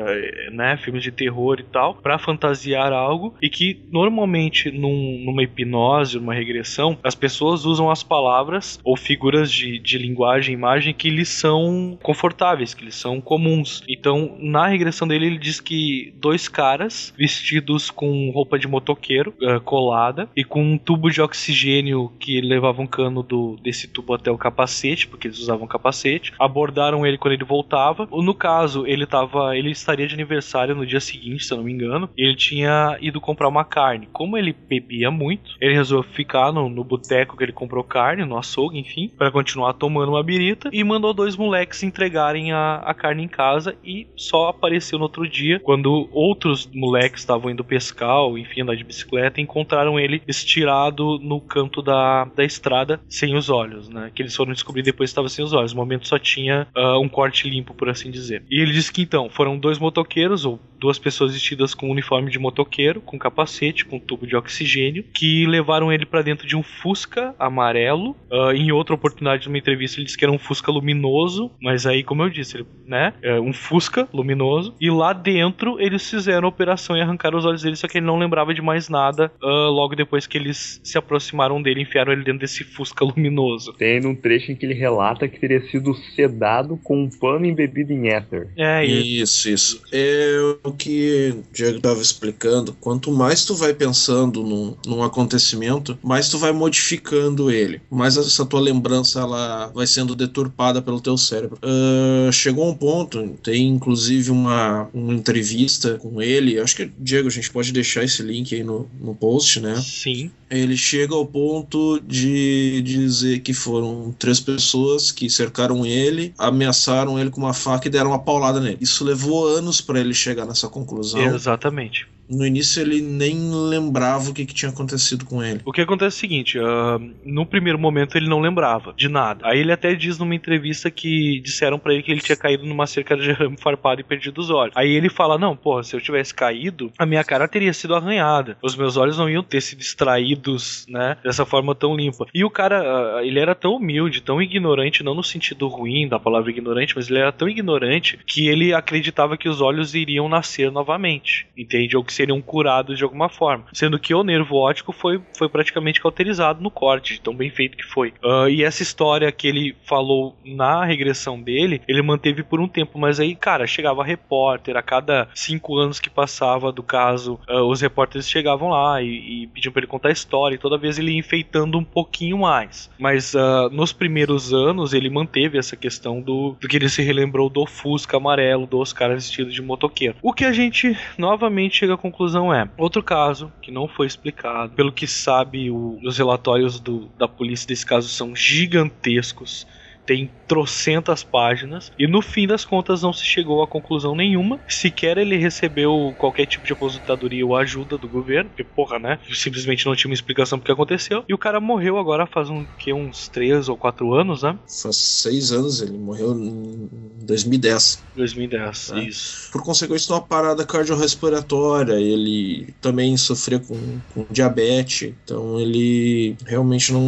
né, 0.52 0.76
filmes 0.76 1.02
de 1.02 1.12
terror 1.12 1.58
e 1.60 1.64
tal, 1.64 1.94
para 1.94 2.18
fantasiar 2.18 2.92
algo 2.92 3.34
e 3.40 3.48
que 3.48 3.82
normalmente 3.90 4.70
num, 4.70 5.22
numa 5.24 5.42
hipnose, 5.42 6.18
numa 6.18 6.34
regressão, 6.34 6.98
as 7.02 7.14
pessoas 7.14 7.64
usam 7.64 7.90
as 7.90 8.02
palavras 8.02 8.80
ou 8.82 8.96
figuras 8.96 9.52
de, 9.52 9.78
de 9.78 9.98
linguagem, 9.98 10.54
imagem 10.54 10.94
que 10.94 11.10
lhes 11.10 11.28
são 11.28 11.98
confortáveis, 12.02 12.74
que 12.74 12.84
lhes 12.84 12.94
são 12.94 13.20
comuns. 13.20 13.82
Então, 13.88 14.36
na 14.40 14.66
regressão 14.66 15.06
dele, 15.06 15.26
ele 15.26 15.38
diz 15.38 15.60
que 15.60 16.12
dois 16.16 16.48
caras 16.48 17.12
vestidos 17.16 17.90
com 17.90 18.30
roupa 18.30 18.58
de 18.58 18.66
motoqueiro 18.66 19.34
uh, 19.42 19.60
colada 19.60 20.28
e 20.36 20.44
com 20.44 20.62
um 20.62 20.78
tubo 20.78 21.10
de 21.10 21.20
oxigênio 21.20 21.73
que 22.18 22.40
levava 22.40 22.82
um 22.82 22.86
cano 22.86 23.22
do, 23.22 23.56
desse 23.62 23.88
tubo 23.88 24.14
até 24.14 24.30
o 24.30 24.38
capacete, 24.38 25.06
porque 25.06 25.28
eles 25.28 25.38
usavam 25.38 25.66
capacete, 25.66 26.32
abordaram 26.38 27.06
ele 27.06 27.18
quando 27.18 27.34
ele 27.34 27.44
voltava. 27.44 28.08
No 28.10 28.34
caso, 28.34 28.86
ele 28.86 29.06
tava, 29.06 29.56
ele 29.56 29.70
estaria 29.70 30.06
de 30.06 30.14
aniversário 30.14 30.74
no 30.74 30.86
dia 30.86 31.00
seguinte, 31.00 31.44
se 31.44 31.52
eu 31.52 31.58
não 31.58 31.64
me 31.64 31.72
engano, 31.72 32.08
ele 32.16 32.36
tinha 32.36 32.96
ido 33.00 33.20
comprar 33.20 33.48
uma 33.48 33.64
carne. 33.64 34.08
Como 34.12 34.36
ele 34.36 34.52
bebia 34.52 35.10
muito, 35.10 35.56
ele 35.60 35.74
resolveu 35.74 36.10
ficar 36.12 36.52
no, 36.52 36.68
no 36.68 36.84
boteco 36.84 37.36
que 37.36 37.44
ele 37.44 37.52
comprou 37.52 37.82
carne, 37.84 38.24
no 38.24 38.36
açougue, 38.36 38.78
enfim, 38.78 39.10
para 39.16 39.30
continuar 39.30 39.74
tomando 39.74 40.10
uma 40.10 40.22
birita 40.22 40.70
e 40.72 40.82
mandou 40.82 41.12
dois 41.12 41.36
moleques 41.36 41.82
entregarem 41.82 42.52
a, 42.52 42.76
a 42.76 42.94
carne 42.94 43.22
em 43.22 43.28
casa 43.28 43.76
e 43.84 44.06
só 44.16 44.48
apareceu 44.48 44.98
no 44.98 45.04
outro 45.04 45.28
dia 45.28 45.60
quando 45.60 46.08
outros 46.12 46.68
moleques 46.72 47.20
estavam 47.20 47.50
indo 47.50 47.64
pescar 47.64 48.22
ou 48.22 48.38
enfim 48.38 48.62
andar 48.62 48.76
de 48.76 48.84
bicicleta 48.84 49.40
e 49.40 49.42
encontraram 49.42 49.98
ele 49.98 50.22
estirado 50.26 51.18
no 51.18 51.40
canto 51.54 51.80
da, 51.80 52.24
da 52.24 52.44
estrada 52.44 53.00
sem 53.08 53.36
os 53.36 53.48
olhos, 53.48 53.88
né? 53.88 54.10
Que 54.12 54.22
eles 54.22 54.34
foram 54.34 54.52
descobrir 54.52 54.82
depois 54.82 55.10
que 55.10 55.12
estava 55.12 55.28
sem 55.28 55.44
os 55.44 55.52
olhos. 55.52 55.72
No 55.72 55.78
momento 55.78 56.08
só 56.08 56.18
tinha 56.18 56.66
uh, 56.76 56.98
um 56.98 57.08
corte 57.08 57.48
limpo, 57.48 57.72
por 57.72 57.88
assim 57.88 58.10
dizer. 58.10 58.42
E 58.50 58.60
ele 58.60 58.72
disse 58.72 58.92
que 58.92 59.02
então 59.02 59.30
foram 59.30 59.56
dois 59.56 59.78
motoqueiros 59.78 60.44
ou 60.44 60.58
duas 60.80 60.98
pessoas 60.98 61.32
vestidas 61.32 61.72
com 61.72 61.90
uniforme 61.90 62.30
de 62.30 62.38
motoqueiro, 62.38 63.00
com 63.00 63.18
capacete, 63.18 63.86
com 63.86 63.98
tubo 63.98 64.26
de 64.26 64.36
oxigênio, 64.36 65.04
que 65.14 65.46
levaram 65.46 65.92
ele 65.92 66.04
para 66.04 66.22
dentro 66.22 66.46
de 66.46 66.56
um 66.56 66.62
Fusca 66.62 67.34
amarelo. 67.38 68.16
Uh, 68.30 68.52
em 68.52 68.72
outra 68.72 68.94
oportunidade, 68.94 69.46
numa 69.46 69.58
entrevista, 69.58 69.98
ele 69.98 70.06
disse 70.06 70.18
que 70.18 70.24
era 70.24 70.32
um 70.32 70.38
Fusca 70.38 70.72
luminoso, 70.72 71.52
mas 71.60 71.86
aí, 71.86 72.02
como 72.02 72.22
eu 72.22 72.28
disse, 72.28 72.56
ele, 72.56 72.66
né, 72.86 73.14
é 73.22 73.40
um 73.40 73.52
Fusca 73.52 74.08
luminoso. 74.12 74.74
E 74.80 74.90
lá 74.90 75.12
dentro 75.12 75.80
eles 75.80 76.08
fizeram 76.10 76.46
a 76.46 76.48
operação 76.48 76.96
e 76.96 77.00
arrancaram 77.00 77.38
os 77.38 77.46
olhos 77.46 77.62
dele, 77.62 77.76
só 77.76 77.86
que 77.86 77.98
ele 77.98 78.06
não 78.06 78.18
lembrava 78.18 78.52
de 78.52 78.60
mais 78.60 78.88
nada. 78.88 79.32
Uh, 79.42 79.70
logo 79.70 79.94
depois 79.94 80.26
que 80.26 80.36
eles 80.36 80.80
se 80.82 80.98
aproximaram 80.98 81.43
dele, 81.62 81.82
enfiaram 81.82 82.12
ele 82.12 82.24
dentro 82.24 82.40
desse 82.40 82.64
Fusca 82.64 83.04
luminoso. 83.04 83.72
Tem 83.72 84.04
um 84.06 84.14
trecho 84.14 84.52
em 84.52 84.56
que 84.56 84.66
ele 84.66 84.74
relata 84.74 85.28
que 85.28 85.38
teria 85.38 85.64
sido 85.70 85.94
sedado 86.14 86.78
com 86.82 87.04
um 87.04 87.10
pano 87.10 87.46
embebido 87.46 87.92
em 87.92 88.08
éter. 88.08 88.48
É, 88.56 88.84
isso, 88.84 89.48
isso. 89.48 89.82
É 89.92 90.56
o 90.62 90.72
que 90.72 91.34
o 91.36 91.52
Diego 91.52 91.76
estava 91.76 92.00
explicando. 92.00 92.74
Quanto 92.80 93.10
mais 93.12 93.44
tu 93.44 93.54
vai 93.54 93.74
pensando 93.74 94.42
num, 94.42 94.76
num 94.86 95.02
acontecimento, 95.02 95.98
mais 96.02 96.28
tu 96.28 96.38
vai 96.38 96.52
modificando 96.52 97.50
ele. 97.50 97.80
Mais 97.90 98.16
essa 98.16 98.44
tua 98.46 98.60
lembrança 98.60 99.20
ela 99.20 99.68
vai 99.74 99.86
sendo 99.86 100.14
deturpada 100.14 100.80
pelo 100.80 101.00
teu 101.00 101.16
cérebro. 101.16 101.58
Uh, 101.62 102.32
chegou 102.32 102.68
um 102.68 102.74
ponto, 102.74 103.36
tem 103.42 103.68
inclusive 103.68 104.30
uma, 104.30 104.88
uma 104.92 105.12
entrevista 105.12 105.98
com 105.98 106.20
ele. 106.20 106.58
Acho 106.58 106.76
que, 106.76 106.90
Diego, 106.98 107.28
a 107.28 107.30
gente 107.30 107.50
pode 107.50 107.72
deixar 107.72 108.04
esse 108.04 108.22
link 108.22 108.54
aí 108.54 108.62
no, 108.62 108.88
no 109.00 109.14
post, 109.14 109.60
né? 109.60 109.76
Sim. 109.76 110.30
Ele 110.50 110.76
chega 110.76 111.14
ao 111.14 111.26
ponto 111.34 112.00
de 112.00 112.80
dizer 112.82 113.40
que 113.40 113.52
foram 113.52 114.14
três 114.16 114.38
pessoas 114.38 115.10
que 115.10 115.28
cercaram 115.28 115.84
ele, 115.84 116.32
ameaçaram 116.38 117.18
ele 117.18 117.28
com 117.28 117.40
uma 117.40 117.52
faca 117.52 117.88
e 117.88 117.90
deram 117.90 118.10
uma 118.10 118.20
paulada 118.20 118.60
nele. 118.60 118.78
Isso 118.80 119.02
levou 119.02 119.48
anos 119.48 119.80
para 119.80 119.98
ele 119.98 120.14
chegar 120.14 120.46
nessa 120.46 120.68
conclusão. 120.68 121.20
Exatamente. 121.20 122.06
No 122.28 122.46
início 122.46 122.80
ele 122.80 123.00
nem 123.00 123.36
lembrava 123.68 124.30
o 124.30 124.34
que, 124.34 124.46
que 124.46 124.54
tinha 124.54 124.70
acontecido 124.70 125.24
com 125.24 125.42
ele. 125.42 125.60
O 125.64 125.72
que 125.72 125.80
acontece 125.80 126.16
é 126.16 126.18
o 126.18 126.20
seguinte: 126.20 126.58
uh, 126.58 127.14
no 127.24 127.44
primeiro 127.44 127.78
momento 127.78 128.16
ele 128.16 128.28
não 128.28 128.40
lembrava 128.40 128.94
de 128.96 129.08
nada. 129.08 129.46
Aí 129.46 129.60
ele 129.60 129.72
até 129.72 129.94
diz 129.94 130.18
numa 130.18 130.34
entrevista 130.34 130.90
que 130.90 131.40
disseram 131.40 131.78
para 131.78 131.92
ele 131.92 132.02
que 132.02 132.10
ele 132.10 132.20
tinha 132.20 132.36
caído 132.36 132.64
numa 132.64 132.86
cerca 132.86 133.16
de 133.16 133.30
arame 133.30 133.56
farpado 133.56 134.00
e 134.00 134.04
perdido 134.04 134.38
os 134.40 134.50
olhos. 134.50 134.74
Aí 134.76 134.90
ele 134.90 135.08
fala: 135.08 135.38
Não, 135.38 135.56
porra, 135.56 135.82
se 135.82 135.94
eu 135.94 136.00
tivesse 136.00 136.34
caído, 136.34 136.90
a 136.98 137.06
minha 137.06 137.24
cara 137.24 137.46
teria 137.46 137.72
sido 137.72 137.94
arranhada. 137.94 138.56
Os 138.62 138.76
meus 138.76 138.96
olhos 138.96 139.18
não 139.18 139.28
iam 139.28 139.42
ter 139.42 139.60
sido 139.60 139.80
extraídos, 139.80 140.86
né? 140.88 141.16
Dessa 141.22 141.44
forma 141.44 141.74
tão 141.74 141.94
limpa. 141.94 142.26
E 142.34 142.44
o 142.44 142.50
cara, 142.50 143.18
uh, 143.18 143.20
ele 143.20 143.38
era 143.38 143.54
tão 143.54 143.76
humilde, 143.76 144.22
tão 144.22 144.40
ignorante, 144.40 145.02
não 145.02 145.14
no 145.14 145.22
sentido 145.22 145.68
ruim 145.68 146.08
da 146.08 146.18
palavra 146.18 146.50
ignorante, 146.50 146.94
mas 146.96 147.10
ele 147.10 147.18
era 147.18 147.32
tão 147.32 147.48
ignorante 147.48 148.18
que 148.26 148.48
ele 148.48 148.72
acreditava 148.72 149.36
que 149.36 149.48
os 149.48 149.60
olhos 149.60 149.94
iriam 149.94 150.28
nascer 150.28 150.70
novamente. 150.70 151.46
Entende? 151.56 151.96
Ou 151.96 152.04
que 152.04 152.13
seriam 152.14 152.40
curados 152.40 152.96
de 152.96 153.04
alguma 153.04 153.28
forma. 153.28 153.64
Sendo 153.72 153.98
que 153.98 154.14
o 154.14 154.24
nervo 154.24 154.56
óptico 154.56 154.92
foi, 154.92 155.20
foi 155.36 155.48
praticamente 155.48 156.00
cauterizado 156.00 156.62
no 156.62 156.70
corte, 156.70 157.20
tão 157.20 157.34
bem 157.34 157.50
feito 157.50 157.76
que 157.76 157.84
foi. 157.84 158.12
Uh, 158.22 158.48
e 158.48 158.62
essa 158.62 158.82
história 158.82 159.30
que 159.32 159.46
ele 159.48 159.76
falou 159.84 160.36
na 160.44 160.84
regressão 160.84 161.40
dele, 161.40 161.80
ele 161.88 162.02
manteve 162.02 162.42
por 162.42 162.60
um 162.60 162.68
tempo, 162.68 162.98
mas 162.98 163.20
aí, 163.20 163.34
cara, 163.34 163.66
chegava 163.66 164.04
repórter, 164.04 164.76
a 164.76 164.82
cada 164.82 165.28
cinco 165.34 165.76
anos 165.76 166.00
que 166.00 166.10
passava 166.10 166.72
do 166.72 166.82
caso, 166.82 167.38
uh, 167.48 167.62
os 167.62 167.80
repórteres 167.80 168.28
chegavam 168.28 168.68
lá 168.68 169.02
e, 169.02 169.42
e, 169.42 169.46
pediam 169.48 169.72
pra 169.72 169.80
ele 169.80 169.86
contar 169.86 170.08
a 170.08 170.12
história, 170.12 170.54
e 170.54 170.58
toda 170.58 170.78
vez 170.78 170.98
ele 170.98 171.12
ia 171.12 171.18
enfeitando 171.18 171.78
um 171.78 171.84
pouquinho 171.84 172.38
mais. 172.38 172.90
Mas 172.98 173.34
uh, 173.34 173.68
nos 173.70 173.92
primeiros 173.92 174.52
anos 174.52 174.92
ele 174.92 175.10
manteve 175.10 175.58
essa 175.58 175.76
questão 175.76 176.20
do, 176.20 176.56
do 176.60 176.68
que 176.68 176.76
ele 176.76 176.88
se 176.88 177.02
relembrou 177.02 177.48
do 177.48 177.66
Fusca 177.66 178.16
amarelo, 178.16 178.66
dos 178.66 178.92
caras 178.92 179.24
vestidos 179.24 179.54
de 179.54 179.62
motoqueiro. 179.62 180.16
O 180.22 180.32
que 180.32 180.44
a 180.44 180.52
gente 180.52 180.96
novamente 181.18 181.76
chega 181.76 181.96
conclusão 182.04 182.52
é: 182.52 182.68
outro 182.76 183.02
caso 183.02 183.50
que 183.62 183.70
não 183.70 183.88
foi 183.88 184.06
explicado, 184.06 184.72
pelo 184.74 184.92
que 184.92 185.06
sabe, 185.06 185.70
o, 185.70 185.98
os 186.04 186.18
relatórios 186.18 186.78
do, 186.78 187.08
da 187.16 187.26
polícia 187.26 187.66
desse 187.66 187.86
caso 187.86 188.08
são 188.08 188.36
gigantescos 188.36 189.66
tem 190.06 190.30
trocentas 190.46 191.24
páginas 191.24 191.90
e 191.98 192.06
no 192.06 192.20
fim 192.20 192.46
das 192.46 192.64
contas 192.64 193.02
não 193.02 193.12
se 193.12 193.24
chegou 193.24 193.62
a 193.62 193.66
conclusão 193.66 194.14
nenhuma. 194.14 194.60
Sequer 194.68 195.18
ele 195.18 195.36
recebeu 195.36 196.14
qualquer 196.18 196.46
tipo 196.46 196.66
de 196.66 196.72
aposentadoria 196.72 197.44
ou 197.46 197.56
ajuda 197.56 197.96
do 197.96 198.08
governo, 198.08 198.50
porque 198.50 198.64
porra, 198.64 198.98
né? 198.98 199.18
Simplesmente 199.32 199.86
não 199.86 199.96
tinha 199.96 200.10
uma 200.10 200.14
explicação 200.14 200.58
porque 200.58 200.72
aconteceu. 200.72 201.24
E 201.28 201.34
o 201.34 201.38
cara 201.38 201.60
morreu 201.60 201.98
agora 201.98 202.26
faz 202.26 202.50
um, 202.50 202.64
que, 202.78 202.92
uns 202.92 203.28
3 203.28 203.68
ou 203.68 203.76
4 203.76 204.12
anos, 204.14 204.42
né? 204.42 204.58
Faz 204.68 204.96
6 204.96 205.52
anos, 205.52 205.80
ele 205.80 205.96
morreu 205.96 206.34
em 206.34 206.88
2010. 207.22 208.02
2010, 208.16 208.92
é. 208.92 209.00
isso. 209.00 209.50
Por 209.50 209.62
consequência 209.62 210.06
de 210.06 210.12
uma 210.12 210.20
parada 210.20 210.64
cardiorrespiratória, 210.66 211.94
ele 211.94 212.74
também 212.80 213.16
sofria 213.16 213.58
com, 213.58 213.76
com 214.12 214.26
diabetes, 214.30 215.14
então 215.24 215.58
ele 215.58 216.36
realmente 216.46 216.92
não, 216.92 217.02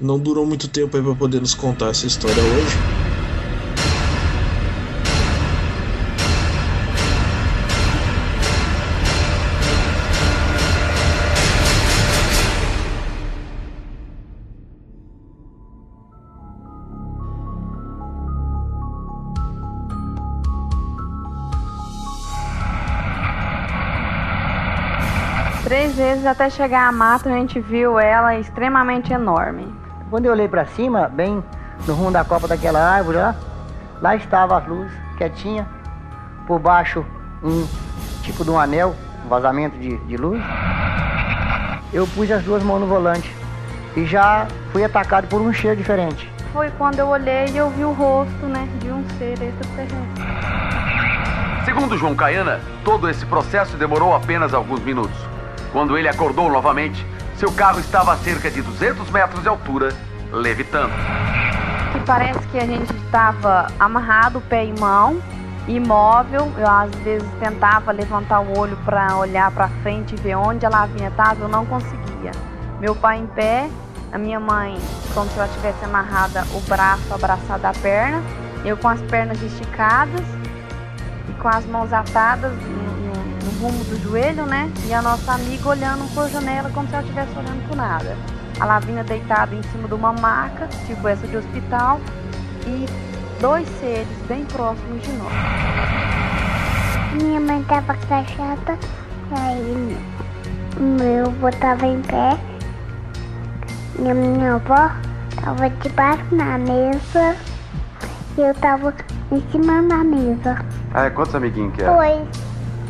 não 0.00 0.18
durou 0.18 0.46
muito 0.46 0.68
tempo 0.68 0.96
aí 0.96 1.02
pra 1.02 1.14
poder 1.14 1.40
nos 1.40 1.54
contar 1.54 1.90
essa 1.90 2.06
história 2.06 2.25
história 2.26 2.42
hoje. 2.42 2.78
Três 25.64 25.96
vezes 25.96 26.24
até 26.24 26.48
chegar 26.48 26.88
à 26.88 26.92
mata 26.92 27.28
a 27.28 27.32
gente 27.32 27.60
viu 27.60 27.98
ela 27.98 28.38
extremamente 28.38 29.12
enorme. 29.12 29.66
Quando 30.10 30.26
eu 30.26 30.32
olhei 30.32 30.46
para 30.46 30.64
cima, 30.64 31.08
bem 31.08 31.42
no 31.86 31.94
rumo 31.94 32.10
da 32.10 32.24
copa 32.24 32.48
daquela 32.48 32.80
árvore 32.80 33.18
lá, 33.18 33.34
lá 34.00 34.16
estava 34.16 34.58
as 34.58 34.66
luzes, 34.66 34.92
quietinha, 35.16 35.66
por 36.46 36.58
baixo 36.58 37.04
um 37.42 37.66
tipo 38.22 38.44
de 38.44 38.50
um 38.50 38.58
anel, 38.58 38.94
um 39.24 39.28
vazamento 39.28 39.78
de, 39.78 39.96
de 39.96 40.16
luz. 40.16 40.42
Eu 41.92 42.06
pus 42.08 42.30
as 42.30 42.42
duas 42.42 42.62
mãos 42.62 42.80
no 42.80 42.86
volante 42.86 43.30
e 43.96 44.04
já 44.04 44.46
fui 44.72 44.84
atacado 44.84 45.26
por 45.28 45.40
um 45.40 45.52
cheiro 45.52 45.76
diferente. 45.76 46.30
Foi 46.52 46.70
quando 46.70 46.98
eu 46.98 47.08
olhei 47.08 47.46
e 47.48 47.56
eu 47.56 47.70
vi 47.70 47.84
o 47.84 47.92
rosto, 47.92 48.46
né, 48.46 48.68
de 48.80 48.90
um 48.90 49.04
ser 49.18 49.32
extraterrestre. 49.32 50.24
Segundo 51.64 51.98
João 51.98 52.14
Caiana, 52.14 52.60
todo 52.84 53.08
esse 53.08 53.26
processo 53.26 53.76
demorou 53.76 54.14
apenas 54.14 54.54
alguns 54.54 54.80
minutos. 54.80 55.18
Quando 55.72 55.98
ele 55.98 56.08
acordou 56.08 56.50
novamente, 56.50 57.04
seu 57.36 57.52
carro 57.52 57.80
estava 57.80 58.12
a 58.12 58.16
cerca 58.16 58.50
de 58.50 58.62
200 58.62 59.10
metros 59.10 59.42
de 59.42 59.48
altura, 59.48 59.88
levitando 60.32 60.92
que 61.98 62.06
parece 62.06 62.46
que 62.48 62.58
a 62.58 62.66
gente 62.66 62.92
estava 63.04 63.68
amarrado, 63.80 64.40
pé 64.42 64.66
e 64.66 64.78
mão, 64.78 65.20
imóvel. 65.66 66.52
Eu 66.58 66.68
às 66.68 66.94
vezes 66.96 67.28
tentava 67.40 67.90
levantar 67.90 68.40
o 68.40 68.58
olho 68.58 68.76
para 68.84 69.16
olhar 69.16 69.50
para 69.50 69.68
frente 69.82 70.14
e 70.14 70.20
ver 70.20 70.36
onde 70.36 70.66
a 70.66 70.68
lavinha 70.68 71.08
estava, 71.08 71.42
eu 71.42 71.48
não 71.48 71.64
conseguia. 71.64 72.32
Meu 72.80 72.94
pai 72.94 73.18
em 73.18 73.26
pé, 73.26 73.68
A 74.12 74.18
minha 74.18 74.38
mãe, 74.38 74.78
como 75.12 75.28
se 75.28 75.36
ela 75.36 75.48
tivesse 75.48 75.84
amarrada 75.84 76.44
o 76.54 76.60
braço 76.60 77.12
abraçado 77.12 77.64
à 77.64 77.72
perna, 77.72 78.22
eu 78.64 78.76
com 78.76 78.88
as 78.88 79.00
pernas 79.02 79.42
esticadas 79.42 80.24
e 81.28 81.32
com 81.42 81.48
as 81.48 81.66
mãos 81.66 81.92
atadas 81.92 82.52
no, 82.52 82.68
no, 82.68 83.12
no 83.44 83.60
rumo 83.60 83.84
do 83.84 84.00
joelho, 84.02 84.46
né? 84.46 84.70
E 84.86 84.94
a 84.94 85.02
nossa 85.02 85.32
amiga 85.32 85.68
olhando 85.68 86.08
por 86.14 86.30
janela 86.30 86.70
como 86.70 86.86
se 86.88 86.94
ela 86.94 87.02
estivesse 87.02 87.36
olhando 87.36 87.68
por 87.68 87.76
nada. 87.76 88.16
A 88.58 88.64
Lavínia 88.64 89.04
deitada 89.04 89.54
em 89.54 89.62
cima 89.64 89.86
de 89.86 89.94
uma 89.94 90.12
maca, 90.14 90.66
tipo 90.86 91.06
essa 91.06 91.26
de 91.26 91.36
hospital, 91.36 92.00
e 92.66 92.86
dois 93.40 93.68
seres 93.80 94.08
bem 94.28 94.44
próximos 94.46 95.02
de 95.02 95.12
nós. 95.12 95.32
Minha 97.22 97.40
mãe 97.40 97.62
tava 97.64 97.92
agachada, 97.92 98.78
aí 99.30 99.96
meu 100.78 101.26
avô 101.26 101.50
tava 101.60 101.86
em 101.86 102.00
pé, 102.02 102.38
e 103.98 104.10
a 104.10 104.14
minha 104.14 104.54
avó 104.54 104.90
tava 105.42 105.68
debaixo 105.68 106.24
na 106.32 106.56
mesa, 106.56 107.36
e 108.38 108.40
eu 108.40 108.54
tava 108.54 108.94
em 109.32 109.42
cima 109.50 109.82
da 109.82 110.02
mesa. 110.02 110.64
Ah, 110.94 111.10
quantos 111.10 111.34
amiguinhos 111.34 111.74
que 111.74 111.82
é? 111.82 111.92
Dois. 111.92 112.28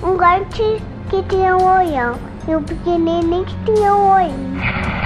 Um 0.02 0.16
grande 0.16 0.80
que 1.10 1.22
tinha 1.28 1.56
um 1.56 1.64
olhão, 1.64 2.14
e 2.46 2.54
o 2.54 2.62
pequenininho 2.62 3.44
que 3.44 3.56
tinha 3.64 3.92
um 3.94 4.14
olhinho. 4.14 5.05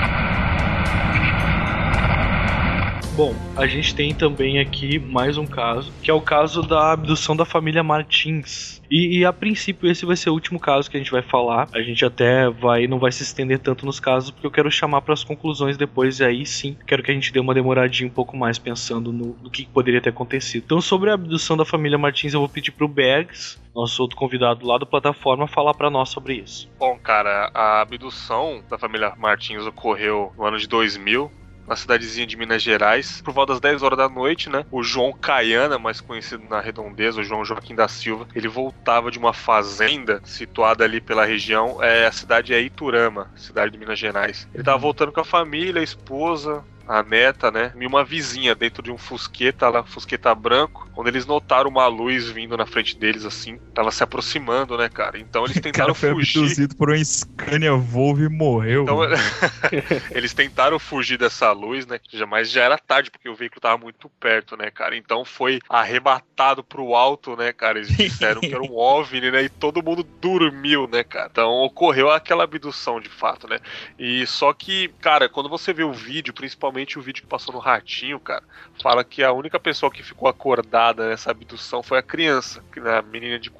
Bom, 3.20 3.34
a 3.54 3.66
gente 3.66 3.94
tem 3.94 4.14
também 4.14 4.58
aqui 4.58 4.98
mais 4.98 5.36
um 5.36 5.46
caso, 5.46 5.92
que 6.02 6.10
é 6.10 6.14
o 6.14 6.22
caso 6.22 6.62
da 6.62 6.90
abdução 6.90 7.36
da 7.36 7.44
família 7.44 7.82
Martins. 7.82 8.80
E, 8.90 9.18
e, 9.18 9.26
a 9.26 9.30
princípio 9.30 9.90
esse 9.90 10.06
vai 10.06 10.16
ser 10.16 10.30
o 10.30 10.32
último 10.32 10.58
caso 10.58 10.90
que 10.90 10.96
a 10.96 11.00
gente 11.00 11.12
vai 11.12 11.20
falar. 11.20 11.68
A 11.74 11.82
gente 11.82 12.02
até 12.02 12.48
vai 12.48 12.86
não 12.86 12.98
vai 12.98 13.12
se 13.12 13.22
estender 13.22 13.58
tanto 13.58 13.84
nos 13.84 14.00
casos 14.00 14.30
porque 14.30 14.46
eu 14.46 14.50
quero 14.50 14.70
chamar 14.70 15.02
para 15.02 15.12
as 15.12 15.22
conclusões 15.22 15.76
depois 15.76 16.18
e 16.18 16.24
aí 16.24 16.46
sim 16.46 16.78
quero 16.86 17.02
que 17.02 17.10
a 17.10 17.14
gente 17.14 17.30
dê 17.30 17.38
uma 17.38 17.52
demoradinha 17.52 18.08
um 18.08 18.12
pouco 18.12 18.34
mais 18.38 18.58
pensando 18.58 19.12
no, 19.12 19.36
no 19.42 19.50
que 19.50 19.66
poderia 19.66 20.00
ter 20.00 20.08
acontecido. 20.08 20.62
Então 20.64 20.80
sobre 20.80 21.10
a 21.10 21.12
abdução 21.12 21.58
da 21.58 21.64
família 21.66 21.98
Martins 21.98 22.32
eu 22.32 22.40
vou 22.40 22.48
pedir 22.48 22.70
pro 22.70 22.88
Bergs, 22.88 23.60
nosso 23.74 24.00
outro 24.00 24.16
convidado 24.16 24.66
lá 24.66 24.78
do 24.78 24.86
plataforma, 24.86 25.46
falar 25.46 25.74
para 25.74 25.90
nós 25.90 26.08
sobre 26.08 26.36
isso. 26.36 26.70
Bom, 26.78 26.98
cara, 26.98 27.50
a 27.52 27.82
abdução 27.82 28.64
da 28.70 28.78
família 28.78 29.12
Martins 29.18 29.66
ocorreu 29.66 30.32
no 30.38 30.46
ano 30.46 30.56
de 30.56 30.66
2000 30.66 31.30
na 31.70 31.76
cidadezinha 31.76 32.26
de 32.26 32.36
Minas 32.36 32.60
Gerais, 32.60 33.22
por 33.22 33.32
volta 33.32 33.52
das 33.52 33.60
10 33.60 33.84
horas 33.84 33.96
da 33.96 34.08
noite, 34.08 34.50
né? 34.50 34.66
O 34.72 34.82
João 34.82 35.12
Caiana, 35.12 35.78
mais 35.78 36.00
conhecido 36.00 36.42
na 36.50 36.60
redondeza, 36.60 37.20
o 37.20 37.24
João 37.24 37.44
Joaquim 37.44 37.76
da 37.76 37.86
Silva, 37.86 38.26
ele 38.34 38.48
voltava 38.48 39.08
de 39.08 39.20
uma 39.20 39.32
fazenda 39.32 40.20
situada 40.24 40.82
ali 40.82 41.00
pela 41.00 41.24
região, 41.24 41.80
é, 41.80 42.06
a 42.06 42.12
cidade 42.12 42.52
é 42.52 42.60
Iturama, 42.60 43.30
cidade 43.36 43.70
de 43.70 43.78
Minas 43.78 44.00
Gerais. 44.00 44.48
Ele 44.52 44.64
tava 44.64 44.78
voltando 44.78 45.12
com 45.12 45.20
a 45.20 45.24
família, 45.24 45.80
a 45.80 45.84
esposa, 45.84 46.64
a 46.90 47.04
neta, 47.04 47.52
né? 47.52 47.72
E 47.78 47.86
uma 47.86 48.04
vizinha 48.04 48.52
dentro 48.52 48.82
de 48.82 48.90
um 48.90 48.98
fusqueta 48.98 49.68
lá, 49.68 49.84
fusqueta 49.84 50.34
branco, 50.34 50.90
quando 50.92 51.06
eles 51.06 51.24
notaram 51.24 51.70
uma 51.70 51.86
luz 51.86 52.28
vindo 52.28 52.56
na 52.56 52.66
frente 52.66 52.98
deles, 52.98 53.24
assim, 53.24 53.60
tava 53.72 53.92
se 53.92 54.02
aproximando, 54.02 54.76
né, 54.76 54.88
cara? 54.88 55.16
Então 55.16 55.44
eles 55.44 55.54
tentaram 55.62 55.94
cara 55.94 55.94
foi 55.94 56.10
fugir. 56.10 56.40
abduzido 56.40 56.74
por 56.74 56.90
um 56.90 57.04
Scania 57.04 57.76
Volvo 57.76 58.24
e 58.24 58.28
morreu. 58.28 58.82
Então, 58.82 58.98
eles 60.10 60.34
tentaram 60.34 60.80
fugir 60.80 61.16
dessa 61.16 61.52
luz, 61.52 61.86
né? 61.86 62.00
Mas 62.28 62.50
já 62.50 62.64
era 62.64 62.76
tarde, 62.76 63.08
porque 63.08 63.28
o 63.28 63.36
veículo 63.36 63.60
tava 63.60 63.78
muito 63.78 64.08
perto, 64.18 64.56
né, 64.56 64.68
cara? 64.68 64.96
Então 64.96 65.24
foi 65.24 65.60
arrebatado 65.68 66.64
pro 66.64 66.96
alto, 66.96 67.36
né, 67.36 67.52
cara? 67.52 67.78
Eles 67.78 67.96
disseram 67.96 68.40
que 68.40 68.52
era 68.52 68.62
um 68.62 68.74
OVNI, 68.76 69.30
né? 69.30 69.42
E 69.44 69.48
todo 69.48 69.82
mundo 69.82 70.02
dormiu, 70.02 70.88
né, 70.88 71.04
cara? 71.04 71.28
Então 71.30 71.50
ocorreu 71.62 72.10
aquela 72.10 72.42
abdução 72.42 73.00
de 73.00 73.08
fato, 73.08 73.46
né? 73.46 73.60
E 73.96 74.26
só 74.26 74.52
que, 74.52 74.88
cara, 75.00 75.28
quando 75.28 75.48
você 75.48 75.72
vê 75.72 75.84
o 75.84 75.92
vídeo, 75.92 76.34
principalmente 76.34 76.79
o 76.98 77.02
vídeo 77.02 77.22
que 77.22 77.28
passou 77.28 77.54
no 77.54 77.60
Ratinho, 77.60 78.18
cara, 78.20 78.42
fala 78.82 79.04
que 79.04 79.22
a 79.22 79.32
única 79.32 79.58
pessoa 79.58 79.90
que 79.90 80.02
ficou 80.02 80.28
acordada 80.28 81.08
nessa 81.08 81.30
abdução 81.30 81.82
foi 81.82 81.98
a 81.98 82.02
criança, 82.02 82.62
a 82.76 83.02
menina 83.02 83.38
de 83.38 83.50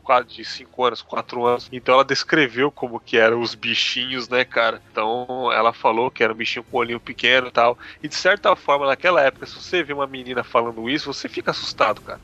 5 0.45 0.85
anos, 0.85 1.03
4 1.03 1.45
anos. 1.45 1.69
Então 1.73 1.95
ela 1.95 2.05
descreveu 2.05 2.71
como 2.71 3.01
que 3.01 3.17
eram 3.17 3.41
os 3.41 3.55
bichinhos, 3.55 4.29
né, 4.29 4.45
cara? 4.45 4.81
Então 4.91 5.51
ela 5.53 5.73
falou 5.73 6.11
que 6.11 6.23
era 6.23 6.33
um 6.33 6.37
bichinho 6.37 6.65
com 6.65 6.79
olhinho 6.79 7.01
pequeno 7.01 7.49
e 7.49 7.51
tal. 7.51 7.79
E 8.03 8.09
de 8.09 8.15
certa 8.15 8.55
forma, 8.57 8.87
naquela 8.87 9.21
época, 9.21 9.47
se 9.47 9.55
você 9.55 9.83
vê 9.83 9.93
uma 9.93 10.07
menina 10.07 10.43
falando 10.43 10.89
isso, 10.89 11.13
você 11.13 11.29
fica 11.29 11.51
assustado, 11.51 12.01
cara 12.01 12.21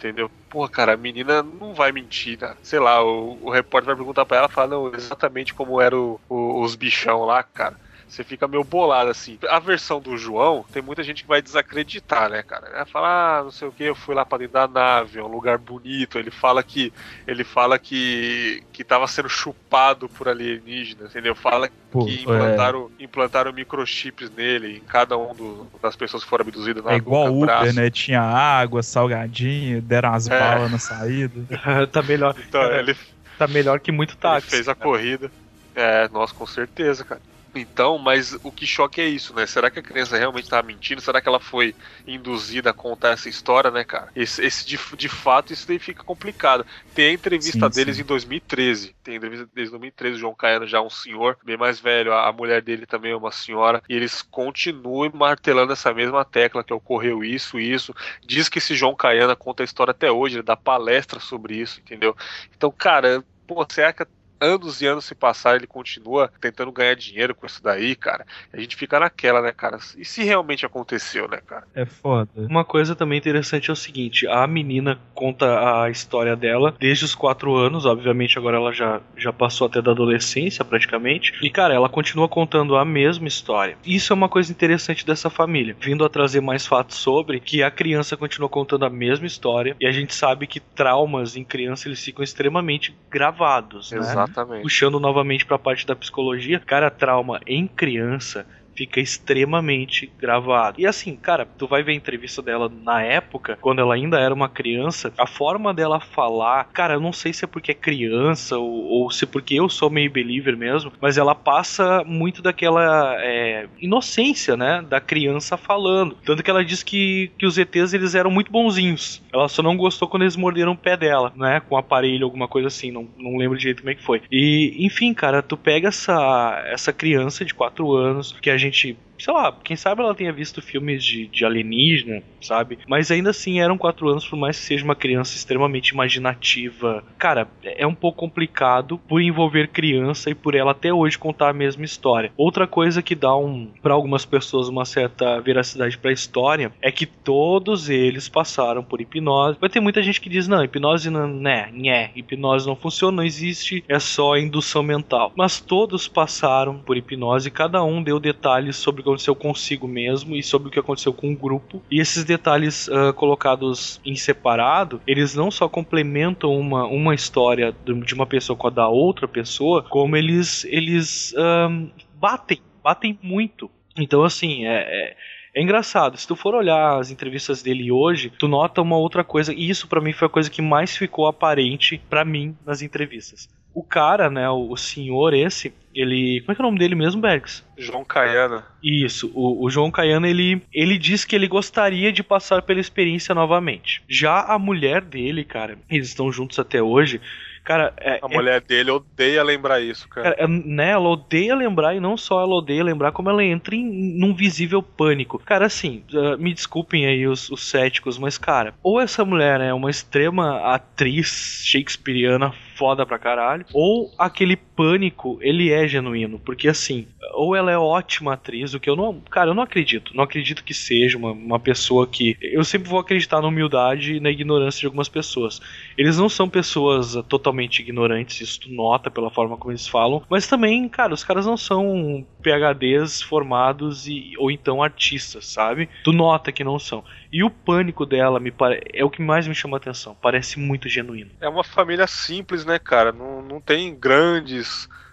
entendeu? 0.00 0.30
Porra, 0.48 0.68
cara, 0.68 0.94
a 0.94 0.96
menina 0.96 1.42
não 1.42 1.74
vai 1.74 1.92
mentir, 1.92 2.38
né? 2.40 2.56
Sei 2.62 2.78
lá, 2.78 3.04
o, 3.04 3.38
o 3.42 3.50
repórter 3.50 3.88
vai 3.88 3.96
perguntar 3.96 4.24
pra 4.24 4.38
ela, 4.38 4.48
fala 4.48 4.68
não, 4.68 4.94
exatamente 4.94 5.52
como 5.52 5.80
eram 5.80 6.18
os 6.28 6.74
bichão 6.74 7.24
lá, 7.24 7.42
cara. 7.42 7.76
Você 8.10 8.24
fica 8.24 8.48
meio 8.48 8.64
bolado 8.64 9.08
assim. 9.08 9.38
A 9.48 9.60
versão 9.60 10.00
do 10.00 10.16
João, 10.18 10.64
tem 10.72 10.82
muita 10.82 11.02
gente 11.04 11.22
que 11.22 11.28
vai 11.28 11.40
desacreditar, 11.40 12.28
né, 12.28 12.42
cara? 12.42 12.68
Vai 12.70 12.84
falar, 12.84 13.38
ah, 13.38 13.44
não 13.44 13.52
sei 13.52 13.68
o 13.68 13.72
que, 13.72 13.84
eu 13.84 13.94
fui 13.94 14.14
lá 14.14 14.26
para 14.26 14.38
dentro 14.38 14.54
da 14.54 14.66
nave, 14.66 15.20
é 15.20 15.22
um 15.22 15.28
lugar 15.28 15.58
bonito. 15.58 16.18
Ele 16.18 16.30
fala 16.30 16.60
que 16.62 16.92
ele 17.26 17.44
fala 17.44 17.78
que 17.78 18.64
que 18.72 18.82
tava 18.82 19.06
sendo 19.06 19.28
chupado 19.28 20.08
por 20.08 20.28
alienígenas, 20.28 21.10
entendeu? 21.10 21.34
Fala 21.36 21.70
Pô, 21.90 22.04
que 22.04 22.22
implantaram, 22.22 22.90
é... 22.98 23.04
implantaram 23.04 23.52
microchips 23.52 24.30
nele 24.30 24.78
em 24.78 24.80
cada 24.80 25.16
um 25.16 25.34
do, 25.34 25.66
das 25.80 25.94
pessoas 25.94 26.24
que 26.24 26.28
foram 26.28 26.42
abduzidas 26.42 26.82
na 26.84 26.92
É 26.92 26.96
igual 26.96 27.32
o 27.32 27.44
Uber, 27.44 27.72
né? 27.72 27.90
Tinha 27.90 28.20
água, 28.22 28.82
salgadinho, 28.82 29.80
deram 29.80 30.12
as 30.14 30.28
É. 30.28 30.38
balas 30.38 30.70
na 30.70 30.78
saída. 30.78 31.32
tá 31.92 32.02
melhor. 32.02 32.34
Então, 32.48 32.62
ele, 32.72 32.96
Tá 33.40 33.46
melhor 33.46 33.80
que 33.80 33.90
muito 33.90 34.10
ele 34.10 34.20
táxi. 34.20 34.50
fez 34.50 34.68
a 34.68 34.74
corrida. 34.74 35.30
É, 35.74 36.06
nossa, 36.08 36.34
com 36.34 36.44
certeza, 36.46 37.04
cara. 37.04 37.22
Então, 37.54 37.98
mas 37.98 38.38
o 38.42 38.52
que 38.52 38.66
choque 38.66 39.00
é 39.00 39.06
isso, 39.06 39.34
né? 39.34 39.46
Será 39.46 39.70
que 39.70 39.78
a 39.78 39.82
criança 39.82 40.16
realmente 40.16 40.44
estava 40.44 40.66
mentindo? 40.66 41.00
Será 41.00 41.20
que 41.20 41.28
ela 41.28 41.40
foi 41.40 41.74
induzida 42.06 42.70
a 42.70 42.74
contar 42.74 43.10
essa 43.10 43.28
história, 43.28 43.70
né, 43.70 43.84
cara? 43.84 44.08
Esse, 44.14 44.44
esse 44.44 44.66
de, 44.66 44.78
de 44.96 45.08
fato, 45.08 45.52
isso 45.52 45.66
daí 45.66 45.78
fica 45.78 46.04
complicado. 46.04 46.64
Tem 46.94 47.10
a 47.10 47.12
entrevista 47.12 47.70
Sim, 47.70 47.76
deles 47.76 47.96
sim. 47.96 48.02
em 48.02 48.04
2013. 48.04 48.94
Tem 49.02 49.14
a 49.14 49.16
entrevista 49.16 49.48
deles 49.52 49.68
em 49.68 49.72
2013, 49.72 50.16
o 50.16 50.20
João 50.20 50.34
Caiano 50.34 50.66
já 50.66 50.78
é 50.78 50.80
um 50.80 50.90
senhor, 50.90 51.36
bem 51.44 51.56
mais 51.56 51.80
velho, 51.80 52.12
a, 52.12 52.28
a 52.28 52.32
mulher 52.32 52.62
dele 52.62 52.86
também 52.86 53.12
é 53.12 53.16
uma 53.16 53.32
senhora, 53.32 53.82
e 53.88 53.94
eles 53.94 54.22
continuam 54.22 55.10
martelando 55.12 55.72
essa 55.72 55.92
mesma 55.92 56.24
tecla 56.24 56.62
que 56.62 56.72
ocorreu 56.72 57.24
isso, 57.24 57.58
isso. 57.58 57.94
Diz 58.24 58.48
que 58.48 58.58
esse 58.58 58.74
João 58.74 58.94
Caiana 58.94 59.34
conta 59.34 59.62
a 59.62 59.64
história 59.64 59.90
até 59.92 60.10
hoje, 60.10 60.36
ele 60.36 60.42
dá 60.42 60.56
palestra 60.56 61.18
sobre 61.18 61.56
isso, 61.56 61.80
entendeu? 61.80 62.16
Então, 62.56 62.70
cara, 62.70 63.24
pô, 63.46 63.66
será 63.68 63.92
que 63.92 64.02
anos 64.40 64.80
e 64.80 64.86
anos 64.86 65.04
se 65.04 65.14
passar, 65.14 65.56
ele 65.56 65.66
continua 65.66 66.30
tentando 66.40 66.72
ganhar 66.72 66.94
dinheiro 66.94 67.34
com 67.34 67.46
isso 67.46 67.62
daí, 67.62 67.94
cara. 67.94 68.26
A 68.52 68.58
gente 68.58 68.76
fica 68.76 68.98
naquela, 68.98 69.42
né, 69.42 69.52
cara? 69.52 69.78
E 69.96 70.04
se 70.04 70.22
realmente 70.22 70.64
aconteceu, 70.64 71.28
né, 71.28 71.40
cara? 71.46 71.66
É 71.74 71.84
foda. 71.84 72.30
Uma 72.36 72.64
coisa 72.64 72.94
também 72.94 73.18
interessante 73.18 73.70
é 73.70 73.72
o 73.72 73.76
seguinte: 73.76 74.26
a 74.26 74.46
menina 74.46 74.98
conta 75.14 75.82
a 75.82 75.90
história 75.90 76.34
dela 76.34 76.74
desde 76.78 77.04
os 77.04 77.14
4 77.14 77.54
anos, 77.54 77.86
obviamente 77.86 78.38
agora 78.38 78.56
ela 78.56 78.72
já, 78.72 79.00
já 79.16 79.32
passou 79.32 79.66
até 79.66 79.82
da 79.82 79.90
adolescência 79.90 80.64
praticamente. 80.64 81.32
E 81.42 81.50
cara, 81.50 81.74
ela 81.74 81.88
continua 81.88 82.28
contando 82.28 82.76
a 82.76 82.84
mesma 82.84 83.28
história. 83.28 83.76
Isso 83.84 84.12
é 84.12 84.14
uma 84.14 84.28
coisa 84.28 84.50
interessante 84.50 85.04
dessa 85.04 85.28
família, 85.28 85.76
vindo 85.78 86.04
a 86.04 86.08
trazer 86.08 86.40
mais 86.40 86.66
fatos 86.66 86.96
sobre 86.96 87.40
que 87.40 87.62
a 87.62 87.70
criança 87.70 88.16
continua 88.16 88.48
contando 88.48 88.84
a 88.84 88.90
mesma 88.90 89.26
história 89.26 89.76
e 89.80 89.86
a 89.86 89.92
gente 89.92 90.14
sabe 90.14 90.46
que 90.46 90.60
traumas 90.60 91.36
em 91.36 91.44
criança 91.44 91.88
eles 91.88 92.02
ficam 92.02 92.22
extremamente 92.22 92.96
gravados, 93.10 93.92
né? 93.92 93.98
Exatamente. 94.30 94.62
Puxando 94.62 95.00
novamente 95.00 95.44
pra 95.44 95.58
parte 95.58 95.86
da 95.86 95.96
psicologia, 95.96 96.60
cara, 96.60 96.90
trauma 96.90 97.40
em 97.46 97.66
criança 97.66 98.46
fica 98.80 98.98
extremamente 98.98 100.10
gravado. 100.18 100.80
E 100.80 100.86
assim, 100.86 101.14
cara, 101.14 101.44
tu 101.44 101.66
vai 101.66 101.82
ver 101.82 101.92
a 101.92 101.94
entrevista 101.94 102.40
dela 102.40 102.72
na 102.82 103.02
época, 103.02 103.58
quando 103.60 103.80
ela 103.80 103.94
ainda 103.94 104.18
era 104.18 104.32
uma 104.32 104.48
criança, 104.48 105.12
a 105.18 105.26
forma 105.26 105.74
dela 105.74 106.00
falar, 106.00 106.64
cara, 106.72 106.94
eu 106.94 107.00
não 107.00 107.12
sei 107.12 107.30
se 107.30 107.44
é 107.44 107.48
porque 107.48 107.72
é 107.72 107.74
criança 107.74 108.56
ou, 108.56 108.86
ou 108.86 109.10
se 109.10 109.24
é 109.24 109.26
porque 109.26 109.56
eu 109.56 109.68
sou 109.68 109.90
meio 109.90 110.10
believer 110.10 110.56
mesmo, 110.56 110.90
mas 110.98 111.18
ela 111.18 111.34
passa 111.34 112.02
muito 112.06 112.40
daquela 112.40 113.16
é, 113.18 113.68
inocência, 113.78 114.56
né, 114.56 114.82
da 114.88 114.98
criança 114.98 115.58
falando. 115.58 116.16
Tanto 116.24 116.42
que 116.42 116.50
ela 116.50 116.64
diz 116.64 116.82
que, 116.82 117.30
que 117.36 117.44
os 117.44 117.58
ETs 117.58 117.92
eles 117.92 118.14
eram 118.14 118.30
muito 118.30 118.50
bonzinhos. 118.50 119.22
Ela 119.30 119.46
só 119.48 119.62
não 119.62 119.76
gostou 119.76 120.08
quando 120.08 120.22
eles 120.22 120.36
morderam 120.36 120.72
o 120.72 120.76
pé 120.76 120.96
dela, 120.96 121.34
né, 121.36 121.60
com 121.68 121.76
aparelho, 121.76 122.24
alguma 122.24 122.48
coisa 122.48 122.68
assim, 122.68 122.90
não, 122.90 123.06
não 123.18 123.36
lembro 123.36 123.58
direito 123.58 123.82
como 123.82 123.90
é 123.90 123.94
que 123.94 124.02
foi. 124.02 124.22
E, 124.32 124.74
enfim, 124.86 125.12
cara, 125.12 125.42
tu 125.42 125.54
pega 125.54 125.88
essa, 125.88 126.64
essa 126.66 126.94
criança 126.94 127.44
de 127.44 127.52
4 127.52 127.94
anos, 127.94 128.34
que 128.40 128.48
a 128.48 128.56
gente 128.56 128.69
think 128.70 128.74
she 128.76 128.96
sei 129.22 129.32
lá, 129.32 129.56
quem 129.62 129.76
sabe 129.76 130.02
ela 130.02 130.14
tenha 130.14 130.32
visto 130.32 130.62
filmes 130.62 131.04
de, 131.04 131.26
de 131.26 131.44
alienígena, 131.44 132.22
sabe? 132.40 132.78
Mas 132.86 133.10
ainda 133.10 133.30
assim 133.30 133.60
eram 133.60 133.78
quatro 133.78 134.08
anos, 134.08 134.26
por 134.26 134.36
mais 134.36 134.58
que 134.58 134.64
seja 134.64 134.84
uma 134.84 134.94
criança 134.94 135.36
extremamente 135.36 135.88
imaginativa. 135.88 137.04
Cara, 137.18 137.48
é 137.62 137.86
um 137.86 137.94
pouco 137.94 138.18
complicado 138.18 138.98
por 139.08 139.20
envolver 139.20 139.68
criança 139.68 140.30
e 140.30 140.34
por 140.34 140.54
ela 140.54 140.72
até 140.72 140.92
hoje 140.92 141.18
contar 141.18 141.50
a 141.50 141.54
mesma 141.54 141.84
história. 141.84 142.32
Outra 142.36 142.66
coisa 142.66 143.02
que 143.02 143.14
dá 143.14 143.36
um 143.36 143.68
para 143.82 143.94
algumas 143.94 144.24
pessoas 144.24 144.68
uma 144.68 144.84
certa 144.84 145.40
veracidade 145.40 145.98
para 145.98 146.10
a 146.10 146.14
história 146.14 146.72
é 146.80 146.90
que 146.90 147.06
todos 147.06 147.88
eles 147.88 148.28
passaram 148.28 148.82
por 148.82 149.00
hipnose. 149.00 149.58
Vai 149.60 149.70
ter 149.70 149.80
muita 149.80 150.02
gente 150.02 150.20
que 150.20 150.28
diz 150.28 150.48
não, 150.48 150.64
hipnose 150.64 151.10
não, 151.10 151.26
né, 151.26 151.70
nhé, 151.72 152.10
hipnose 152.14 152.66
não 152.66 152.76
funciona, 152.76 153.18
não 153.18 153.24
existe, 153.24 153.84
é 153.88 153.98
só 153.98 154.36
indução 154.36 154.82
mental. 154.82 155.32
Mas 155.36 155.60
todos 155.60 156.08
passaram 156.08 156.78
por 156.78 156.96
hipnose 156.96 157.50
cada 157.50 157.82
um 157.82 158.02
deu 158.02 158.18
detalhes 158.18 158.76
sobre 158.76 159.02
aconteceu 159.10 159.34
consigo 159.34 159.86
mesmo 159.86 160.36
e 160.36 160.42
sobre 160.42 160.68
o 160.68 160.70
que 160.70 160.78
aconteceu 160.78 161.12
com 161.12 161.32
o 161.32 161.36
grupo. 161.36 161.82
E 161.90 162.00
esses 162.00 162.24
detalhes 162.24 162.88
uh, 162.88 163.12
colocados 163.14 164.00
em 164.04 164.14
separado, 164.14 165.00
eles 165.06 165.34
não 165.34 165.50
só 165.50 165.68
complementam 165.68 166.58
uma, 166.58 166.86
uma 166.86 167.14
história 167.14 167.74
de 167.84 168.14
uma 168.14 168.26
pessoa 168.26 168.56
com 168.56 168.66
a 168.66 168.70
da 168.70 168.88
outra 168.88 169.28
pessoa, 169.28 169.82
como 169.82 170.16
eles, 170.16 170.64
eles 170.64 171.34
um, 171.36 171.90
batem, 172.14 172.60
batem 172.82 173.18
muito. 173.22 173.70
Então, 173.96 174.22
assim, 174.24 174.66
é, 174.66 174.78
é 174.78 175.16
é 175.52 175.60
engraçado, 175.60 176.16
se 176.16 176.26
tu 176.28 176.36
for 176.36 176.54
olhar 176.54 176.98
as 176.98 177.10
entrevistas 177.10 177.60
dele 177.60 177.90
hoje, 177.90 178.30
tu 178.38 178.46
nota 178.46 178.80
uma 178.80 178.96
outra 178.96 179.24
coisa, 179.24 179.52
e 179.52 179.68
isso 179.68 179.88
para 179.88 180.00
mim 180.00 180.12
foi 180.12 180.26
a 180.26 180.30
coisa 180.30 180.48
que 180.48 180.62
mais 180.62 180.96
ficou 180.96 181.26
aparente 181.26 182.00
para 182.08 182.24
mim 182.24 182.56
nas 182.64 182.82
entrevistas. 182.82 183.48
O 183.72 183.82
cara, 183.82 184.28
né, 184.28 184.48
o, 184.50 184.76
senhor 184.76 185.32
esse, 185.32 185.72
ele. 185.94 186.40
Como 186.40 186.52
é 186.52 186.54
que 186.54 186.60
é 186.60 186.64
o 186.64 186.66
nome 186.66 186.78
dele 186.78 186.94
mesmo, 186.94 187.20
Bergs? 187.20 187.64
João 187.76 188.04
Caiana. 188.04 188.64
Isso, 188.82 189.30
o, 189.34 189.64
o, 189.64 189.70
João 189.70 189.90
Caiana, 189.90 190.28
ele, 190.28 190.62
ele 190.72 190.98
diz 190.98 191.24
que 191.24 191.36
ele 191.36 191.46
gostaria 191.46 192.12
de 192.12 192.22
passar 192.22 192.62
pela 192.62 192.80
experiência 192.80 193.34
novamente. 193.34 194.02
Já 194.08 194.40
a 194.40 194.58
mulher 194.58 195.02
dele, 195.02 195.44
cara, 195.44 195.78
eles 195.88 196.08
estão 196.08 196.32
juntos 196.32 196.58
até 196.58 196.82
hoje. 196.82 197.20
Cara, 197.62 197.92
é, 197.98 198.18
a 198.22 198.28
mulher 198.28 198.56
é... 198.56 198.60
dele 198.60 198.90
odeia 198.90 199.42
lembrar 199.42 199.80
isso, 199.80 200.08
cara. 200.08 200.34
cara 200.34 200.44
é, 200.44 200.48
né, 200.48 200.90
ela 200.90 201.08
odeia 201.08 201.54
lembrar 201.54 201.94
e 201.94 202.00
não 202.00 202.16
só 202.16 202.40
ela 202.40 202.54
odeia 202.54 202.82
lembrar, 202.82 203.12
como 203.12 203.28
ela 203.28 203.44
entra 203.44 203.74
em 203.74 204.18
num 204.18 204.34
visível 204.34 204.82
pânico. 204.82 205.38
Cara, 205.38 205.66
assim, 205.66 206.02
uh, 206.12 206.38
me 206.38 206.54
desculpem 206.54 207.06
aí 207.06 207.26
os, 207.26 207.50
os 207.50 207.68
céticos, 207.68 208.18
mas, 208.18 208.38
cara, 208.38 208.74
ou 208.82 209.00
essa 209.00 209.24
mulher 209.24 209.60
é 209.60 209.72
uma 209.72 209.90
extrema 209.90 210.74
atriz 210.74 211.62
shakespeariana 211.64 212.52
foda 212.80 213.04
pra 213.04 213.18
caralho, 213.18 213.66
ou 213.74 214.10
aquele 214.16 214.56
pânico, 214.80 215.38
ele 215.42 215.70
é 215.70 215.86
genuíno, 215.86 216.38
porque 216.38 216.66
assim, 216.66 217.06
ou 217.34 217.54
ela 217.54 217.70
é 217.70 217.76
ótima 217.76 218.32
atriz, 218.32 218.72
o 218.72 218.80
que 218.80 218.88
eu 218.88 218.96
não, 218.96 219.20
cara, 219.30 219.50
eu 219.50 219.54
não 219.54 219.62
acredito, 219.62 220.16
não 220.16 220.24
acredito 220.24 220.64
que 220.64 220.72
seja 220.72 221.18
uma, 221.18 221.32
uma 221.32 221.60
pessoa 221.60 222.06
que, 222.06 222.34
eu 222.40 222.64
sempre 222.64 222.88
vou 222.88 222.98
acreditar 222.98 223.42
na 223.42 223.48
humildade 223.48 224.14
e 224.14 224.20
na 224.20 224.30
ignorância 224.30 224.80
de 224.80 224.86
algumas 224.86 225.06
pessoas. 225.06 225.60
Eles 225.98 226.16
não 226.16 226.30
são 226.30 226.48
pessoas 226.48 227.14
totalmente 227.28 227.80
ignorantes, 227.80 228.40
isso 228.40 228.60
tu 228.60 228.72
nota 228.72 229.10
pela 229.10 229.30
forma 229.30 229.58
como 229.58 229.70
eles 229.70 229.86
falam, 229.86 230.22
mas 230.30 230.46
também, 230.46 230.88
cara, 230.88 231.12
os 231.12 231.22
caras 231.22 231.44
não 231.44 231.58
são 231.58 232.26
PhDs 232.42 233.20
formados 233.20 234.06
e, 234.06 234.32
ou 234.38 234.50
então 234.50 234.82
artistas, 234.82 235.46
sabe? 235.46 235.90
Tu 236.02 236.10
nota 236.10 236.50
que 236.50 236.64
não 236.64 236.78
são. 236.78 237.04
E 237.30 237.44
o 237.44 237.50
pânico 237.50 238.06
dela 238.06 238.40
me 238.40 238.50
pare... 238.50 238.80
é 238.94 239.04
o 239.04 239.10
que 239.10 239.20
mais 239.20 239.46
me 239.46 239.54
chama 239.54 239.76
a 239.76 239.78
atenção. 239.78 240.16
Parece 240.20 240.58
muito 240.58 240.88
genuíno. 240.88 241.30
É 241.38 241.48
uma 241.48 241.62
família 241.62 242.06
simples, 242.06 242.64
né, 242.64 242.78
cara? 242.78 243.12
Não, 243.12 243.42
não 243.42 243.60
tem 243.60 243.94
grandes 243.94 244.69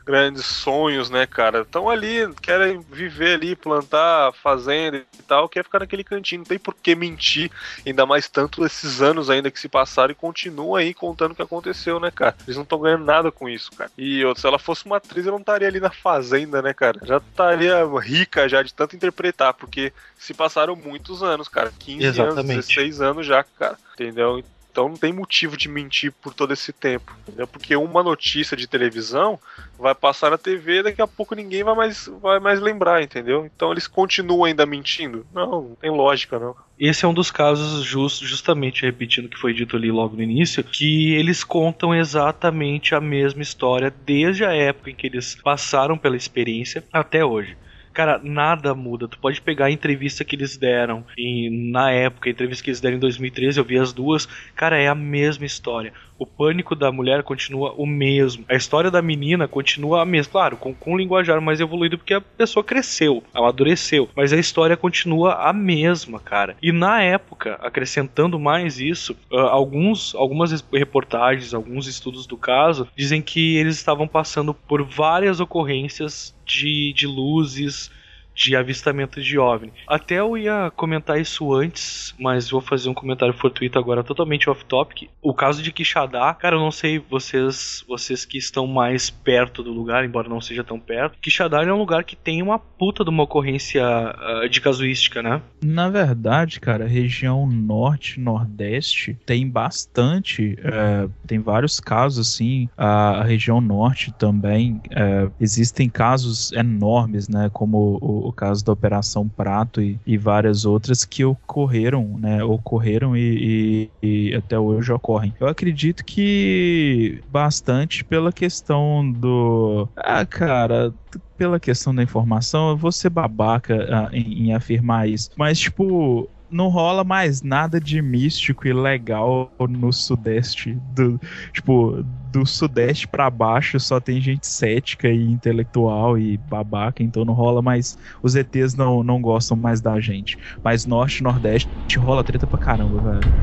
grandes 0.07 0.45
sonhos, 0.45 1.09
né, 1.09 1.27
cara? 1.27 1.61
Estão 1.61 1.89
ali, 1.89 2.33
querem 2.41 2.79
viver 2.79 3.33
ali, 3.33 3.57
plantar 3.57 4.31
fazenda 4.41 4.97
e 5.19 5.23
tal, 5.23 5.49
quer 5.49 5.65
ficar 5.65 5.79
naquele 5.79 6.03
cantinho. 6.03 6.39
Não 6.39 6.45
tem 6.45 6.57
por 6.57 6.73
que 6.73 6.95
mentir, 6.95 7.51
ainda 7.85 8.05
mais 8.05 8.29
tanto 8.29 8.65
esses 8.65 9.01
anos 9.01 9.29
ainda 9.29 9.51
que 9.51 9.59
se 9.59 9.67
passaram 9.67 10.13
e 10.13 10.15
continuam 10.15 10.75
aí 10.75 10.93
contando 10.93 11.33
o 11.33 11.35
que 11.35 11.41
aconteceu, 11.41 11.99
né, 11.99 12.09
cara? 12.09 12.37
Eles 12.47 12.55
não 12.55 12.63
estão 12.63 12.79
ganhando 12.79 13.03
nada 13.03 13.29
com 13.33 13.49
isso, 13.49 13.69
cara. 13.73 13.91
E 13.97 14.23
se 14.37 14.47
ela 14.47 14.57
fosse 14.57 14.85
uma 14.85 14.95
atriz, 14.95 15.25
ela 15.25 15.33
não 15.33 15.41
estaria 15.41 15.67
ali 15.67 15.81
na 15.81 15.91
fazenda, 15.91 16.61
né, 16.61 16.73
cara? 16.73 17.01
Já 17.03 17.17
estaria 17.17 17.83
rica 18.01 18.47
já 18.47 18.63
de 18.63 18.73
tanto 18.73 18.95
interpretar, 18.95 19.55
porque 19.55 19.91
se 20.17 20.33
passaram 20.33 20.73
muitos 20.73 21.21
anos, 21.21 21.49
cara. 21.49 21.73
15 21.77 22.05
Exatamente. 22.05 22.39
anos, 22.39 22.67
16 22.67 23.01
anos 23.01 23.25
já, 23.25 23.43
cara. 23.43 23.77
Entendeu? 23.93 24.41
Então 24.77 24.89
não 24.89 24.95
tem 24.95 25.11
motivo 25.11 25.57
de 25.57 25.67
mentir 25.67 26.11
por 26.21 26.35
todo 26.35 26.53
esse 26.53 26.71
tempo. 26.71 27.11
Entendeu? 27.27 27.47
Porque 27.47 27.75
uma 27.75 28.03
notícia 28.03 28.55
de 28.55 28.67
televisão 28.67 29.39
vai 29.75 29.95
passar 29.95 30.29
na 30.29 30.37
TV 30.37 30.83
daqui 30.83 31.01
a 31.01 31.07
pouco 31.07 31.33
ninguém 31.33 31.63
vai 31.63 31.73
mais, 31.73 32.07
vai 32.21 32.39
mais 32.39 32.59
lembrar, 32.59 33.01
entendeu? 33.01 33.43
Então 33.43 33.71
eles 33.71 33.87
continuam 33.87 34.43
ainda 34.43 34.67
mentindo? 34.67 35.25
Não, 35.33 35.49
não 35.49 35.75
tem 35.81 35.89
lógica, 35.89 36.37
não. 36.37 36.55
Esse 36.79 37.05
é 37.05 37.07
um 37.07 37.13
dos 37.13 37.31
casos, 37.31 37.83
just, 37.83 38.21
justamente 38.23 38.83
repetindo 38.83 39.25
o 39.25 39.29
que 39.29 39.39
foi 39.39 39.51
dito 39.51 39.75
ali 39.75 39.89
logo 39.89 40.15
no 40.15 40.21
início, 40.21 40.63
que 40.63 41.11
eles 41.15 41.43
contam 41.43 41.95
exatamente 41.95 42.93
a 42.93 43.01
mesma 43.01 43.41
história 43.41 43.91
desde 44.05 44.45
a 44.45 44.53
época 44.53 44.91
em 44.91 44.95
que 44.95 45.07
eles 45.07 45.33
passaram 45.43 45.97
pela 45.97 46.15
experiência 46.15 46.83
até 46.93 47.25
hoje. 47.25 47.57
Cara, 47.97 48.19
nada 48.23 48.75
muda. 48.75 49.07
Tu 49.07 49.17
pode 49.17 49.41
pegar 49.41 49.65
a 49.65 49.71
entrevista 49.71 50.23
que 50.23 50.35
eles 50.35 50.55
deram 50.55 51.03
em, 51.17 51.71
na 51.71 51.89
época, 51.91 52.29
a 52.29 52.31
entrevista 52.31 52.63
que 52.63 52.69
eles 52.69 52.79
deram 52.79 52.97
em 52.97 52.99
2013, 52.99 53.59
eu 53.59 53.65
vi 53.65 53.75
as 53.79 53.91
duas. 53.91 54.27
Cara, 54.55 54.77
é 54.77 54.87
a 54.87 54.93
mesma 54.93 55.47
história. 55.47 55.91
O 56.17 56.25
pânico 56.25 56.75
da 56.75 56.91
mulher 56.91 57.23
continua 57.23 57.73
o 57.77 57.85
mesmo. 57.85 58.45
A 58.49 58.55
história 58.55 58.89
da 58.89 59.01
menina 59.01 59.47
continua 59.47 60.01
a 60.01 60.05
mesma. 60.05 60.31
Claro, 60.31 60.57
com, 60.57 60.73
com 60.73 60.93
um 60.93 60.97
linguajar 60.97 61.39
mais 61.41 61.59
evoluído, 61.59 61.97
porque 61.97 62.13
a 62.13 62.21
pessoa 62.21 62.63
cresceu, 62.63 63.23
amadureceu. 63.33 64.09
Mas 64.15 64.33
a 64.33 64.37
história 64.37 64.75
continua 64.75 65.33
a 65.35 65.53
mesma, 65.53 66.19
cara. 66.19 66.55
E 66.61 66.71
na 66.71 67.01
época, 67.01 67.55
acrescentando 67.61 68.39
mais 68.39 68.79
isso, 68.79 69.15
uh, 69.31 69.37
alguns, 69.37 70.15
algumas 70.15 70.63
reportagens, 70.73 71.53
alguns 71.53 71.87
estudos 71.87 72.25
do 72.25 72.37
caso, 72.37 72.87
dizem 72.95 73.21
que 73.21 73.57
eles 73.57 73.75
estavam 73.75 74.07
passando 74.07 74.53
por 74.53 74.83
várias 74.83 75.39
ocorrências 75.39 76.35
de, 76.45 76.93
de 76.93 77.05
luzes, 77.05 77.91
de 78.37 78.55
avistamento 78.55 79.19
de 79.19 79.39
OVNI. 79.39 79.73
Até 79.87 80.19
eu 80.19 80.37
ia 80.37 80.71
comentar 80.75 81.19
isso 81.19 81.51
antes, 81.53 82.13
mas 82.19 82.51
vou 82.51 82.61
fazer 82.61 82.87
um 82.87 82.93
comentário 82.93 83.33
fortuito 83.33 83.79
agora 83.79 84.03
totalmente 84.03 84.47
off-topic. 84.47 85.09
O 85.21 85.33
caso 85.33 85.63
de 85.63 85.71
Quixadá, 85.71 86.31
cara, 86.35 86.55
eu 86.55 86.59
não 86.59 86.69
sei 86.71 86.99
vocês, 86.99 87.83
vocês 87.87 88.25
que 88.25 88.37
estão 88.37 88.67
mais 88.67 89.09
perto 89.09 89.63
do 89.63 89.73
lugar, 89.73 90.05
embora 90.05 90.29
não 90.29 90.39
seja 90.39 90.63
tão 90.63 90.79
perto. 90.79 91.17
Quixadá 91.19 91.63
é 91.63 91.73
um 91.73 91.79
lugar 91.79 92.03
que 92.03 92.15
tem 92.15 92.43
uma 92.43 92.59
puta 92.59 93.03
de 93.03 93.09
uma 93.09 93.23
ocorrência 93.23 93.83
uh, 93.83 94.47
de 94.47 94.61
casuística, 94.61 95.23
né? 95.23 95.41
Na 95.63 95.89
verdade, 95.89 96.59
cara, 96.59 96.85
região 96.85 97.47
norte, 97.47 98.19
nordeste 98.19 99.17
tem 99.25 99.49
bastante, 99.49 100.57
uh, 100.59 101.11
tem 101.25 101.39
vários 101.39 101.79
casos 101.79 102.27
assim. 102.27 102.69
A, 102.77 103.23
região 103.23 103.59
norte 103.59 104.11
também 104.11 104.81
uh, 104.91 105.31
existem 105.39 105.89
casos 105.89 106.51
enormes, 106.51 107.27
né? 107.27 107.49
Como 107.51 107.97
o 107.99 108.26
o 108.27 108.33
caso 108.33 108.63
da 108.63 108.73
Operação 108.73 109.27
Prato 109.27 109.81
e, 109.81 109.99
e 110.05 110.17
várias 110.17 110.65
outras 110.65 111.05
que 111.05 111.23
ocorreram, 111.23 112.17
né? 112.19 112.43
Ocorreram 112.43 113.15
e, 113.15 113.89
e, 114.01 114.29
e, 114.29 114.35
até 114.35 114.59
hoje 114.59 114.91
ocorrem. 114.91 115.33
Eu 115.39 115.47
acredito 115.47 116.03
que 116.03 117.21
bastante 117.29 118.03
pela 118.03 118.31
questão 118.31 119.09
do. 119.11 119.87
Ah, 119.95 120.25
cara. 120.25 120.93
Pela 121.37 121.59
questão 121.59 121.93
da 121.93 122.01
informação, 122.01 122.71
eu 122.71 122.77
vou 122.77 122.91
ser 122.91 123.09
babaca 123.11 123.87
ah, 123.91 124.09
em, 124.11 124.47
em 124.47 124.53
afirmar 124.53 125.07
isso. 125.07 125.29
Mas, 125.37 125.59
tipo, 125.59 126.27
não 126.49 126.69
rola 126.69 127.03
mais 127.03 127.41
nada 127.41 127.79
de 127.79 128.01
místico 128.01 128.67
e 128.67 128.73
legal 128.73 129.53
no 129.69 129.91
sudeste 129.91 130.75
do 130.75 131.19
tipo 131.53 132.03
do 132.03 132.45
sudeste 132.45 133.07
para 133.07 133.29
baixo 133.29 133.79
só 133.79 133.99
tem 133.99 134.21
gente 134.21 134.47
cética 134.47 135.07
e 135.09 135.23
intelectual 135.31 136.17
e 136.17 136.37
babaca 136.37 137.03
então 137.03 137.25
não 137.25 137.33
rola 137.33 137.61
mais 137.61 137.97
os 138.21 138.35
ETs 138.35 138.75
não 138.75 139.03
não 139.03 139.21
gostam 139.21 139.57
mais 139.57 139.81
da 139.81 139.99
gente. 139.99 140.37
Mas 140.63 140.85
norte 140.85 141.23
nordeste 141.23 141.69
rola 141.97 142.23
treta 142.23 142.47
pra 142.47 142.59
caramba 142.59 142.99
velho 143.01 143.33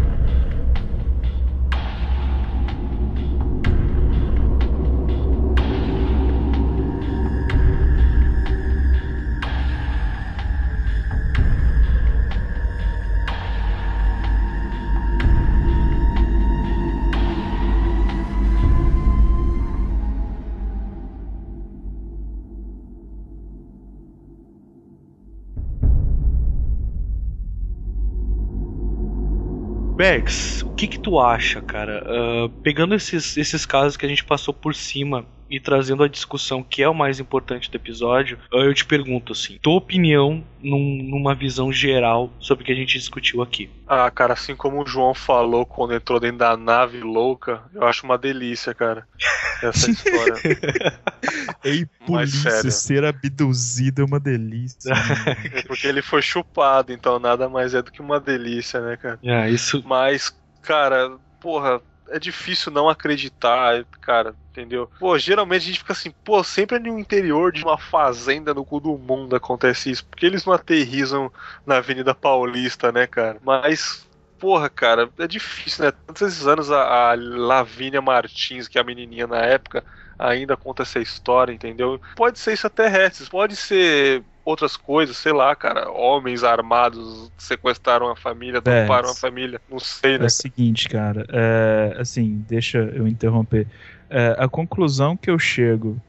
Bex, 29.96 30.62
o 30.64 30.70
que 30.72 30.88
que 30.88 30.98
tu 30.98 31.20
acha, 31.20 31.62
cara? 31.62 32.04
Uh, 32.06 32.50
pegando 32.62 32.94
esses, 32.94 33.36
esses 33.36 33.64
casos 33.64 33.96
que 33.96 34.04
a 34.04 34.08
gente 34.08 34.24
passou 34.24 34.52
por 34.52 34.74
cima 34.74 35.28
e 35.54 35.60
trazendo 35.60 36.02
a 36.02 36.08
discussão 36.08 36.64
que 36.64 36.82
é 36.82 36.88
o 36.88 36.94
mais 36.94 37.20
importante 37.20 37.70
do 37.70 37.76
episódio, 37.76 38.38
eu 38.52 38.74
te 38.74 38.84
pergunto 38.84 39.32
assim, 39.32 39.56
tua 39.62 39.74
opinião 39.74 40.42
num, 40.60 41.00
numa 41.04 41.32
visão 41.32 41.72
geral 41.72 42.32
sobre 42.40 42.64
o 42.64 42.66
que 42.66 42.72
a 42.72 42.74
gente 42.74 42.98
discutiu 42.98 43.40
aqui. 43.40 43.70
Ah, 43.86 44.10
cara, 44.10 44.32
assim 44.32 44.56
como 44.56 44.82
o 44.82 44.86
João 44.86 45.14
falou 45.14 45.64
quando 45.64 45.94
entrou 45.94 46.18
dentro 46.18 46.38
da 46.38 46.56
nave 46.56 47.00
louca, 47.00 47.62
eu 47.72 47.84
acho 47.84 48.04
uma 48.04 48.18
delícia, 48.18 48.74
cara. 48.74 49.06
Essa 49.62 49.90
história. 49.90 50.34
Ei, 51.62 51.86
polícia, 52.04 52.70
ser 52.70 53.04
abduzido 53.04 54.02
é 54.02 54.04
uma 54.04 54.18
delícia. 54.18 54.92
é 55.54 55.62
porque 55.62 55.86
ele 55.86 56.02
foi 56.02 56.20
chupado, 56.20 56.92
então 56.92 57.20
nada 57.20 57.48
mais 57.48 57.74
é 57.74 57.82
do 57.82 57.92
que 57.92 58.00
uma 58.00 58.18
delícia, 58.18 58.80
né, 58.80 58.96
cara? 58.96 59.18
É, 59.22 59.48
isso. 59.50 59.82
Mas, 59.86 60.34
cara, 60.62 61.16
porra, 61.40 61.80
é 62.08 62.18
difícil 62.18 62.70
não 62.72 62.88
acreditar, 62.88 63.84
cara, 64.00 64.34
entendeu? 64.50 64.90
Pô, 64.98 65.18
geralmente 65.18 65.62
a 65.62 65.66
gente 65.66 65.78
fica 65.78 65.92
assim, 65.92 66.12
pô, 66.24 66.42
sempre 66.44 66.78
no 66.78 66.98
interior 66.98 67.52
de 67.52 67.62
uma 67.62 67.78
fazenda 67.78 68.52
no 68.54 68.64
cu 68.64 68.80
do 68.80 68.96
mundo 68.96 69.34
acontece 69.34 69.90
isso, 69.90 70.06
porque 70.06 70.26
eles 70.26 70.44
não 70.44 70.52
aterrizam 70.52 71.32
na 71.66 71.76
Avenida 71.78 72.14
Paulista, 72.14 72.92
né, 72.92 73.06
cara? 73.06 73.38
Mas 73.42 74.06
porra, 74.38 74.68
cara, 74.68 75.08
é 75.18 75.26
difícil, 75.26 75.86
né? 75.86 75.92
Tantos 76.06 76.20
esses 76.20 76.46
anos 76.46 76.70
a, 76.70 77.12
a 77.12 77.14
Lavínia 77.14 78.02
Martins, 78.02 78.68
que 78.68 78.76
é 78.76 78.80
a 78.80 78.84
menininha 78.84 79.26
na 79.26 79.38
época, 79.38 79.82
ainda 80.18 80.56
conta 80.56 80.82
essa 80.82 81.00
história, 81.00 81.52
entendeu? 81.52 82.00
Pode 82.14 82.38
ser 82.38 82.52
extraterrestres, 82.52 83.28
pode 83.28 83.56
ser 83.56 84.22
outras 84.44 84.76
coisas, 84.76 85.16
sei 85.16 85.32
lá, 85.32 85.54
cara, 85.56 85.90
homens 85.90 86.44
armados 86.44 87.32
sequestraram 87.38 88.10
a 88.10 88.16
família, 88.16 88.60
toparam 88.60 89.10
a 89.10 89.14
família, 89.14 89.60
não 89.70 89.78
sei, 89.78 90.18
né? 90.18 90.24
É 90.24 90.26
o 90.26 90.30
seguinte, 90.30 90.88
cara, 90.88 91.26
é, 91.30 91.96
assim, 91.98 92.44
deixa 92.46 92.78
eu 92.78 93.08
interromper. 93.08 93.66
É, 94.10 94.36
a 94.38 94.46
conclusão 94.48 95.16
que 95.16 95.30
eu 95.30 95.38
chego 95.38 96.00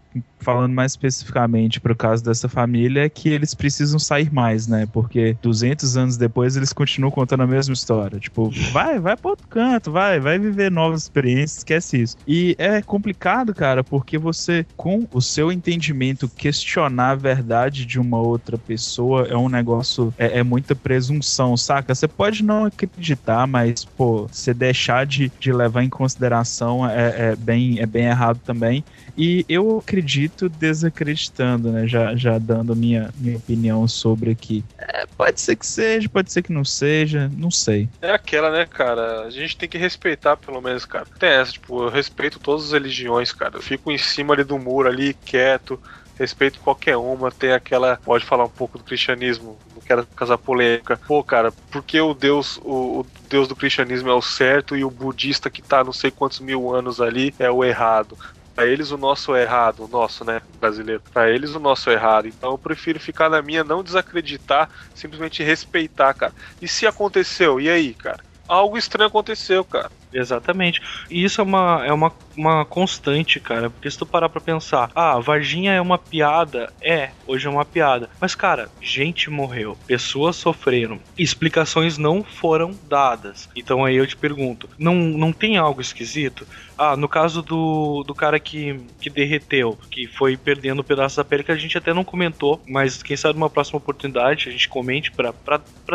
falando 0.46 0.74
mais 0.74 0.92
especificamente 0.92 1.82
para 1.82 1.92
o 1.92 1.96
caso 1.96 2.24
dessa 2.24 2.48
família, 2.48 3.06
é 3.06 3.10
que 3.10 3.30
eles 3.30 3.56
precisam 3.56 3.98
sair 3.98 4.32
mais, 4.32 4.68
né? 4.68 4.88
Porque 4.94 5.36
200 5.42 5.98
anos 5.98 6.18
depois 6.18 6.56
eles 6.56 6.72
continuam 6.72 7.10
contando 7.12 7.42
a 7.42 7.48
mesma 7.48 7.74
história. 7.74 8.20
Tipo, 8.20 8.52
vai, 8.72 9.00
vai 9.00 9.18
para 9.18 9.32
outro 9.32 9.48
canto, 9.48 9.92
vai, 9.92 10.20
vai 10.20 10.38
viver 10.38 10.72
novas 10.72 11.02
experiências, 11.02 11.58
esquece 11.58 12.02
isso. 12.02 12.18
E 12.28 12.56
é 12.60 12.80
complicado, 12.82 13.56
cara, 13.56 13.84
porque 13.84 14.20
você, 14.20 14.66
com 14.78 15.08
o 15.12 15.20
seu 15.20 15.52
entendimento, 15.52 16.30
questionar 16.30 17.12
a 17.12 17.16
verdade 17.16 17.84
de 17.84 18.00
uma 18.00 18.20
outra 18.20 18.56
pessoa 18.56 19.28
é 19.28 19.36
um 19.36 19.50
negócio, 19.50 20.14
é, 20.18 20.40
é 20.40 20.44
muita 20.44 20.76
presunção, 20.76 21.58
saca? 21.58 21.96
Você 21.96 22.08
pode 22.08 22.44
não 22.44 22.66
acreditar, 22.66 23.48
mas, 23.48 23.84
pô, 23.84 24.28
você 24.32 24.54
deixar 24.54 25.08
de, 25.08 25.32
de 25.40 25.52
levar 25.52 25.84
em 25.84 25.90
consideração 25.90 26.88
é, 26.88 27.32
é, 27.32 27.36
bem, 27.36 27.80
é 27.80 27.86
bem 27.88 28.06
errado 28.06 28.40
também. 28.46 28.84
E 29.18 29.44
eu 29.50 29.80
acredito 29.80 30.05
desacreditando, 30.50 31.72
né? 31.72 31.88
Já, 31.88 32.16
já 32.16 32.38
dando 32.38 32.76
minha, 32.76 33.10
minha 33.18 33.38
opinião 33.38 33.88
sobre 33.88 34.32
aqui. 34.32 34.64
É, 34.78 35.06
pode 35.18 35.42
ser 35.42 35.56
que 35.56 35.66
seja, 35.66 36.08
pode 36.08 36.32
ser 36.32 36.42
que 36.42 36.54
não 36.54 36.66
seja, 36.66 37.32
não 37.36 37.52
sei. 37.52 37.90
É 38.02 38.12
aquela, 38.12 38.52
né, 38.52 38.66
cara? 38.66 39.24
A 39.24 39.30
gente 39.30 39.58
tem 39.58 39.68
que 39.68 39.78
respeitar, 39.78 40.38
pelo 40.38 40.62
menos, 40.62 40.86
cara. 40.86 41.06
Tem 41.20 41.30
essa, 41.30 41.54
tipo, 41.54 41.84
eu 41.84 41.90
respeito 41.90 42.40
todas 42.40 42.66
as 42.66 42.72
religiões, 42.72 43.32
cara. 43.32 43.58
Eu 43.58 43.62
fico 43.62 43.92
em 43.92 43.98
cima 43.98 44.34
ali 44.34 44.44
do 44.44 44.60
muro 44.60 44.88
ali, 44.88 45.14
quieto 45.14 45.80
respeito 46.18 46.60
qualquer 46.60 46.98
uma, 46.98 47.32
tem 47.32 47.52
aquela. 47.52 47.98
Pode 47.98 48.26
falar 48.26 48.46
um 48.46 48.50
pouco 48.50 48.78
do 48.78 48.84
cristianismo, 48.84 49.58
não 49.74 49.82
quero 49.82 50.06
casar 50.08 50.38
polêmica. 50.38 51.00
Pô, 51.08 51.24
cara, 51.24 51.52
porque 51.70 52.00
o 52.00 52.14
Deus, 52.14 52.58
o, 52.64 53.02
o, 53.02 53.06
Deus 53.30 53.48
do 53.48 53.56
cristianismo 53.56 54.10
é 54.10 54.14
o 54.14 54.22
certo 54.22 54.76
e 54.76 54.84
o 54.84 54.90
budista 54.90 55.50
que 55.50 55.62
tá 55.62 55.84
não 55.84 55.94
sei 55.94 56.10
quantos 56.10 56.40
mil 56.40 56.74
anos 56.74 57.02
ali 57.02 57.34
é 57.38 57.50
o 57.50 57.64
errado? 57.64 58.18
Para 58.56 58.66
eles 58.68 58.92
o 58.92 58.98
nosso 58.98 59.36
é 59.36 59.42
errado, 59.42 59.84
o 59.84 59.88
nosso, 59.88 60.24
né, 60.24 60.42
brasileiro. 60.62 61.02
Para 61.14 61.30
eles 61.30 61.54
o 61.54 61.60
nosso 61.60 61.90
é 61.90 61.94
errado. 61.94 62.28
Então 62.28 62.52
eu 62.52 62.58
prefiro 62.58 63.00
ficar 63.00 63.30
na 63.30 63.42
minha, 63.42 63.66
não 63.66 63.84
desacreditar, 63.84 64.70
simplesmente 64.94 65.44
respeitar, 65.44 66.14
cara. 66.14 66.34
E 66.62 66.68
se 66.68 66.88
aconteceu, 66.88 67.60
e 67.60 67.70
aí, 67.70 67.94
cara? 67.94 68.24
Algo 68.48 68.78
estranho 68.78 69.10
aconteceu, 69.10 69.66
cara. 69.66 69.92
Exatamente. 70.16 70.82
E 71.10 71.24
isso 71.24 71.42
é 71.42 71.44
uma, 71.44 71.86
é 71.86 71.92
uma, 71.92 72.12
uma 72.36 72.66
constante, 72.66 73.40
cara. 73.40 73.70
Porque 73.70 73.92
se 73.92 73.98
tu 73.98 74.06
parar 74.06 74.30
pra 74.30 74.40
pensar, 74.40 74.90
ah, 74.96 75.20
Varginha 75.20 75.74
é 75.74 75.82
uma 75.82 75.98
piada. 75.98 76.72
É, 76.82 77.12
hoje 77.28 77.48
é 77.48 77.50
uma 77.50 77.66
piada. 77.66 78.10
Mas, 78.20 78.34
cara, 78.34 78.70
gente 78.82 79.30
morreu, 79.30 79.78
pessoas 79.86 80.36
sofreram, 80.38 81.00
explicações 81.18 81.98
não 81.98 82.24
foram 82.24 82.72
dadas. 82.88 83.50
Então 83.56 83.84
aí 83.84 83.96
eu 83.96 84.08
te 84.08 84.16
pergunto, 84.16 84.70
não, 84.78 84.96
não 84.96 85.34
tem 85.34 85.58
algo 85.58 85.82
esquisito? 85.82 86.48
Ah, 86.78 86.96
no 86.96 87.08
caso 87.08 87.42
do, 87.42 88.04
do 88.06 88.14
cara 88.14 88.40
que, 88.40 88.80
que 89.00 89.10
derreteu, 89.10 89.78
que 89.90 90.08
foi 90.08 90.36
perdendo 90.36 90.82
um 90.82 90.84
pedaço 90.84 91.18
da 91.18 91.24
pele, 91.24 91.44
que 91.44 91.52
a 91.52 91.56
gente 91.56 91.78
até 91.78 91.94
não 91.94 92.04
comentou, 92.04 92.62
mas 92.68 93.02
quem 93.02 93.16
sabe 93.16 93.40
numa 93.40 93.50
próxima 93.50 93.78
oportunidade 93.78 94.50
a 94.50 94.52
gente 94.52 94.68
comente 94.68 95.12
pra, 95.12 95.34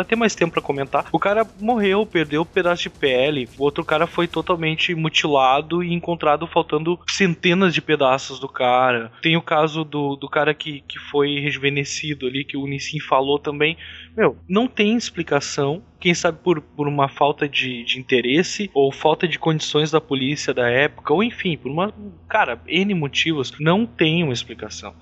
ter 0.03 0.15
mais 0.15 0.35
tempo 0.35 0.53
para 0.53 0.61
comentar. 0.61 1.05
O 1.11 1.19
cara 1.19 1.45
morreu, 1.59 2.05
perdeu 2.05 2.41
um 2.41 2.45
pedaço 2.45 2.83
de 2.83 2.89
pele, 2.89 3.47
o 3.57 3.63
outro 3.63 3.85
cara 3.85 4.07
foi 4.11 4.27
totalmente 4.27 4.93
mutilado 4.93 5.83
e 5.83 5.93
encontrado 5.93 6.45
faltando 6.45 6.99
centenas 7.07 7.73
de 7.73 7.81
pedaços 7.81 8.39
do 8.39 8.47
cara. 8.47 9.11
Tem 9.21 9.37
o 9.37 9.41
caso 9.41 9.83
do, 9.83 10.15
do 10.15 10.29
cara 10.29 10.53
que, 10.53 10.81
que 10.81 10.99
foi 10.99 11.39
rejuvenescido 11.39 12.27
ali, 12.27 12.43
que 12.43 12.57
o 12.57 12.67
Nissin 12.67 12.99
falou 12.99 13.39
também. 13.39 13.77
Meu, 14.15 14.37
não 14.47 14.67
tem 14.67 14.95
explicação. 14.95 15.81
Quem 15.99 16.13
sabe 16.13 16.39
por, 16.43 16.61
por 16.61 16.87
uma 16.87 17.07
falta 17.07 17.47
de, 17.47 17.83
de 17.83 17.99
interesse 17.99 18.69
ou 18.73 18.91
falta 18.91 19.27
de 19.27 19.39
condições 19.39 19.89
da 19.89 20.01
polícia 20.01 20.53
da 20.53 20.69
época, 20.69 21.13
ou 21.13 21.23
enfim, 21.23 21.57
por 21.57 21.71
uma. 21.71 21.93
Cara, 22.27 22.61
N 22.67 22.93
motivos, 22.93 23.53
não 23.59 23.85
tem 23.85 24.23
uma 24.23 24.33
explicação. 24.33 24.93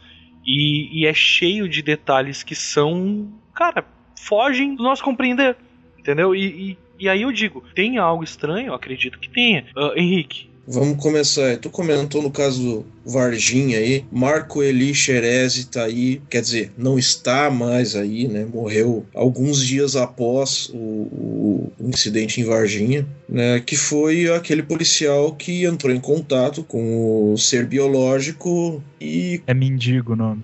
E, 0.45 1.01
e 1.01 1.05
é 1.05 1.13
cheio 1.13 1.67
de 1.67 1.81
detalhes 1.81 2.43
que 2.43 2.55
são. 2.55 3.31
Cara, 3.53 3.85
fogem 4.15 4.75
do 4.75 4.83
nosso 4.83 5.03
compreender. 5.03 5.57
Entendeu? 5.97 6.33
E, 6.33 6.71
e, 6.71 6.77
e, 6.99 7.09
aí 7.09 7.21
eu 7.21 7.31
digo, 7.31 7.63
tem 7.73 7.97
algo 7.97 8.23
estranho? 8.23 8.67
Eu 8.67 8.73
acredito 8.73 9.19
que 9.19 9.29
tenha. 9.29 9.65
Uh, 9.75 9.97
Henrique, 9.97 10.49
Vamos 10.71 11.01
começar. 11.01 11.57
Tu 11.57 11.67
comentou 11.67 12.21
no 12.21 12.29
caso 12.29 12.61
do 12.61 12.85
Varginha 13.03 13.79
aí, 13.79 14.05
Marco 14.11 14.61
Eli 14.61 14.93
Xerezi 14.93 15.67
tá 15.67 15.85
aí, 15.85 16.21
quer 16.29 16.43
dizer, 16.43 16.71
não 16.77 16.99
está 16.99 17.49
mais 17.49 17.95
aí, 17.95 18.27
né? 18.27 18.45
Morreu 18.45 19.03
alguns 19.15 19.65
dias 19.65 19.95
após 19.95 20.69
o, 20.71 20.77
o 20.77 21.71
incidente 21.79 22.39
em 22.39 22.43
Varginha, 22.43 23.07
né? 23.27 23.59
Que 23.59 23.75
foi 23.75 24.31
aquele 24.31 24.61
policial 24.61 25.33
que 25.33 25.65
entrou 25.65 25.91
em 25.91 25.99
contato 25.99 26.63
com 26.63 27.33
o 27.33 27.37
ser 27.37 27.65
biológico 27.65 28.79
e. 29.01 29.41
É 29.47 29.55
mendigo 29.55 30.13
o 30.13 30.15
nome. 30.15 30.43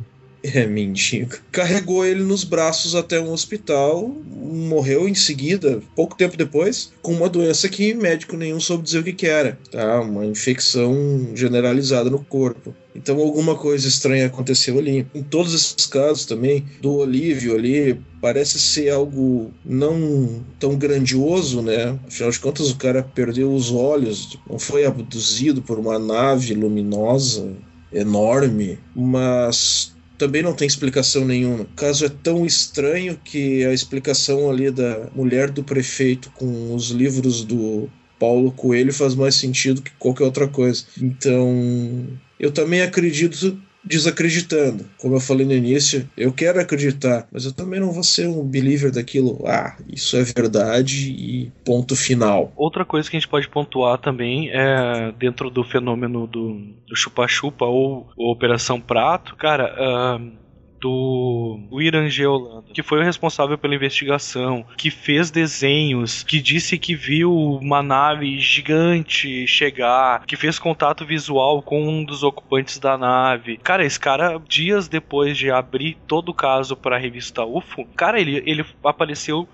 É, 0.53 0.67
mendigo. 0.67 1.37
Carregou 1.51 2.05
ele 2.05 2.23
nos 2.23 2.43
braços 2.43 2.93
até 2.93 3.19
um 3.19 3.31
hospital, 3.31 4.07
morreu 4.07 5.09
em 5.09 5.15
seguida, 5.15 5.81
pouco 5.95 6.15
tempo 6.15 6.37
depois, 6.37 6.91
com 7.01 7.13
uma 7.13 7.27
doença 7.27 7.67
que 7.67 7.93
médico 7.95 8.37
nenhum 8.37 8.59
soube 8.59 8.83
dizer 8.83 8.99
o 8.99 9.03
que, 9.03 9.13
que 9.13 9.25
era, 9.25 9.57
tá? 9.71 10.01
Uma 10.01 10.25
infecção 10.25 10.95
generalizada 11.33 12.11
no 12.11 12.23
corpo. 12.23 12.75
Então 12.93 13.19
alguma 13.19 13.55
coisa 13.55 13.87
estranha 13.87 14.27
aconteceu 14.27 14.77
ali. 14.77 15.07
Em 15.15 15.23
todos 15.23 15.53
esses 15.53 15.87
casos 15.87 16.25
também, 16.25 16.63
do 16.79 16.93
Olívio 16.93 17.55
ali, 17.55 17.99
parece 18.21 18.59
ser 18.59 18.89
algo 18.91 19.51
não 19.65 20.43
tão 20.59 20.77
grandioso, 20.77 21.61
né? 21.61 21.97
Afinal 22.07 22.31
de 22.31 22.39
contas, 22.39 22.69
o 22.69 22.77
cara 22.77 23.01
perdeu 23.01 23.51
os 23.51 23.71
olhos, 23.71 24.39
não 24.47 24.59
foi 24.59 24.85
abduzido 24.85 25.61
por 25.61 25.79
uma 25.79 25.97
nave 25.97 26.53
luminosa 26.53 27.51
enorme, 27.91 28.77
mas 28.95 29.94
também 30.18 30.41
não 30.41 30.53
tem 30.53 30.68
explicação 30.68 31.26
nenhuma. 31.26 31.63
O 31.63 31.76
caso 31.76 32.05
é 32.05 32.09
tão 32.09 32.45
estranho 32.45 33.20
que 33.24 33.63
a 33.66 33.74
explicação 33.74 34.49
ali 34.49 34.72
da 34.72 35.09
mulher 35.16 35.49
do 35.51 35.63
prefeito 35.63 36.32
com 36.32 36.74
os 36.74 36.89
livros 36.89 37.43
do 37.43 37.89
Paulo 38.20 38.51
Coelho 38.51 38.93
faz 38.93 39.16
mais 39.16 39.36
sentido 39.36 39.82
que 39.82 39.91
qualquer 39.99 40.24
outra 40.24 40.47
coisa. 40.47 40.86
Então, 41.01 42.07
eu 42.39 42.51
também 42.51 42.82
acredito 42.82 43.57
desacreditando. 43.86 44.86
Como 44.97 45.15
eu 45.15 45.19
falei 45.19 45.45
no 45.45 45.53
início, 45.53 46.09
eu 46.17 46.33
quero 46.33 46.59
acreditar, 46.59 47.27
mas 47.31 47.45
eu 47.45 47.53
também 47.53 47.79
não 47.79 47.91
vou 47.91 48.03
ser 48.03 48.27
um 48.27 48.43
believer 48.43 48.91
daquilo. 48.91 49.43
Ah, 49.45 49.77
isso 49.88 50.17
é 50.17 50.23
verdade 50.23 51.11
e 51.11 51.51
ponto 51.63 51.95
final. 51.95 52.51
Outra 52.55 52.83
coisa 52.83 53.09
que 53.09 53.15
a 53.15 53.19
gente 53.19 53.29
pode 53.29 53.47
pontuar 53.47 53.97
também 53.97 54.49
é 54.51 55.11
dentro 55.17 55.49
do 55.49 55.63
fenômeno 55.63 56.27
do 56.27 56.75
chupa-chupa 56.95 57.65
ou, 57.65 58.09
ou, 58.17 58.31
Operação 58.31 58.79
Prato, 58.79 59.36
cara. 59.36 59.75
Uh 59.75 60.44
do 60.80 61.59
Irangê 61.80 62.26
Holanda, 62.26 62.65
que 62.73 62.84
foi 62.84 62.99
o 62.99 63.03
responsável 63.03 63.57
pela 63.57 63.76
investigação, 63.76 64.65
que 64.78 64.91
fez 64.91 65.32
desenhos, 65.32 66.23
que 66.23 66.41
disse 66.41 66.78
que 66.78 66.95
viu 66.95 67.34
uma 67.34 67.82
nave 67.82 68.39
gigante 68.39 69.47
chegar, 69.47 70.26
que 70.26 70.36
fez 70.36 70.59
contato 70.59 71.05
visual 71.05 71.61
com 71.61 71.88
um 71.88 72.03
dos 72.03 72.23
ocupantes 72.23 72.80
da 72.80 72.97
nave. 72.97 73.57
Cara, 73.57 73.86
esse 73.86 73.99
cara, 73.99 74.41
dias 74.47 74.88
depois 74.88 75.38
de 75.38 75.49
abrir 75.49 75.97
todo 76.07 76.30
o 76.30 76.34
caso 76.34 76.76
para 76.76 76.95
a 76.95 76.99
revista 76.99 77.45
UFO, 77.45 77.86
cara, 77.95 78.19
ele, 78.19 78.43
ele 78.45 78.65
apareceu 78.84 79.47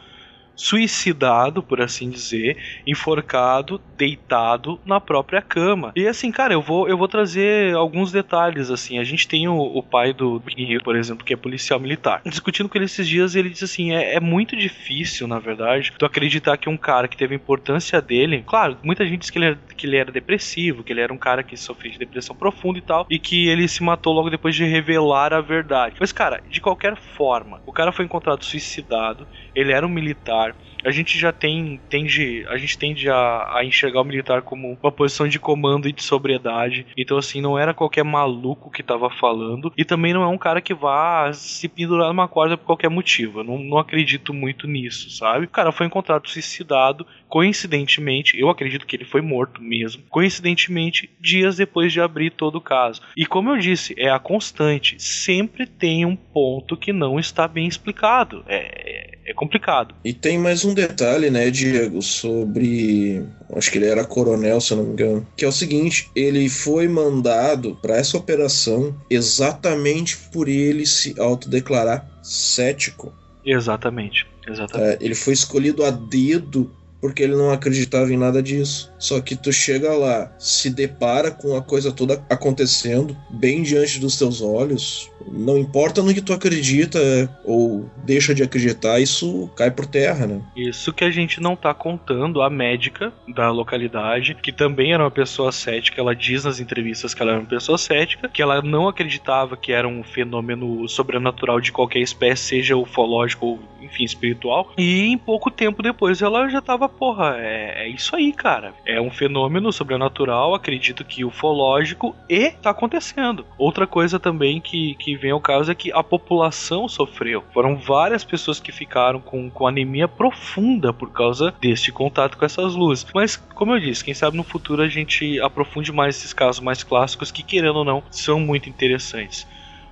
suicidado, 0.55 1.63
por 1.63 1.81
assim 1.81 2.09
dizer, 2.09 2.57
enforcado, 2.85 3.81
deitado 3.97 4.79
na 4.85 4.99
própria 4.99 5.41
cama. 5.41 5.91
E 5.95 6.07
assim, 6.07 6.31
cara, 6.31 6.53
eu 6.53 6.61
vou, 6.61 6.87
eu 6.87 6.97
vou 6.97 7.07
trazer 7.07 7.75
alguns 7.75 8.11
detalhes 8.11 8.69
assim. 8.69 8.99
A 8.99 9.03
gente 9.03 9.27
tem 9.27 9.47
o, 9.47 9.57
o 9.57 9.83
pai 9.83 10.13
do 10.13 10.39
Big 10.39 10.79
por 10.79 10.95
exemplo, 10.95 11.25
que 11.25 11.33
é 11.33 11.37
policial 11.37 11.79
militar. 11.79 12.21
Discutindo 12.25 12.69
com 12.69 12.77
ele 12.77 12.85
esses 12.85 13.07
dias, 13.07 13.35
ele 13.35 13.49
disse 13.49 13.65
assim: 13.65 13.93
é, 13.93 14.15
é, 14.15 14.19
muito 14.19 14.55
difícil, 14.55 15.27
na 15.27 15.39
verdade, 15.39 15.91
tu 15.97 16.05
acreditar 16.05 16.57
que 16.57 16.69
um 16.69 16.77
cara 16.77 17.07
que 17.07 17.17
teve 17.17 17.33
a 17.33 17.37
importância 17.37 18.01
dele. 18.01 18.43
Claro, 18.45 18.77
muita 18.83 19.05
gente 19.05 19.21
diz 19.21 19.29
que 19.29 19.37
ele, 19.37 19.45
era, 19.45 19.59
que 19.75 19.87
ele 19.87 19.97
era 19.97 20.11
depressivo, 20.11 20.83
que 20.83 20.93
ele 20.93 21.01
era 21.01 21.13
um 21.13 21.17
cara 21.17 21.43
que 21.43 21.57
sofria 21.57 21.91
de 21.91 21.99
depressão 21.99 22.35
profunda 22.35 22.79
e 22.79 22.81
tal, 22.81 23.05
e 23.09 23.19
que 23.19 23.47
ele 23.47 23.67
se 23.67 23.83
matou 23.83 24.13
logo 24.13 24.29
depois 24.29 24.55
de 24.55 24.63
revelar 24.63 25.33
a 25.33 25.41
verdade. 25.41 25.95
Mas, 25.99 26.11
cara, 26.11 26.41
de 26.49 26.61
qualquer 26.61 26.95
forma, 26.95 27.61
o 27.65 27.73
cara 27.73 27.91
foi 27.91 28.05
encontrado 28.05 28.43
suicidado, 28.45 29.27
ele 29.55 29.71
era 29.71 29.85
um 29.85 29.89
militar. 29.89 30.55
A 30.83 30.89
gente 30.89 31.17
já 31.17 31.31
tem 31.31 31.79
tende 31.89 32.45
a 32.49 32.57
gente 32.57 32.77
tende 32.77 33.09
a, 33.09 33.57
a, 33.57 33.63
enxergar 33.63 34.01
o 34.01 34.03
militar 34.03 34.41
como 34.41 34.77
uma 34.81 34.91
posição 34.91 35.27
de 35.27 35.39
comando 35.39 35.87
e 35.87 35.91
de 35.91 36.03
sobriedade. 36.03 36.87
Então 36.97 37.17
assim 37.17 37.39
não 37.39 37.57
era 37.57 37.73
qualquer 37.73 38.03
maluco 38.03 38.71
que 38.71 38.81
tava 38.81 39.09
falando. 39.09 39.71
E 39.77 39.85
também 39.85 40.13
não 40.13 40.23
é 40.23 40.27
um 40.27 40.37
cara 40.37 40.59
que 40.59 40.73
vá 40.73 41.31
se 41.33 41.67
pendurar 41.67 42.07
numa 42.07 42.27
corda 42.27 42.57
por 42.57 42.65
qualquer 42.65 42.89
motivo. 42.89 43.41
Eu 43.41 43.43
não, 43.43 43.59
não 43.59 43.77
acredito 43.77 44.33
muito 44.33 44.67
nisso 44.67 45.09
sabe? 45.11 45.45
O 45.45 45.49
cara 45.49 45.71
foi 45.71 45.85
encontrado 45.85 46.27
suicidado 46.27 47.05
coincidentemente 47.31 48.37
eu 48.37 48.49
acredito 48.49 48.85
que 48.85 48.95
ele 48.95 49.05
foi 49.05 49.21
morto 49.21 49.61
mesmo 49.61 50.03
coincidentemente 50.09 51.09
dias 51.19 51.55
depois 51.55 51.93
de 51.93 52.01
abrir 52.01 52.31
todo 52.31 52.57
o 52.57 52.61
caso 52.61 53.01
e 53.15 53.25
como 53.25 53.49
eu 53.49 53.57
disse 53.57 53.95
é 53.97 54.09
a 54.09 54.19
constante 54.19 55.01
sempre 55.01 55.65
tem 55.65 56.05
um 56.05 56.15
ponto 56.15 56.75
que 56.75 56.91
não 56.91 57.17
está 57.17 57.47
bem 57.47 57.67
explicado 57.67 58.43
é, 58.47 59.17
é 59.25 59.33
complicado 59.33 59.95
e 60.03 60.13
tem 60.13 60.37
mais 60.37 60.65
um 60.65 60.73
detalhe, 60.73 61.29
né, 61.29 61.49
Diego, 61.49 62.01
sobre. 62.01 63.23
Acho 63.53 63.71
que 63.71 63.77
ele 63.77 63.87
era 63.87 64.03
coronel, 64.03 64.59
se 64.59 64.73
eu 64.73 64.77
não 64.77 64.83
me 64.85 64.93
engano. 64.93 65.27
Que 65.37 65.45
é 65.45 65.47
o 65.47 65.51
seguinte: 65.51 66.09
ele 66.15 66.49
foi 66.49 66.87
mandado 66.87 67.77
para 67.81 67.95
essa 67.95 68.17
operação 68.17 68.95
exatamente 69.09 70.17
por 70.31 70.47
ele 70.47 70.85
se 70.85 71.19
autodeclarar 71.19 72.09
cético. 72.23 73.13
Exatamente, 73.45 74.27
exatamente. 74.47 75.03
É, 75.03 75.05
ele 75.05 75.15
foi 75.15 75.33
escolhido 75.33 75.83
a 75.83 75.89
dedo 75.89 76.71
porque 77.01 77.23
ele 77.23 77.35
não 77.35 77.51
acreditava 77.51 78.13
em 78.13 78.17
nada 78.17 78.41
disso. 78.41 78.93
Só 78.99 79.19
que 79.19 79.35
tu 79.35 79.51
chega 79.51 79.91
lá, 79.93 80.31
se 80.37 80.69
depara 80.69 81.31
com 81.31 81.57
a 81.57 81.61
coisa 81.61 81.91
toda 81.91 82.23
acontecendo 82.29 83.17
bem 83.29 83.63
diante 83.63 83.99
dos 83.99 84.17
teus 84.17 84.41
olhos, 84.41 85.11
não 85.27 85.57
importa 85.57 86.01
no 86.01 86.13
que 86.13 86.21
tu 86.21 86.33
acredita 86.33 86.99
ou 87.43 87.89
deixa 88.03 88.33
de 88.33 88.43
acreditar, 88.43 88.99
isso 88.99 89.49
cai 89.55 89.71
por 89.71 89.85
terra, 89.85 90.27
né? 90.27 90.41
Isso 90.55 90.93
que 90.93 91.03
a 91.03 91.09
gente 91.09 91.41
não 91.41 91.55
tá 91.55 91.73
contando 91.73 92.41
a 92.41 92.49
médica 92.49 93.11
da 93.27 93.49
localidade, 93.49 94.35
que 94.35 94.51
também 94.51 94.93
era 94.93 95.03
uma 95.03 95.11
pessoa 95.11 95.51
cética, 95.51 95.99
ela 95.99 96.15
diz 96.15 96.43
nas 96.43 96.59
entrevistas 96.59 97.13
que 97.13 97.21
ela 97.21 97.31
era 97.31 97.39
uma 97.39 97.47
pessoa 97.47 97.77
cética, 97.77 98.29
que 98.29 98.41
ela 98.41 98.61
não 98.61 98.87
acreditava 98.87 99.57
que 99.57 99.71
era 99.71 99.87
um 99.87 100.03
fenômeno 100.03 100.87
sobrenatural 100.87 101.59
de 101.59 101.71
qualquer 101.71 101.99
espécie, 101.99 102.43
seja 102.43 102.75
ufológico 102.75 103.45
ou, 103.45 103.59
enfim, 103.81 104.03
espiritual. 104.03 104.71
E 104.77 105.05
em 105.05 105.17
pouco 105.17 105.49
tempo 105.49 105.81
depois 105.81 106.21
ela 106.21 106.47
já 106.49 106.61
tava, 106.61 106.90
porra, 106.97 107.37
é, 107.37 107.83
é 107.85 107.87
isso 107.87 108.15
aí, 108.15 108.31
cara. 108.31 108.73
É 108.85 108.99
um 109.01 109.09
fenômeno 109.09 109.71
sobrenatural, 109.71 110.53
acredito 110.53 111.03
que 111.03 111.25
ufológico, 111.25 112.15
e 112.29 112.51
tá 112.51 112.69
acontecendo. 112.69 113.45
Outra 113.57 113.87
coisa 113.87 114.19
também 114.19 114.61
que, 114.61 114.95
que 114.95 115.15
vem 115.15 115.31
ao 115.31 115.41
caso 115.41 115.71
é 115.71 115.75
que 115.75 115.91
a 115.91 116.03
população 116.03 116.87
sofreu. 116.87 117.43
Foram 117.53 117.75
várias 117.75 118.23
pessoas 118.23 118.59
que 118.59 118.71
ficaram 118.71 119.19
com, 119.19 119.49
com 119.49 119.67
anemia 119.67 120.07
profunda 120.07 120.93
por 120.93 121.11
causa 121.11 121.53
deste 121.59 121.91
contato 121.91 122.37
com 122.37 122.45
essas 122.45 122.75
luzes. 122.75 123.05
Mas, 123.13 123.35
como 123.35 123.73
eu 123.73 123.79
disse, 123.79 124.03
quem 124.03 124.13
sabe 124.13 124.37
no 124.37 124.43
futuro 124.43 124.81
a 124.81 124.87
gente 124.87 125.39
aprofunde 125.41 125.91
mais 125.91 126.17
esses 126.17 126.33
casos 126.33 126.61
mais 126.61 126.83
clássicos 126.83 127.31
que, 127.31 127.43
querendo 127.43 127.77
ou 127.77 127.85
não, 127.85 128.03
são 128.09 128.39
muito 128.39 128.69
interessantes. 128.69 129.47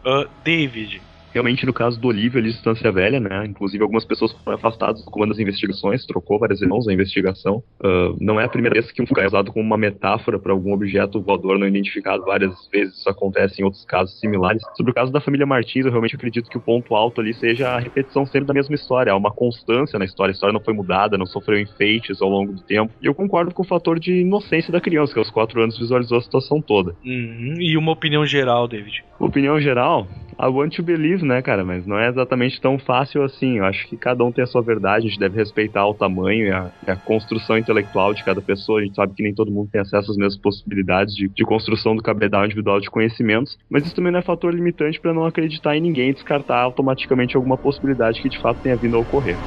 Uh, 0.06 0.30
David, 0.44 1.02
Realmente, 1.34 1.66
no 1.66 1.74
caso 1.74 2.00
do 2.00 2.08
Olívio, 2.08 2.40
ali, 2.40 2.50
distância 2.50 2.92
velha, 2.92 3.20
né? 3.20 3.46
Inclusive, 3.46 3.82
algumas 3.84 4.06
pessoas 4.06 4.32
foram 4.32 4.58
afastadas 4.58 5.04
do 5.04 5.12
comando 5.12 5.30
das 5.30 5.40
investigações, 5.40 6.06
trocou 6.06 6.40
várias 6.40 6.62
irmãos 6.62 6.86
na 6.86 6.94
investigação. 6.94 7.64
Uh, 7.80 8.16
não 8.20 8.40
é 8.40 8.46
a 8.46 8.50
primeira 8.50 8.74
vez 8.74 8.92
que 8.92 9.02
um 9.02 9.06
é 9.18 9.28
usado 9.28 9.52
como 9.52 9.66
uma 9.66 9.78
metáfora 9.78 10.40
para 10.40 10.52
algum 10.52 10.74
objeto 10.74 11.22
voador 11.22 11.60
não 11.60 11.68
identificado. 11.68 12.24
Várias 12.26 12.54
vezes 12.72 12.98
isso 12.98 13.10
acontece 13.10 13.62
em 13.62 13.66
outros 13.66 13.86
casos 13.86 14.20
similares. 14.20 14.62
Sobre 14.76 14.92
o 14.92 14.96
caso 14.96 15.12
da 15.12 15.20
família 15.20 15.46
Martins, 15.46 15.86
eu 15.86 15.92
realmente 15.92 16.16
acredito 16.16 16.50
que 16.50 16.58
o 16.58 16.62
ponto 16.62 16.96
alto 16.96 17.22
ali 17.22 17.34
seja 17.34 17.70
a 17.70 17.80
repetição 17.80 18.26
sempre 18.26 18.48
da 18.48 18.54
mesma 18.54 18.76
história. 18.76 19.12
Há 19.12 19.16
uma 19.16 19.32
constância 19.32 20.00
na 20.00 20.06
história. 20.06 20.32
A 20.32 20.34
história 20.34 20.54
não 20.54 20.62
foi 20.62 20.74
mudada, 20.74 21.18
não 21.18 21.26
sofreu 21.26 21.60
enfeites 21.60 22.22
ao 22.22 22.30
longo 22.30 22.54
do 22.54 22.62
tempo. 22.62 22.94
E 23.02 23.06
eu 23.06 23.14
concordo 23.14 23.54
com 23.54 23.64
o 23.64 23.66
fator 23.66 24.00
de 24.00 24.22
inocência 24.22 24.72
da 24.72 24.82
criança, 24.82 25.14
que 25.14 25.20
aos 25.20 25.30
quatro 25.30 25.62
anos 25.62 25.78
visualizou 25.78 26.18
a 26.18 26.22
situação 26.22 26.62
toda. 26.62 26.96
Uhum. 27.06 27.56
E 27.60 27.78
uma 27.78 27.92
opinião 27.92 28.26
geral, 28.26 28.68
David? 28.68 29.04
Opinião 29.20 29.60
geral? 29.60 30.08
I 30.42 30.48
want 30.48 30.74
to 30.76 30.84
believe, 30.84 31.26
né, 31.26 31.42
cara? 31.42 31.66
Mas 31.66 31.86
não 31.86 32.00
é 32.00 32.08
exatamente 32.08 32.62
tão 32.62 32.80
fácil 32.80 33.24
assim. 33.24 33.58
Eu 33.58 33.66
acho 33.66 33.86
que 33.90 33.98
cada 33.98 34.24
um 34.24 34.32
tem 34.32 34.42
a 34.42 34.48
sua 34.48 34.62
verdade, 34.62 35.06
a 35.06 35.10
gente 35.10 35.20
deve 35.20 35.36
respeitar 35.36 35.86
o 35.86 35.94
tamanho 35.94 36.48
e 36.48 36.52
a, 36.52 36.72
a 36.88 36.96
construção 36.96 37.58
intelectual 37.58 38.14
de 38.14 38.24
cada 38.24 38.42
pessoa. 38.42 38.80
A 38.80 38.84
gente 38.86 38.96
sabe 38.96 39.14
que 39.14 39.22
nem 39.22 39.34
todo 39.34 39.52
mundo 39.52 39.70
tem 39.70 39.82
acesso 39.82 40.12
às 40.12 40.18
mesmas 40.18 40.38
possibilidades 40.38 41.14
de, 41.14 41.28
de 41.28 41.44
construção 41.44 41.94
do 41.94 42.02
cabedal 42.02 42.46
individual 42.46 42.80
de 42.80 42.90
conhecimentos, 42.90 43.58
mas 43.70 43.86
isso 43.86 43.96
também 43.96 44.14
não 44.14 44.20
é 44.20 44.22
fator 44.22 44.54
limitante 44.54 44.98
para 45.02 45.14
não 45.14 45.26
acreditar 45.26 45.76
em 45.76 45.82
ninguém 45.82 46.12
e 46.12 46.14
descartar 46.14 46.62
automaticamente 46.62 47.36
alguma 47.36 47.58
possibilidade 47.58 48.22
que 48.22 48.30
de 48.30 48.40
fato 48.40 48.62
tenha 48.62 48.78
vindo 48.78 48.96
a 48.96 49.00
ocorrer. 49.00 49.42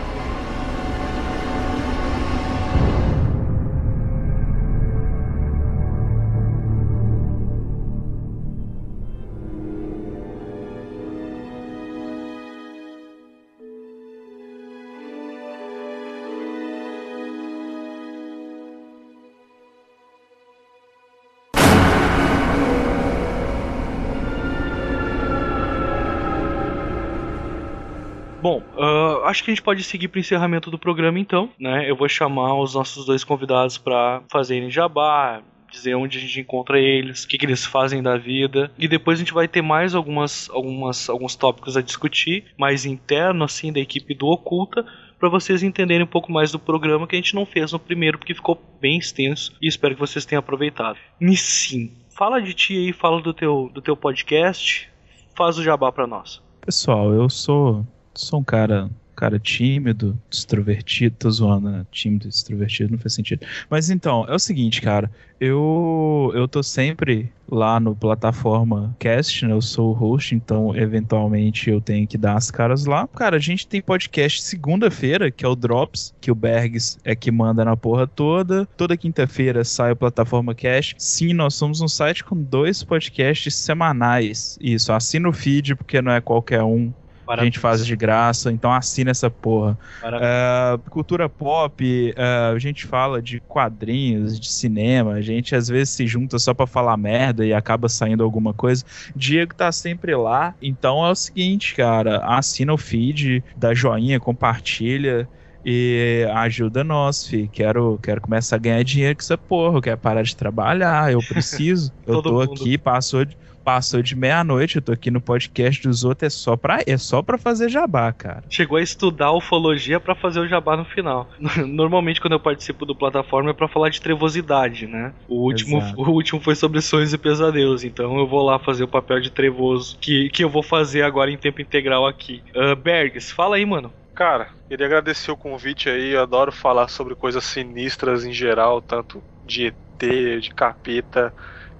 Acho 29.33 29.43
que 29.43 29.51
a 29.51 29.55
gente 29.55 29.63
pode 29.63 29.83
seguir 29.83 30.09
para 30.09 30.19
o 30.19 30.21
encerramento 30.21 30.71
do 30.71 30.79
programa 30.79 31.19
então, 31.19 31.49
né? 31.59 31.91
Eu 31.91 31.97
vou 31.97 32.09
chamar 32.09 32.55
os 32.61 32.75
nossos 32.75 33.05
dois 33.05 33.25
convidados 33.25 33.77
para 33.77 34.23
fazerem 34.31 34.71
jabá, 34.71 35.43
dizer 35.71 35.95
onde 35.95 36.19
a 36.19 36.21
gente 36.21 36.39
encontra 36.41 36.79
eles, 36.79 37.25
o 37.25 37.29
que, 37.29 37.39
que, 37.39 37.47
eles 37.47 37.65
fazem 37.65 38.03
da 38.03 38.17
vida. 38.17 38.71
E 38.79 38.87
depois 38.87 39.19
a 39.19 39.21
gente 39.21 39.33
vai 39.33 39.49
ter 39.49 39.63
mais 39.63 39.95
algumas, 39.95 40.49
algumas, 40.51 41.09
alguns 41.09 41.35
tópicos 41.35 41.77
a 41.77 41.83
discutir, 41.83 42.45
mais 42.59 42.85
interno, 42.85 43.43
assim, 43.43 43.73
da 43.73 43.81
equipe 43.81 44.15
do 44.15 44.27
Oculta, 44.27 44.85
para 45.19 45.29
vocês 45.29 45.63
entenderem 45.63 46.05
um 46.05 46.09
pouco 46.09 46.31
mais 46.31 46.53
do 46.53 46.59
programa 46.59 47.07
que 47.07 47.17
a 47.17 47.19
gente 47.19 47.35
não 47.35 47.47
fez 47.47 47.73
no 47.73 47.79
primeiro, 47.79 48.19
porque 48.19 48.35
ficou 48.35 48.61
bem 48.81 48.99
extenso 48.99 49.57
e 49.63 49.67
espero 49.67 49.95
que 49.95 50.01
vocês 50.01 50.27
tenham 50.27 50.41
aproveitado. 50.41 50.99
Nissim, 51.19 51.91
fala 52.11 52.41
de 52.41 52.53
ti 52.53 52.77
aí, 52.77 52.93
fala 52.93 53.23
do 53.23 53.33
teu, 53.33 53.71
do 53.73 53.81
teu 53.81 53.97
podcast, 53.97 54.91
faz 55.35 55.57
o 55.57 55.63
jabá 55.63 55.91
para 55.91 56.07
nós. 56.07 56.43
Pessoal, 56.61 57.13
eu 57.13 57.31
sou 57.31 57.87
sou 58.15 58.41
um 58.41 58.45
cara 58.45 58.91
cara 59.23 59.39
tímido, 59.39 60.21
extrovertido, 60.29 61.15
tô 61.17 61.31
zoando, 61.31 61.71
né? 61.71 61.87
Tímido, 61.93 62.27
extrovertido, 62.27 62.91
não 62.91 62.99
faz 62.99 63.15
sentido. 63.15 63.47
Mas 63.71 63.89
então, 63.89 64.27
é 64.29 64.35
o 64.35 64.39
seguinte, 64.39 64.83
cara, 64.83 65.09
eu 65.39 66.33
eu 66.35 66.49
tô 66.49 66.61
sempre 66.61 67.31
lá 67.49 67.79
no 67.79 67.95
plataforma 67.95 68.97
cast, 68.99 69.47
né? 69.47 69.53
Eu 69.53 69.61
sou 69.61 69.91
o 69.91 69.93
host, 69.93 70.35
então 70.35 70.75
eventualmente 70.75 71.71
eu 71.71 71.81
tenho 71.81 72.05
que 72.05 72.19
dar 72.19 72.37
as 72.37 72.51
caras 72.51 72.85
lá. 72.85 73.07
Cara, 73.07 73.37
a 73.37 73.39
gente 73.39 73.65
tem 73.65 73.81
podcast 73.81 74.43
segunda-feira, 74.43 75.31
que 75.31 75.45
é 75.45 75.49
o 75.49 75.55
Drops, 75.55 76.13
que 76.21 76.33
o 76.33 76.35
Bergs 76.35 76.99
é 77.05 77.15
que 77.15 77.31
manda 77.31 77.65
na 77.65 77.77
porra 77.77 78.09
toda. 78.09 78.67
Toda 78.77 78.97
quinta-feira 78.97 79.63
sai 79.63 79.93
o 79.93 79.97
plataforma 79.97 80.53
cast. 80.53 80.97
Sim, 80.99 81.33
nós 81.33 81.55
somos 81.55 81.81
um 81.81 81.89
site 81.89 82.25
com 82.25 82.35
dois 82.35 82.83
podcasts 82.83 83.55
semanais. 83.55 84.59
Isso, 84.61 84.93
assina 84.93 85.29
o 85.29 85.33
feed, 85.33 85.77
porque 85.77 86.03
não 86.03 86.11
é 86.11 86.21
qualquer 86.21 86.65
um 86.65 86.93
A 87.41 87.45
gente 87.45 87.59
faz 87.59 87.87
de 87.87 87.97
graça, 87.97 88.53
então 88.53 88.73
assina 88.73 89.11
essa 89.11 89.31
porra. 89.31 89.79
Uh, 90.03 90.91
cultura 90.91 91.29
pop, 91.29 92.15
uh, 92.17 92.55
a 92.55 92.59
gente 92.59 92.87
fala 92.87 93.23
de 93.23 93.41
quadrinhos, 93.41 94.39
de 94.39 94.51
cinema, 94.51 95.13
a 95.15 95.21
gente 95.21 95.55
às 95.55 95.69
vezes 95.69 95.95
se 95.95 96.07
junta 96.07 96.39
só 96.39 96.53
pra 96.53 96.67
falar 96.67 96.97
merda 96.97 97.45
e 97.45 97.53
acaba 97.53 97.89
saindo 97.89 98.23
alguma 98.23 98.53
coisa. 98.53 98.85
Diego 99.15 99.55
tá 99.55 99.73
sempre 99.73 100.15
lá, 100.15 100.55
então 100.61 101.05
é 101.07 101.11
o 101.11 101.15
seguinte, 101.15 101.75
cara, 101.75 102.19
assina 102.25 102.73
o 102.73 102.79
feed, 102.79 103.43
dá 103.57 103.73
joinha, 103.75 104.21
compartilha 104.21 105.29
e 105.65 106.27
ajuda 106.35 106.83
nós, 106.83 107.27
fi. 107.27 107.49
Quero, 107.49 107.99
quero 108.03 108.21
começar 108.21 108.57
a 108.57 108.59
ganhar 108.59 108.83
dinheiro 108.83 109.17
com 109.17 109.23
essa 109.23 109.39
porra. 109.39 109.79
Eu 109.79 109.83
quero 109.83 109.99
parar 109.99 110.23
de 110.23 110.37
trabalhar, 110.37 111.13
eu 111.13 111.21
preciso. 111.27 111.93
eu 112.07 112.21
tô 112.21 112.33
mundo. 112.33 112.53
aqui, 112.53 112.77
passou 112.77 113.25
de, 113.25 113.37
passou 113.65 114.03
de 114.03 114.17
meia-noite, 114.17 114.77
eu 114.77 114.83
tô 114.83 114.93
aqui 114.93 115.11
no 115.11 115.21
podcast 115.21 115.83
dos 115.87 116.05
outros, 116.05 116.27
é 116.27 116.37
só 116.37 116.57
pra, 116.57 116.81
é 116.87 116.97
só 116.97 117.23
pra 117.23 117.39
fazer 117.39 117.69
jabá, 117.69 118.13
cara. 118.13 118.45
Chegou 118.49 118.79
a 118.79 118.83
estudar 118.83 119.33
ufologia 119.33 120.01
para 120.01 120.15
fazer 120.15 120.41
o 120.41 120.49
jabá 120.49 120.77
no 120.77 120.85
final. 120.85 121.31
Normalmente, 121.67 122.21
quando 122.21 122.35
eu 122.35 122.41
participo 122.41 122.85
do 122.85 122.95
plataforma, 122.95 123.51
é 123.51 123.55
pra 123.55 123.69
falar 123.69 123.89
de 123.89 124.01
trevosidade, 124.01 124.87
né? 124.87 125.13
O 125.29 125.45
último, 125.45 125.79
o 125.97 126.11
último 126.11 126.41
foi 126.41 126.55
sobre 126.55 126.81
sonhos 126.81 127.13
e 127.13 127.19
pesadelos, 127.19 127.85
então 127.85 128.19
eu 128.19 128.27
vou 128.27 128.43
lá 128.43 128.59
fazer 128.59 128.85
o 128.85 128.89
papel 128.89 129.21
de 129.21 129.31
trevoso, 129.31 129.97
que, 130.01 130.29
que 130.31 130.45
eu 130.45 130.51
vou 130.51 130.63
fazer 130.63 131.03
agora 131.03 131.31
em 131.31 131.39
tempo 131.39 131.61
integral 131.61 132.07
aqui. 132.07 132.43
Uh, 132.55 132.77
Bergs, 132.77 133.33
fala 133.33 133.57
aí, 133.57 133.65
mano. 133.65 133.93
Cara, 134.15 134.49
queria 134.69 134.87
agradecer 134.87 135.31
o 135.31 135.37
convite 135.37 135.89
aí, 135.89 136.11
eu 136.11 136.23
adoro 136.23 136.53
falar 136.53 136.89
sobre 136.89 137.15
coisas 137.15 137.45
sinistras 137.45 138.25
em 138.25 138.33
geral, 138.33 138.81
tanto 138.83 139.23
de 139.45 139.69
ET, 139.69 140.41
de 140.41 140.51
capeta 140.51 141.33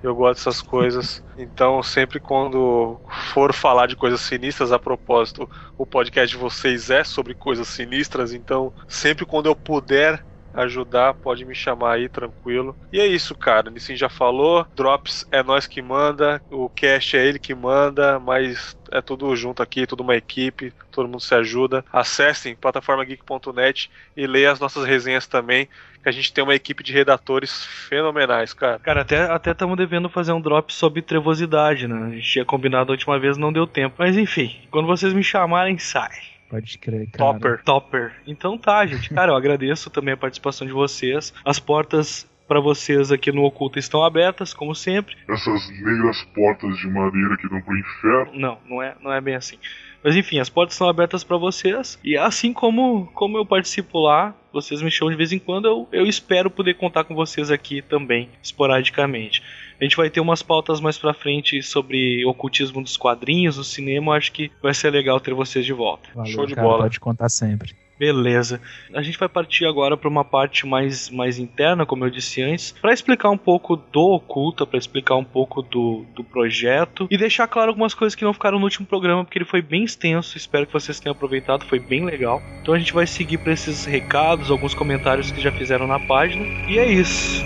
Eu 0.03 0.15
gosto 0.15 0.39
dessas 0.39 0.61
coisas. 0.61 1.23
Então, 1.37 1.83
sempre 1.83 2.19
quando 2.19 3.01
for 3.33 3.55
falar 3.55 3.87
de 3.87 3.97
coisas 3.97 4.21
sinistras, 4.21 4.73
a 4.73 4.79
propósito, 4.79 5.49
o 5.79 5.87
podcast 5.87 6.35
de 6.35 6.41
vocês 6.41 6.91
é 6.91 7.05
sobre 7.05 7.35
coisas 7.35 7.69
sinistras. 7.69 8.33
Então, 8.33 8.73
sempre 8.89 9.25
quando 9.25 9.47
eu 9.47 9.55
puder 9.55 10.25
ajudar, 10.55 11.15
pode 11.15 11.45
me 11.45 11.55
chamar 11.55 11.95
aí, 11.95 12.09
tranquilo. 12.09 12.77
E 12.93 13.01
é 13.01 13.07
isso, 13.07 13.35
cara. 13.35 13.71
Nissin 13.71 13.97
já 13.97 14.09
falou. 14.09 14.67
Drops 14.77 15.25
é 15.31 15.43
nós 15.43 15.67
que 15.67 15.81
manda. 15.81 16.43
O 16.51 16.69
cast 16.69 17.17
é 17.17 17.27
ele 17.27 17.39
que 17.39 17.55
manda, 17.55 18.19
mas 18.19 18.77
é 18.91 19.01
tudo 19.01 19.35
junto 19.35 19.63
aqui, 19.63 19.87
tudo 19.87 20.03
uma 20.03 20.15
equipe, 20.17 20.73
todo 20.91 21.09
mundo 21.09 21.21
se 21.21 21.35
ajuda. 21.35 21.85
Acessem 21.91 22.55
plataformageek.net 22.55 23.91
e 24.15 24.27
leiam 24.27 24.53
as 24.53 24.61
nossas 24.61 24.85
resenhas 24.85 25.27
também, 25.27 25.69
que 26.03 26.09
a 26.09 26.13
gente 26.13 26.33
tem 26.33 26.43
uma 26.43 26.55
equipe 26.55 26.83
de 26.83 26.93
redatores 26.93 27.65
fenomenais, 27.89 28.53
cara. 28.53 28.79
Cara, 28.81 29.03
até 29.03 29.23
até 29.23 29.53
estamos 29.53 29.77
devendo 29.77 30.09
fazer 30.09 30.33
um 30.33 30.41
drop 30.41 30.73
sobre 30.73 31.01
trevosidade, 31.01 31.87
né? 31.87 32.09
A 32.09 32.11
gente 32.11 32.31
tinha 32.31 32.45
combinado 32.45 32.91
a 32.91 32.95
última 32.95 33.19
vez, 33.19 33.37
não 33.37 33.53
deu 33.53 33.67
tempo. 33.67 33.95
Mas 33.99 34.17
enfim, 34.17 34.57
quando 34.71 34.87
vocês 34.87 35.13
me 35.13 35.23
chamarem, 35.23 35.79
sai. 35.79 36.11
Pode 36.51 36.77
crer, 36.79 37.09
cara. 37.11 37.33
Topper. 37.33 37.63
Topper. 37.65 38.13
Então 38.27 38.59
tá, 38.59 38.85
gente. 38.85 39.09
Cara, 39.09 39.33
eu 39.33 39.37
agradeço 39.37 39.89
também 39.89 40.15
a 40.15 40.17
participação 40.17 40.67
de 40.67 40.73
vocês. 40.73 41.33
As 41.45 41.59
portas 41.59 42.29
para 42.47 42.61
vocês 42.61 43.11
aqui 43.11 43.33
no 43.33 43.45
Oculto 43.45 43.79
estão 43.79 44.05
abertas, 44.05 44.53
como 44.53 44.75
sempre. 44.75 45.17
Essas 45.29 45.71
negras 45.71 46.23
portas 46.35 46.77
de 46.77 46.89
madeira 46.89 47.37
que 47.39 47.49
dão 47.49 47.63
pro 47.63 47.79
inferno. 47.79 48.33
Não, 48.35 48.59
não 48.69 48.83
é, 48.83 48.95
não 49.01 49.13
é 49.13 49.21
bem 49.21 49.35
assim. 49.35 49.57
Mas 50.05 50.17
enfim, 50.17 50.39
as 50.39 50.51
portas 50.51 50.75
estão 50.75 50.89
abertas 50.89 51.25
para 51.25 51.39
vocês. 51.39 51.99
E 52.05 52.19
assim 52.19 52.53
como, 52.53 53.07
como 53.15 53.39
eu 53.39 53.47
participo 53.47 54.01
lá, 54.01 54.35
vocês 54.53 54.83
me 54.83 54.91
chamam 54.91 55.11
de 55.11 55.17
vez 55.17 55.33
em 55.33 55.39
quando, 55.39 55.67
eu, 55.67 55.89
eu 55.93 56.07
espero 56.07 56.51
poder 56.51 56.75
contar 56.75 57.05
com 57.05 57.15
vocês 57.15 57.51
aqui 57.51 57.83
também, 57.83 58.29
esporadicamente. 58.43 59.43
A 59.81 59.85
gente 59.85 59.97
vai 59.97 60.09
ter 60.09 60.21
umas 60.21 60.43
pautas 60.43 60.81
mais 60.81 60.97
pra 60.97 61.13
frente 61.13 61.63
sobre 61.63 62.25
ocultismo 62.25 62.83
dos 62.83 62.97
quadrinhos, 62.97 63.57
do 63.57 63.65
cinema. 63.65 64.15
Acho 64.15 64.31
que 64.31 64.51
vai 64.63 64.73
ser 64.73 64.91
legal 64.91 65.19
ter 65.19 65.35
vocês 65.35 65.65
de 65.65 65.73
volta. 65.73 66.09
Valeu, 66.15 66.33
Show 66.33 66.47
de 66.47 66.55
cara, 66.55 66.67
bola. 66.67 66.83
Pode 66.85 67.01
contar 67.01 67.29
sempre. 67.29 67.75
Beleza. 68.03 68.61
A 68.93 69.01
gente 69.01 69.17
vai 69.17 69.29
partir 69.29 69.65
agora 69.65 69.97
para 69.97 70.09
uma 70.09 70.25
parte 70.25 70.67
mais, 70.67 71.09
mais 71.09 71.39
interna, 71.39 71.87
como 71.87 72.05
eu 72.05 72.11
disse 72.11 72.43
antes, 72.43 72.73
para 72.83 72.93
explicar 72.93 73.31
um 73.31 73.39
pouco 73.39 73.77
do 73.77 74.15
Oculta, 74.15 74.67
para 74.67 74.77
explicar 74.77 75.15
um 75.15 75.23
pouco 75.23 75.63
do, 75.63 76.05
do 76.13 76.25
projeto 76.25 77.07
e 77.09 77.17
deixar 77.17 77.47
claro 77.47 77.71
algumas 77.71 77.95
coisas 77.95 78.17
que 78.17 78.25
não 78.25 78.33
ficaram 78.33 78.59
no 78.59 78.65
último 78.65 78.89
programa, 78.89 79.25
porque 79.25 79.39
ele 79.39 79.45
foi 79.45 79.63
bem 79.63 79.85
extenso. 79.85 80.37
Espero 80.37 80.67
que 80.67 80.73
vocês 80.73 80.99
tenham 80.99 81.13
aproveitado, 81.13 81.65
foi 81.65 81.79
bem 81.79 82.05
legal. 82.05 82.43
Então 82.61 82.75
a 82.75 82.79
gente 82.79 82.93
vai 82.93 83.07
seguir 83.07 83.39
para 83.39 83.53
esses 83.53 83.85
recados, 83.85 84.51
alguns 84.51 84.75
comentários 84.75 85.31
que 85.31 85.41
já 85.41 85.53
fizeram 85.53 85.87
na 85.87 86.01
página. 86.01 86.45
E 86.69 86.81
é 86.81 86.91
isso. 86.91 87.45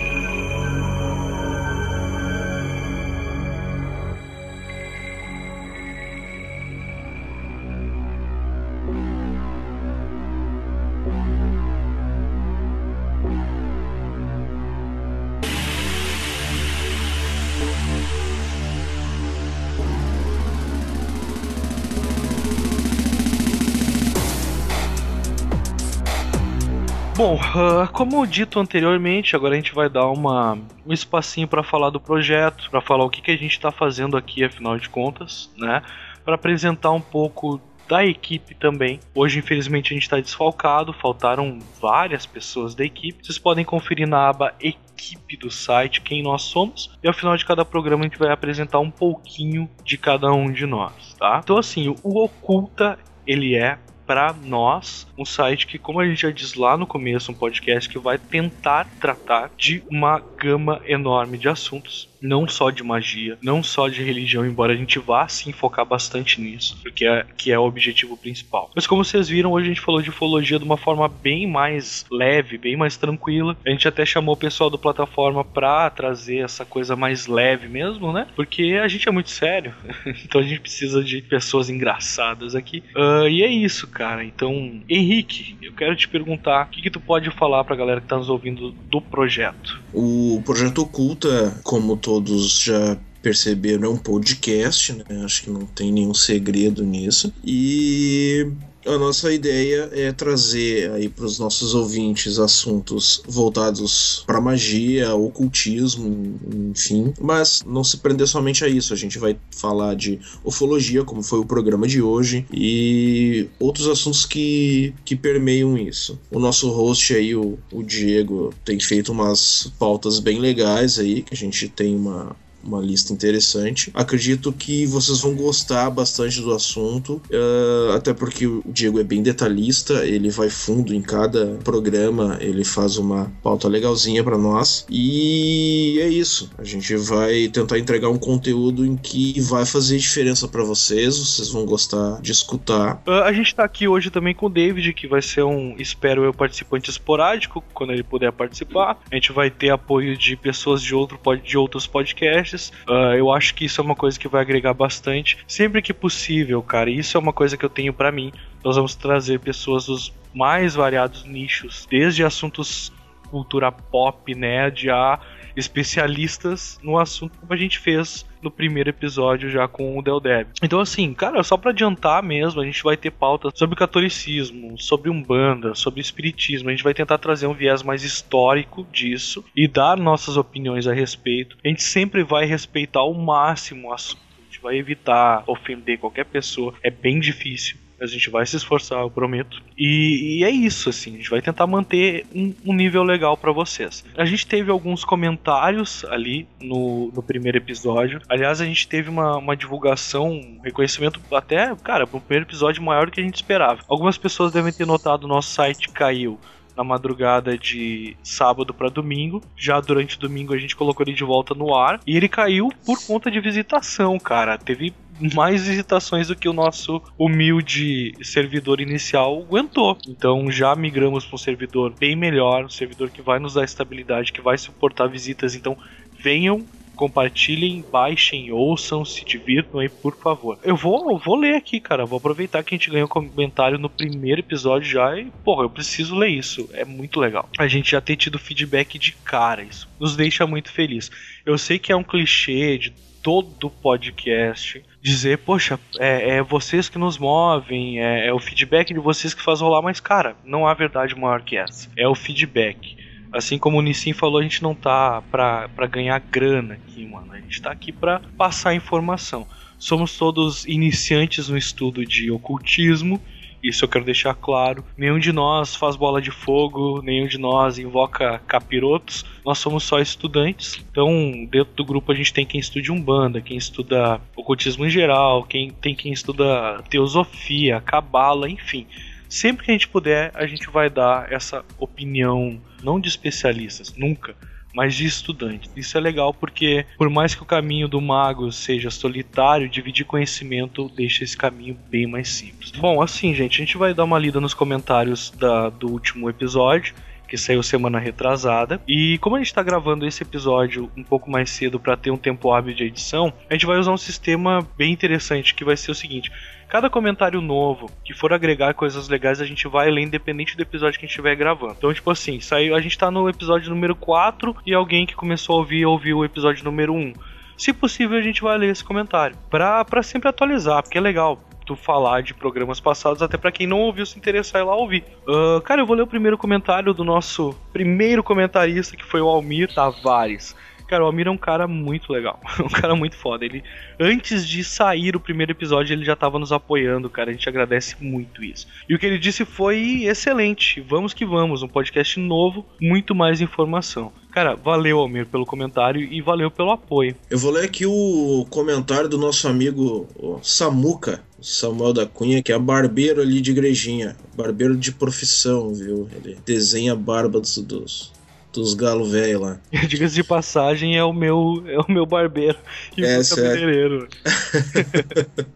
Bom, 27.27 27.37
ah, 27.41 27.89
como 27.89 28.25
dito 28.25 28.57
anteriormente, 28.57 29.35
agora 29.35 29.53
a 29.53 29.57
gente 29.57 29.75
vai 29.75 29.89
dar 29.89 30.07
uma, 30.07 30.57
um 30.85 30.93
espacinho 30.93 31.45
para 31.45 31.61
falar 31.61 31.89
do 31.89 31.99
projeto, 31.99 32.69
para 32.71 32.79
falar 32.79 33.03
o 33.03 33.09
que, 33.09 33.21
que 33.21 33.31
a 33.31 33.35
gente 33.35 33.51
está 33.51 33.69
fazendo 33.69 34.15
aqui, 34.15 34.45
afinal 34.45 34.79
de 34.79 34.87
contas, 34.87 35.51
né? 35.57 35.81
Para 36.23 36.35
apresentar 36.35 36.91
um 36.91 37.01
pouco 37.01 37.59
da 37.85 38.05
equipe 38.05 38.55
também. 38.55 39.01
Hoje, 39.13 39.39
infelizmente, 39.39 39.91
a 39.91 39.95
gente 39.95 40.03
está 40.03 40.21
desfalcado, 40.21 40.93
faltaram 40.93 41.59
várias 41.81 42.25
pessoas 42.25 42.73
da 42.73 42.85
equipe. 42.85 43.25
Vocês 43.25 43.37
podem 43.37 43.65
conferir 43.65 44.07
na 44.07 44.29
aba 44.29 44.53
equipe 44.61 45.35
do 45.35 45.51
site 45.51 45.99
quem 45.99 46.23
nós 46.23 46.43
somos 46.43 46.97
e 47.03 47.09
ao 47.09 47.13
final 47.13 47.35
de 47.35 47.43
cada 47.43 47.65
programa 47.65 48.05
a 48.05 48.07
gente 48.07 48.17
vai 48.17 48.31
apresentar 48.31 48.79
um 48.79 48.89
pouquinho 48.89 49.69
de 49.83 49.97
cada 49.97 50.31
um 50.31 50.49
de 50.49 50.65
nós, 50.65 51.13
tá? 51.19 51.41
Então 51.43 51.57
assim, 51.57 51.93
o 52.01 52.23
Oculta 52.23 52.97
ele 53.27 53.53
é 53.53 53.77
para 54.07 54.33
nós 54.33 55.05
um 55.17 55.25
site 55.25 55.67
que, 55.67 55.77
como 55.77 55.99
a 55.99 56.07
gente 56.07 56.21
já 56.21 56.31
diz 56.31 56.53
lá 56.53 56.77
no 56.77 56.87
começo, 56.87 57.31
um 57.31 57.35
podcast 57.35 57.89
que 57.89 57.99
vai 57.99 58.17
tentar 58.17 58.87
tratar 58.99 59.51
de 59.57 59.83
uma 59.89 60.19
gama 60.37 60.81
enorme 60.85 61.37
de 61.37 61.49
assuntos, 61.49 62.07
não 62.21 62.47
só 62.47 62.69
de 62.69 62.83
magia, 62.83 63.37
não 63.41 63.61
só 63.61 63.87
de 63.89 64.03
religião, 64.03 64.45
embora 64.45 64.73
a 64.73 64.75
gente 64.75 64.99
vá 64.99 65.27
sim 65.27 65.51
focar 65.51 65.85
bastante 65.85 66.39
nisso, 66.39 66.77
porque 66.81 67.05
é, 67.05 67.25
que 67.35 67.51
é 67.51 67.59
o 67.59 67.63
objetivo 67.63 68.15
principal. 68.17 68.71
Mas 68.75 68.87
como 68.87 69.03
vocês 69.03 69.27
viram, 69.27 69.51
hoje 69.51 69.65
a 69.65 69.69
gente 69.69 69.81
falou 69.81 70.01
de 70.01 70.09
ufologia 70.09 70.57
de 70.57 70.65
uma 70.65 70.77
forma 70.77 71.07
bem 71.07 71.47
mais 71.47 72.05
leve, 72.09 72.57
bem 72.57 72.75
mais 72.75 72.97
tranquila. 72.97 73.57
A 73.65 73.69
gente 73.69 73.87
até 73.87 74.05
chamou 74.05 74.35
o 74.35 74.37
pessoal 74.37 74.69
do 74.69 74.79
plataforma 74.79 75.43
pra 75.43 75.89
trazer 75.89 76.37
essa 76.37 76.65
coisa 76.65 76.95
mais 76.95 77.27
leve 77.27 77.67
mesmo, 77.67 78.13
né? 78.13 78.27
Porque 78.35 78.79
a 78.81 78.87
gente 78.87 79.07
é 79.07 79.11
muito 79.11 79.29
sério, 79.29 79.73
então 80.23 80.41
a 80.41 80.43
gente 80.43 80.61
precisa 80.61 81.03
de 81.03 81.21
pessoas 81.21 81.69
engraçadas 81.69 82.55
aqui. 82.55 82.83
Ah, 82.95 83.27
e 83.27 83.43
é 83.43 83.47
isso, 83.47 83.87
cara. 83.97 84.23
Então, 84.23 84.51
Henrique, 84.87 85.57
eu 85.59 85.73
quero 85.73 85.95
te 85.95 86.07
perguntar 86.07 86.65
o 86.65 86.69
que, 86.69 86.83
que 86.83 86.91
tu 86.91 86.99
pode 86.99 87.31
falar 87.31 87.63
pra 87.63 87.75
galera 87.75 87.99
que 87.99 88.07
tá 88.07 88.15
nos 88.15 88.29
ouvindo 88.29 88.71
do 88.91 89.01
projeto. 89.01 89.81
O 89.91 90.39
projeto 90.45 90.83
Oculta, 90.83 91.59
como 91.63 91.97
todos 91.97 92.61
já 92.61 92.95
perceberam, 93.23 93.85
é 93.85 93.89
um 93.89 93.97
podcast, 93.97 94.93
né? 94.93 95.03
Acho 95.25 95.43
que 95.43 95.49
não 95.49 95.65
tem 95.65 95.91
nenhum 95.91 96.13
segredo 96.13 96.85
nisso. 96.85 97.33
E 97.43 98.47
a 98.87 98.97
nossa 98.97 99.31
ideia 99.33 99.89
é 99.91 100.11
trazer 100.11 100.91
aí 100.91 101.09
para 101.09 101.25
os 101.25 101.37
nossos 101.37 101.75
ouvintes 101.75 102.39
assuntos 102.39 103.21
voltados 103.27 104.23
para 104.25 104.39
magia, 104.39 105.13
ocultismo, 105.15 106.39
enfim, 106.71 107.13
mas 107.19 107.63
não 107.65 107.83
se 107.83 107.97
prender 107.97 108.27
somente 108.27 108.63
a 108.63 108.67
isso. 108.67 108.93
A 108.93 108.97
gente 108.97 109.19
vai 109.19 109.37
falar 109.51 109.95
de 109.95 110.19
ufologia, 110.43 111.03
como 111.03 111.21
foi 111.21 111.39
o 111.39 111.45
programa 111.45 111.87
de 111.87 112.01
hoje, 112.01 112.45
e 112.51 113.47
outros 113.59 113.87
assuntos 113.87 114.25
que, 114.25 114.93
que 115.03 115.15
permeiam 115.15 115.77
isso. 115.77 116.19
O 116.31 116.39
nosso 116.39 116.69
host 116.69 117.13
aí, 117.13 117.35
o, 117.35 117.57
o 117.71 117.83
Diego, 117.83 118.53
tem 118.63 118.79
feito 118.79 119.11
umas 119.11 119.71
pautas 119.77 120.19
bem 120.19 120.39
legais 120.39 120.97
aí, 120.97 121.21
que 121.21 121.33
a 121.33 121.37
gente 121.37 121.67
tem 121.67 121.95
uma 121.95 122.35
uma 122.67 122.81
lista 122.81 123.13
interessante. 123.13 123.89
Acredito 123.93 124.51
que 124.51 124.85
vocês 124.85 125.21
vão 125.21 125.33
gostar 125.33 125.89
bastante 125.89 126.41
do 126.41 126.53
assunto, 126.53 127.21
uh, 127.31 127.93
até 127.93 128.13
porque 128.13 128.45
o 128.45 128.61
Diego 128.65 128.99
é 128.99 129.03
bem 129.03 129.23
detalhista, 129.23 130.05
ele 130.05 130.29
vai 130.29 130.49
fundo 130.49 130.93
em 130.93 131.01
cada 131.01 131.57
programa, 131.63 132.37
ele 132.41 132.63
faz 132.63 132.97
uma 132.97 133.31
pauta 133.41 133.67
legalzinha 133.67 134.23
para 134.23 134.37
nós. 134.37 134.85
E 134.89 135.99
é 136.01 136.07
isso. 136.07 136.51
A 136.57 136.63
gente 136.63 136.95
vai 136.95 137.47
tentar 137.47 137.79
entregar 137.79 138.09
um 138.09 138.17
conteúdo 138.17 138.85
em 138.85 138.95
que 138.95 139.39
vai 139.41 139.65
fazer 139.65 139.97
diferença 139.97 140.47
para 140.47 140.63
vocês, 140.63 141.17
vocês 141.17 141.49
vão 141.49 141.65
gostar 141.65 142.19
de 142.21 142.31
escutar. 142.31 143.01
Uh, 143.07 143.23
a 143.23 143.31
gente 143.31 143.55
tá 143.55 143.63
aqui 143.63 143.87
hoje 143.87 144.09
também 144.09 144.33
com 144.33 144.47
o 144.47 144.49
David, 144.49 144.93
que 144.93 145.07
vai 145.07 145.21
ser 145.21 145.43
um, 145.43 145.75
espero 145.77 146.23
eu, 146.23 146.33
participante 146.33 146.89
esporádico, 146.89 147.63
quando 147.73 147.93
ele 147.93 148.03
puder 148.03 148.31
participar. 148.31 148.99
A 149.09 149.15
gente 149.15 149.31
vai 149.31 149.49
ter 149.49 149.69
apoio 149.69 150.17
de 150.17 150.35
pessoas 150.35 150.81
de, 150.81 150.93
outro, 150.93 151.19
de 151.43 151.57
outros 151.57 151.87
podcasts. 151.87 152.56
Uh, 152.87 153.15
eu 153.15 153.31
acho 153.31 153.53
que 153.55 153.65
isso 153.65 153.79
é 153.79 153.83
uma 153.83 153.95
coisa 153.95 154.19
que 154.19 154.27
vai 154.27 154.41
agregar 154.41 154.73
bastante, 154.73 155.37
sempre 155.47 155.81
que 155.81 155.93
possível, 155.93 156.61
cara. 156.61 156.89
Isso 156.89 157.17
é 157.17 157.19
uma 157.19 157.33
coisa 157.33 157.57
que 157.57 157.63
eu 157.63 157.69
tenho 157.69 157.93
para 157.93 158.11
mim. 158.11 158.31
Nós 158.63 158.75
vamos 158.75 158.95
trazer 158.95 159.39
pessoas 159.39 159.85
dos 159.85 160.13
mais 160.33 160.75
variados 160.75 161.25
nichos, 161.25 161.87
desde 161.89 162.23
assuntos 162.23 162.91
cultura 163.29 163.71
pop, 163.71 164.33
nerd, 164.33 164.89
a 164.89 165.19
especialistas 165.55 166.79
no 166.83 166.99
assunto 166.99 167.37
como 167.39 167.51
a 167.51 167.57
gente 167.57 167.79
fez 167.79 168.25
no 168.47 168.51
primeiro 168.51 168.89
episódio 168.89 169.49
já 169.49 169.67
com 169.67 169.97
o 169.97 170.01
Del 170.01 170.19
Deb. 170.19 170.47
Então 170.63 170.79
assim, 170.79 171.13
cara, 171.13 171.43
só 171.43 171.57
para 171.57 171.71
adiantar 171.71 172.23
mesmo, 172.23 172.61
a 172.61 172.65
gente 172.65 172.81
vai 172.83 172.95
ter 172.95 173.11
pauta 173.11 173.49
sobre 173.53 173.75
catolicismo, 173.75 174.79
sobre 174.79 175.09
umbanda, 175.09 175.75
sobre 175.75 175.99
espiritismo. 175.99 176.69
A 176.69 176.71
gente 176.71 176.83
vai 176.83 176.93
tentar 176.93 177.17
trazer 177.17 177.47
um 177.47 177.53
viés 177.53 177.83
mais 177.83 178.03
histórico 178.03 178.87
disso 178.91 179.43
e 179.55 179.67
dar 179.67 179.97
nossas 179.97 180.37
opiniões 180.37 180.87
a 180.87 180.93
respeito. 180.93 181.57
A 181.63 181.67
gente 181.67 181.83
sempre 181.83 182.23
vai 182.23 182.45
respeitar 182.45 183.01
ao 183.01 183.13
máximo 183.13 183.89
o 183.89 183.93
assunto. 183.93 184.21
A 184.39 184.43
gente 184.45 184.61
vai 184.61 184.77
evitar 184.77 185.43
ofender 185.45 185.99
qualquer 185.99 186.25
pessoa. 186.25 186.73
É 186.81 186.89
bem 186.89 187.19
difícil. 187.19 187.77
A 187.99 188.05
gente 188.05 188.29
vai 188.29 188.45
se 188.45 188.55
esforçar, 188.55 189.01
eu 189.01 189.09
prometo. 189.09 189.61
E, 189.77 190.39
e 190.39 190.43
é 190.43 190.49
isso, 190.49 190.89
assim. 190.89 191.13
A 191.13 191.17
gente 191.17 191.29
vai 191.29 191.41
tentar 191.41 191.65
manter 191.65 192.25
um, 192.33 192.53
um 192.65 192.73
nível 192.73 193.03
legal 193.03 193.35
para 193.35 193.51
vocês. 193.51 194.05
A 194.15 194.25
gente 194.25 194.45
teve 194.45 194.69
alguns 194.69 195.03
comentários 195.03 196.05
ali 196.05 196.47
no, 196.61 197.11
no 197.13 197.23
primeiro 197.23 197.57
episódio. 197.57 198.21
Aliás, 198.29 198.61
a 198.61 198.65
gente 198.65 198.87
teve 198.87 199.09
uma, 199.09 199.37
uma 199.37 199.55
divulgação, 199.55 200.31
um 200.31 200.59
reconhecimento 200.63 201.19
até, 201.31 201.75
cara, 201.75 202.05
pro 202.05 202.21
primeiro 202.21 202.45
episódio 202.45 202.83
maior 202.83 203.07
do 203.07 203.11
que 203.11 203.19
a 203.19 203.23
gente 203.23 203.35
esperava. 203.35 203.81
Algumas 203.87 204.17
pessoas 204.17 204.51
devem 204.51 204.71
ter 204.71 204.85
notado 204.85 205.23
o 205.23 205.27
nosso 205.27 205.51
site 205.51 205.89
caiu 205.89 206.39
na 206.77 206.83
madrugada 206.83 207.57
de 207.57 208.15
sábado 208.21 208.71
para 208.73 208.87
domingo. 208.87 209.41
Já 209.57 209.81
durante 209.81 210.19
domingo 210.19 210.53
a 210.53 210.57
gente 210.57 210.75
colocou 210.75 211.03
ele 211.03 211.15
de 211.15 211.23
volta 211.23 211.55
no 211.55 211.75
ar 211.75 211.99
e 212.05 212.15
ele 212.15 212.29
caiu 212.29 212.69
por 212.85 213.03
conta 213.05 213.31
de 213.31 213.41
visitação, 213.41 214.19
cara. 214.19 214.57
Teve 214.57 214.93
mais 215.33 215.67
visitações 215.67 216.27
do 216.27 216.35
que 216.35 216.47
o 216.47 216.53
nosso 216.53 217.01
humilde 217.17 218.13
servidor 218.23 218.79
inicial 218.79 219.41
aguentou. 219.41 219.97
Então 220.07 220.51
já 220.51 220.75
migramos 220.75 221.25
para 221.25 221.35
um 221.35 221.39
servidor 221.39 221.93
bem 221.97 222.15
melhor, 222.15 222.65
um 222.65 222.69
servidor 222.69 223.09
que 223.09 223.21
vai 223.21 223.39
nos 223.39 223.53
dar 223.55 223.63
estabilidade, 223.63 224.31
que 224.31 224.41
vai 224.41 224.57
suportar 224.57 225.07
visitas. 225.07 225.55
Então 225.55 225.77
venham 226.19 226.65
compartilhem, 226.97 227.85
baixem, 227.91 228.51
ouçam, 228.51 229.05
se 229.05 229.23
divirtam 229.23 229.79
aí, 229.79 229.87
por 229.87 230.17
favor. 230.17 230.59
Eu 230.63 230.75
vou, 230.75 231.09
eu 231.11 231.17
vou 231.17 231.35
ler 231.35 231.55
aqui, 231.55 231.79
cara. 231.79 232.05
Vou 232.05 232.17
aproveitar 232.17 232.63
que 232.63 232.73
a 232.73 232.77
gente 232.77 232.89
ganhou 232.89 233.07
comentário 233.07 233.77
no 233.77 233.89
primeiro 233.89 234.41
episódio 234.41 234.89
já 234.89 235.17
e, 235.17 235.25
porra, 235.45 235.63
eu 235.63 235.69
preciso 235.69 236.15
ler 236.15 236.29
isso. 236.29 236.69
É 236.73 236.83
muito 236.83 237.19
legal. 237.19 237.47
A 237.57 237.67
gente 237.67 237.91
já 237.91 238.01
ter 238.01 238.17
tido 238.17 238.39
feedback 238.39 238.97
de 238.99 239.11
cara, 239.11 239.63
isso 239.63 239.87
nos 239.99 240.15
deixa 240.15 240.45
muito 240.45 240.71
feliz. 240.71 241.09
Eu 241.45 241.57
sei 241.57 241.79
que 241.79 241.91
é 241.91 241.95
um 241.95 242.03
clichê 242.03 242.77
de 242.77 242.91
todo 243.21 243.69
podcast 243.69 244.83
dizer, 245.01 245.39
poxa, 245.39 245.79
é, 245.99 246.37
é 246.37 246.41
vocês 246.41 246.87
que 246.89 246.97
nos 246.97 247.17
movem, 247.17 247.99
é, 247.99 248.27
é, 248.27 248.33
o 248.33 248.39
feedback 248.39 248.93
de 248.93 248.99
vocês 248.99 249.33
que 249.33 249.41
faz 249.41 249.61
rolar, 249.61 249.81
mas 249.81 249.99
cara, 249.99 250.35
não 250.45 250.67
há 250.67 250.73
verdade 250.73 251.15
maior 251.15 251.41
que 251.41 251.57
essa. 251.57 251.89
É 251.97 252.07
o 252.07 252.15
feedback. 252.15 252.97
Assim 253.31 253.57
como 253.57 253.77
o 253.77 253.81
Nissin 253.81 254.13
falou, 254.13 254.39
a 254.39 254.43
gente 254.43 254.63
não 254.63 254.73
tá 254.73 255.21
pra 255.31 255.87
ganhar 255.89 256.19
grana 256.19 256.75
aqui, 256.75 257.05
mano. 257.05 257.33
A 257.33 257.39
gente 257.39 257.61
tá 257.61 257.71
aqui 257.71 257.91
pra 257.91 258.21
passar 258.37 258.73
informação. 258.73 259.45
Somos 259.77 260.17
todos 260.17 260.65
iniciantes 260.65 261.49
no 261.49 261.57
estudo 261.57 262.05
de 262.05 262.31
ocultismo. 262.31 263.21
Isso 263.61 263.83
eu 263.83 263.89
quero 263.89 264.05
deixar 264.05 264.35
claro. 264.35 264.83
Nenhum 264.95 265.17
de 265.17 265.31
nós 265.31 265.75
faz 265.75 265.95
bola 265.95 266.21
de 266.21 266.31
fogo, 266.31 267.01
nenhum 267.01 267.27
de 267.27 267.37
nós 267.37 267.77
invoca 267.79 268.39
capirotos. 268.47 269.25
Nós 269.43 269.57
somos 269.57 269.83
só 269.83 269.99
estudantes. 269.99 270.83
Então, 270.89 271.45
dentro 271.49 271.73
do 271.73 271.83
grupo 271.83 272.11
a 272.11 272.15
gente 272.15 272.31
tem 272.31 272.45
quem 272.45 272.59
estuda 272.59 272.93
Umbanda, 272.93 273.41
quem 273.41 273.57
estuda 273.57 274.21
ocultismo 274.35 274.85
em 274.85 274.89
geral, 274.89 275.43
quem 275.43 275.71
tem 275.71 275.95
quem 275.95 276.13
estuda 276.13 276.81
teosofia, 276.89 277.81
cabala, 277.81 278.49
enfim. 278.49 278.85
Sempre 279.29 279.65
que 279.65 279.71
a 279.71 279.73
gente 279.73 279.87
puder, 279.87 280.31
a 280.33 280.45
gente 280.45 280.69
vai 280.69 280.89
dar 280.89 281.31
essa 281.31 281.63
opinião, 281.77 282.59
não 282.83 282.99
de 282.99 283.09
especialistas, 283.09 283.93
nunca, 283.95 284.35
mas 284.73 284.95
de 284.95 285.05
estudantes. 285.05 285.71
Isso 285.75 285.97
é 285.97 286.01
legal 286.01 286.33
porque, 286.33 286.85
por 286.97 287.09
mais 287.09 287.33
que 287.33 287.41
o 287.41 287.45
caminho 287.45 287.87
do 287.87 287.99
mago 287.99 288.51
seja 288.51 288.91
solitário, 288.91 289.67
dividir 289.67 290.05
conhecimento 290.05 290.89
deixa 290.95 291.23
esse 291.23 291.35
caminho 291.35 291.77
bem 291.89 292.05
mais 292.05 292.29
simples. 292.29 292.71
Bom, 292.71 293.01
assim, 293.01 293.33
gente, 293.33 293.55
a 293.55 293.65
gente 293.65 293.77
vai 293.77 293.93
dar 293.93 294.03
uma 294.03 294.19
lida 294.19 294.39
nos 294.39 294.53
comentários 294.53 295.31
da, 295.31 295.69
do 295.69 295.89
último 295.89 296.29
episódio 296.29 296.93
que 297.27 297.37
saiu 297.37 297.61
semana 297.61 297.99
retrasada. 297.99 298.81
E 298.87 299.17
como 299.17 299.35
a 299.35 299.39
gente 299.39 299.47
está 299.47 299.61
gravando 299.61 300.07
esse 300.07 300.23
episódio 300.23 300.89
um 300.95 301.03
pouco 301.03 301.29
mais 301.29 301.49
cedo 301.49 301.79
para 301.79 301.97
ter 301.97 302.09
um 302.09 302.17
tempo 302.17 302.51
hábil 302.51 302.73
de 302.73 302.85
edição, 302.85 303.33
a 303.49 303.53
gente 303.53 303.65
vai 303.65 303.77
usar 303.77 303.91
um 303.91 303.97
sistema 303.97 304.65
bem 304.77 304.93
interessante 304.93 305.53
que 305.53 305.65
vai 305.65 305.75
ser 305.75 305.91
o 305.91 305.95
seguinte: 305.95 306.31
cada 306.67 306.89
comentário 306.89 307.41
novo 307.41 307.89
que 308.03 308.13
for 308.13 308.33
agregar 308.33 308.73
coisas 308.73 309.07
legais, 309.07 309.41
a 309.41 309.45
gente 309.45 309.67
vai 309.67 309.89
ler 309.89 310.01
independente 310.01 310.55
do 310.55 310.61
episódio 310.61 310.99
que 310.99 311.05
a 311.05 311.07
gente 311.07 311.11
estiver 311.11 311.35
gravando. 311.35 311.75
Então, 311.77 311.93
tipo 311.93 312.11
assim, 312.11 312.39
saiu, 312.39 312.75
a 312.75 312.81
gente 312.81 312.97
tá 312.97 313.09
no 313.09 313.29
episódio 313.29 313.69
número 313.69 313.95
4 313.95 314.55
e 314.65 314.73
alguém 314.73 315.05
que 315.05 315.15
começou 315.15 315.55
a 315.55 315.59
ouvir 315.59 315.85
ouviu 315.85 316.17
o 316.17 316.25
episódio 316.25 316.63
número 316.63 316.93
1. 316.93 317.13
Se 317.57 317.73
possível, 317.73 318.17
a 318.17 318.21
gente 318.21 318.41
vai 318.41 318.57
ler 318.57 318.69
esse 318.69 318.83
comentário. 318.83 319.35
Pra, 319.49 319.83
pra 319.83 320.03
sempre 320.03 320.29
atualizar, 320.29 320.83
porque 320.83 320.97
é 320.97 321.01
legal 321.01 321.41
tu 321.65 321.75
falar 321.75 322.21
de 322.21 322.33
programas 322.33 322.79
passados, 322.79 323.21
até 323.21 323.37
para 323.37 323.51
quem 323.51 323.67
não 323.67 323.81
ouviu 323.81 324.05
se 324.05 324.17
interessar 324.17 324.61
ir 324.61 324.65
lá 324.65 324.75
ouvir. 324.75 325.03
Uh, 325.27 325.59
cara, 325.61 325.81
eu 325.81 325.85
vou 325.85 325.95
ler 325.95 326.03
o 326.03 326.07
primeiro 326.07 326.37
comentário 326.37 326.93
do 326.93 327.03
nosso 327.03 327.53
primeiro 327.73 328.23
comentarista, 328.23 328.95
que 328.95 329.03
foi 329.03 329.19
o 329.19 329.27
Almir 329.27 329.73
Tavares. 329.73 330.55
Cara, 330.87 331.03
o 331.03 331.07
Almir 331.07 331.27
é 331.27 331.31
um 331.31 331.37
cara 331.37 331.67
muito 331.67 332.11
legal. 332.11 332.39
um 332.63 332.69
cara 332.69 332.95
muito 332.95 333.15
foda. 333.15 333.43
Ele, 333.43 333.63
antes 333.99 334.47
de 334.47 334.63
sair 334.63 335.15
o 335.15 335.19
primeiro 335.19 335.51
episódio, 335.51 335.93
ele 335.93 336.05
já 336.05 336.15
tava 336.15 336.39
nos 336.39 336.51
apoiando, 336.51 337.09
cara. 337.09 337.29
A 337.29 337.33
gente 337.33 337.47
agradece 337.49 337.95
muito 337.99 338.43
isso. 338.43 338.67
E 338.87 338.95
o 338.95 338.99
que 338.99 339.05
ele 339.05 339.19
disse 339.19 339.43
foi 339.43 340.05
excelente. 340.05 340.79
Vamos 340.81 341.13
que 341.13 341.25
vamos. 341.25 341.61
Um 341.61 341.67
podcast 341.67 342.19
novo, 342.19 342.65
muito 342.81 343.13
mais 343.13 343.41
informação. 343.41 344.11
Cara, 344.31 344.55
valeu, 344.55 344.99
Almir, 344.99 345.25
pelo 345.25 345.45
comentário 345.45 346.01
e 346.01 346.21
valeu 346.21 346.51
pelo 346.51 346.71
apoio. 346.71 347.15
Eu 347.29 347.39
vou 347.39 347.51
ler 347.51 347.65
aqui 347.65 347.85
o 347.85 348.45
comentário 348.49 349.09
do 349.09 349.17
nosso 349.17 349.47
amigo 349.47 350.07
Samuca, 350.43 351.23
Samuel 351.41 351.91
da 351.91 352.05
Cunha, 352.05 352.43
que 352.43 352.51
é 352.51 352.59
barbeiro 352.59 353.21
ali 353.21 353.41
de 353.41 353.51
igrejinha. 353.51 354.15
Barbeiro 354.35 354.77
de 354.77 354.91
profissão, 354.91 355.73
viu? 355.73 356.07
Ele 356.15 356.37
desenha 356.45 356.95
barba 356.95 357.39
dos, 357.39 357.57
dos, 357.57 358.13
dos 358.61 358.73
galo 358.73 359.05
velho 359.05 359.41
lá. 359.41 359.59
Diga-se 359.87 360.15
de 360.15 360.23
passagem, 360.23 360.97
é 360.97 361.03
o 361.03 361.13
meu, 361.13 361.63
é 361.67 361.79
o 361.79 361.91
meu 361.91 362.05
barbeiro 362.05 362.57
e 362.97 363.05
É, 363.05 363.19
o 363.19 363.27
cabeleireiro. 363.27 364.07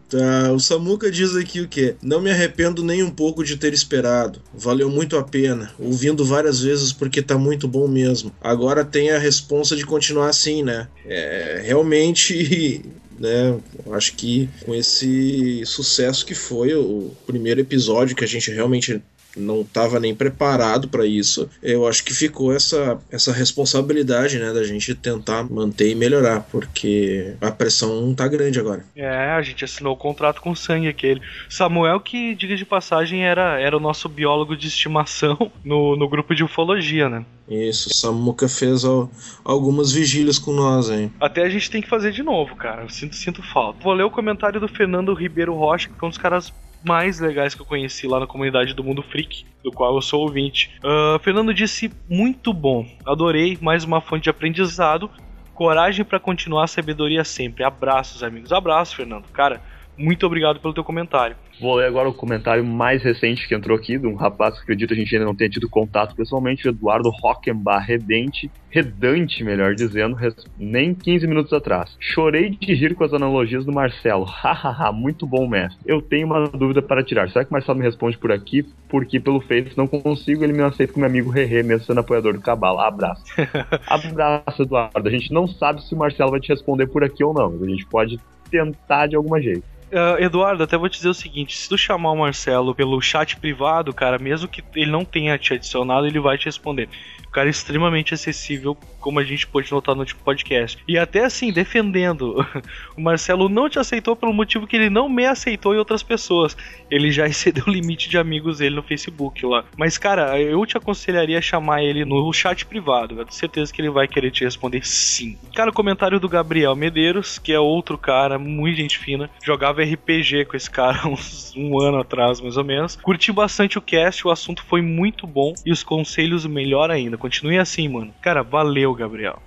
Tá, 0.08 0.52
o 0.52 0.60
Samuca 0.60 1.10
diz 1.10 1.34
aqui 1.34 1.62
o 1.62 1.68
quê? 1.68 1.94
Não 2.02 2.20
me 2.20 2.30
arrependo 2.30 2.84
nem 2.84 3.02
um 3.02 3.10
pouco 3.10 3.42
de 3.42 3.56
ter 3.56 3.72
esperado. 3.72 4.42
Valeu 4.52 4.90
muito 4.90 5.16
a 5.16 5.22
pena. 5.22 5.72
Ouvindo 5.78 6.22
várias 6.22 6.60
vezes 6.60 6.92
porque 6.92 7.22
tá 7.22 7.38
muito 7.38 7.66
bom 7.66 7.88
mesmo. 7.88 8.30
Agora 8.38 8.84
tem 8.84 9.10
a 9.10 9.18
responsa 9.18 9.74
de 9.74 9.86
continuar 9.86 10.28
assim, 10.28 10.62
né? 10.62 10.86
É, 11.06 11.62
realmente 11.64 12.82
né? 13.22 13.56
Acho 13.92 14.14
que 14.14 14.48
com 14.64 14.74
esse 14.74 15.64
sucesso 15.64 16.26
que 16.26 16.34
foi 16.34 16.74
o 16.74 17.12
primeiro 17.24 17.60
episódio, 17.60 18.16
que 18.16 18.24
a 18.24 18.28
gente 18.28 18.50
realmente 18.50 19.00
não 19.36 19.62
estava 19.62 19.98
nem 19.98 20.14
preparado 20.14 20.88
para 20.88 21.06
isso, 21.06 21.48
eu 21.62 21.86
acho 21.86 22.04
que 22.04 22.12
ficou 22.12 22.52
essa, 22.54 22.98
essa 23.10 23.32
responsabilidade, 23.32 24.38
né, 24.38 24.52
da 24.52 24.64
gente 24.64 24.94
tentar 24.94 25.44
manter 25.44 25.90
e 25.90 25.94
melhorar, 25.94 26.40
porque 26.50 27.34
a 27.40 27.50
pressão 27.50 28.14
tá 28.14 28.26
grande 28.28 28.58
agora. 28.58 28.84
É, 28.94 29.08
a 29.30 29.42
gente 29.42 29.64
assinou 29.64 29.94
o 29.94 29.96
contrato 29.96 30.40
com 30.40 30.54
sangue 30.54 30.88
aquele. 30.88 31.20
Samuel, 31.48 32.00
que, 32.00 32.34
diga 32.34 32.56
de 32.56 32.64
passagem, 32.64 33.24
era, 33.24 33.58
era 33.60 33.76
o 33.76 33.80
nosso 33.80 34.08
biólogo 34.08 34.56
de 34.56 34.68
estimação 34.68 35.50
no, 35.64 35.96
no 35.96 36.08
grupo 36.08 36.34
de 36.34 36.44
ufologia, 36.44 37.08
né? 37.08 37.24
Isso, 37.48 37.90
Samuca 37.92 38.48
fez 38.48 38.84
al- 38.84 39.10
algumas 39.44 39.92
vigílias 39.92 40.38
com 40.38 40.52
nós, 40.52 40.88
hein? 40.90 41.12
Até 41.20 41.42
a 41.42 41.48
gente 41.48 41.70
tem 41.70 41.82
que 41.82 41.88
fazer 41.88 42.12
de 42.12 42.22
novo, 42.22 42.54
cara. 42.56 42.82
Eu 42.82 42.88
sinto, 42.88 43.14
sinto 43.16 43.42
falta. 43.42 43.82
Vou 43.82 43.92
ler 43.92 44.04
o 44.04 44.10
comentário 44.10 44.60
do 44.60 44.68
Fernando 44.68 45.12
Ribeiro 45.12 45.54
Rocha, 45.54 45.88
que 45.88 45.94
é 46.02 46.06
um 46.06 46.08
dos 46.08 46.18
caras 46.18 46.52
mais 46.84 47.20
legais 47.20 47.54
que 47.54 47.62
eu 47.62 47.66
conheci 47.66 48.06
lá 48.06 48.20
na 48.20 48.26
comunidade 48.26 48.74
do 48.74 48.84
Mundo 48.84 49.02
Freak, 49.02 49.44
do 49.62 49.70
qual 49.70 49.94
eu 49.94 50.02
sou 50.02 50.22
ouvinte. 50.22 50.70
Ah, 50.82 51.18
Fernando 51.22 51.54
disse: 51.54 51.92
muito 52.08 52.52
bom, 52.52 52.86
adorei, 53.06 53.58
mais 53.60 53.84
uma 53.84 54.00
fonte 54.00 54.24
de 54.24 54.30
aprendizado. 54.30 55.10
Coragem 55.54 56.04
pra 56.04 56.18
continuar, 56.18 56.66
sabedoria 56.66 57.24
sempre. 57.24 57.62
Abraços, 57.62 58.22
amigos. 58.22 58.52
Abraço, 58.52 58.96
Fernando. 58.96 59.24
Cara, 59.32 59.62
muito 59.96 60.26
obrigado 60.26 60.58
pelo 60.60 60.74
teu 60.74 60.82
comentário. 60.82 61.36
Vou 61.60 61.76
ler 61.76 61.86
agora 61.86 62.08
o 62.08 62.14
comentário 62.14 62.64
mais 62.64 63.02
recente 63.02 63.46
que 63.46 63.54
entrou 63.54 63.76
aqui, 63.76 63.98
de 63.98 64.06
um 64.06 64.14
rapaz 64.14 64.54
que 64.56 64.62
acredito 64.62 64.92
a 64.92 64.96
gente 64.96 65.14
ainda 65.14 65.26
não 65.26 65.34
tenha 65.34 65.50
tido 65.50 65.68
contato 65.68 66.14
pessoalmente, 66.14 66.66
Eduardo 66.66 67.10
Rockenbach 67.10 67.86
Redente, 67.86 68.50
Redante, 68.70 69.44
melhor 69.44 69.74
dizendo, 69.74 70.16
nem 70.58 70.94
15 70.94 71.26
minutos 71.26 71.52
atrás. 71.52 71.94
Chorei 72.00 72.50
de 72.50 72.74
rir 72.74 72.94
com 72.94 73.04
as 73.04 73.12
analogias 73.12 73.64
do 73.64 73.72
Marcelo. 73.72 74.24
Hahaha, 74.42 74.90
muito 74.90 75.26
bom, 75.26 75.46
mestre. 75.46 75.78
Eu 75.84 76.00
tenho 76.00 76.26
uma 76.26 76.48
dúvida 76.48 76.80
para 76.80 77.04
tirar. 77.04 77.28
Será 77.28 77.44
que 77.44 77.50
o 77.50 77.54
Marcelo 77.54 77.78
me 77.78 77.84
responde 77.84 78.16
por 78.16 78.32
aqui? 78.32 78.64
Porque 78.88 79.20
pelo 79.20 79.40
Face 79.40 79.76
não 79.76 79.86
consigo, 79.86 80.42
ele 80.42 80.54
me 80.54 80.62
aceita 80.62 80.92
como 80.92 81.02
meu 81.02 81.10
amigo 81.10 81.30
Rerê, 81.30 81.62
mesmo 81.62 81.84
sendo 81.84 82.00
apoiador 82.00 82.32
do 82.32 82.40
Cabala. 82.40 82.88
Abraço. 82.88 83.22
Abraço, 83.86 84.62
Eduardo. 84.62 85.06
A 85.06 85.12
gente 85.12 85.32
não 85.32 85.46
sabe 85.46 85.82
se 85.86 85.94
o 85.94 85.98
Marcelo 85.98 86.30
vai 86.30 86.40
te 86.40 86.48
responder 86.48 86.86
por 86.86 87.04
aqui 87.04 87.22
ou 87.22 87.34
não, 87.34 87.62
a 87.62 87.68
gente 87.68 87.86
pode 87.86 88.18
tentar 88.50 89.06
de 89.06 89.16
alguma 89.16 89.40
jeito. 89.40 89.71
Ah, 89.92 90.16
Eduardo, 90.18 90.62
até 90.62 90.76
vou 90.76 90.88
te 90.88 90.96
dizer 90.96 91.10
o 91.10 91.14
seguinte: 91.14 91.56
se 91.56 91.68
tu 91.68 91.76
chamar 91.76 92.12
o 92.12 92.16
Marcelo 92.16 92.74
pelo 92.74 93.00
chat 93.00 93.36
privado, 93.36 93.92
cara, 93.92 94.18
mesmo 94.18 94.48
que 94.48 94.64
ele 94.74 94.90
não 94.90 95.04
tenha 95.04 95.36
te 95.38 95.52
adicionado, 95.52 96.06
ele 96.06 96.18
vai 96.18 96.38
te 96.38 96.46
responder. 96.46 96.88
O 97.26 97.30
cara 97.30 97.48
é 97.48 97.50
extremamente 97.50 98.14
acessível, 98.14 98.76
como 99.02 99.18
a 99.18 99.24
gente 99.24 99.46
pôde 99.46 99.70
notar 99.70 99.94
no 99.94 100.06
podcast. 100.24 100.78
E 100.86 100.96
até 100.96 101.24
assim, 101.24 101.52
defendendo, 101.52 102.36
o 102.96 103.00
Marcelo 103.00 103.48
não 103.48 103.68
te 103.68 103.78
aceitou 103.78 104.16
pelo 104.16 104.32
motivo 104.32 104.66
que 104.66 104.76
ele 104.76 104.88
não 104.88 105.08
me 105.08 105.26
aceitou 105.26 105.74
em 105.74 105.78
outras 105.78 106.02
pessoas. 106.02 106.56
Ele 106.90 107.10
já 107.10 107.26
excedeu 107.28 107.64
o 107.66 107.70
limite 107.70 108.08
de 108.08 108.16
amigos 108.18 108.58
dele 108.58 108.76
no 108.76 108.82
Facebook 108.82 109.44
lá. 109.44 109.64
Mas, 109.76 109.98
cara, 109.98 110.40
eu 110.40 110.64
te 110.64 110.76
aconselharia 110.76 111.38
a 111.38 111.42
chamar 111.42 111.82
ele 111.82 112.04
no 112.04 112.32
chat 112.32 112.64
privado. 112.64 113.14
Eu 113.14 113.24
tenho 113.24 113.32
certeza 113.32 113.72
que 113.72 113.80
ele 113.80 113.90
vai 113.90 114.06
querer 114.06 114.30
te 114.30 114.44
responder 114.44 114.86
sim. 114.86 115.36
Cara, 115.54 115.70
o 115.70 115.74
comentário 115.74 116.20
do 116.20 116.28
Gabriel 116.28 116.74
Medeiros, 116.76 117.38
que 117.38 117.52
é 117.52 117.58
outro 117.58 117.98
cara, 117.98 118.38
muito 118.38 118.76
gente 118.76 118.98
fina. 118.98 119.28
Jogava 119.44 119.82
RPG 119.82 120.46
com 120.46 120.56
esse 120.56 120.70
cara 120.70 121.06
uns 121.08 121.52
um 121.56 121.80
ano 121.80 121.98
atrás, 121.98 122.40
mais 122.40 122.56
ou 122.56 122.64
menos. 122.64 122.96
Curti 122.96 123.32
bastante 123.32 123.78
o 123.78 123.82
cast, 123.82 124.26
o 124.26 124.30
assunto 124.30 124.64
foi 124.64 124.80
muito 124.80 125.26
bom 125.26 125.54
e 125.64 125.72
os 125.72 125.82
conselhos 125.82 126.46
melhor 126.46 126.90
ainda. 126.90 127.16
Continue 127.16 127.58
assim, 127.58 127.88
mano. 127.88 128.14
Cara, 128.20 128.42
valeu, 128.42 128.91
Gabriel. 128.94 129.42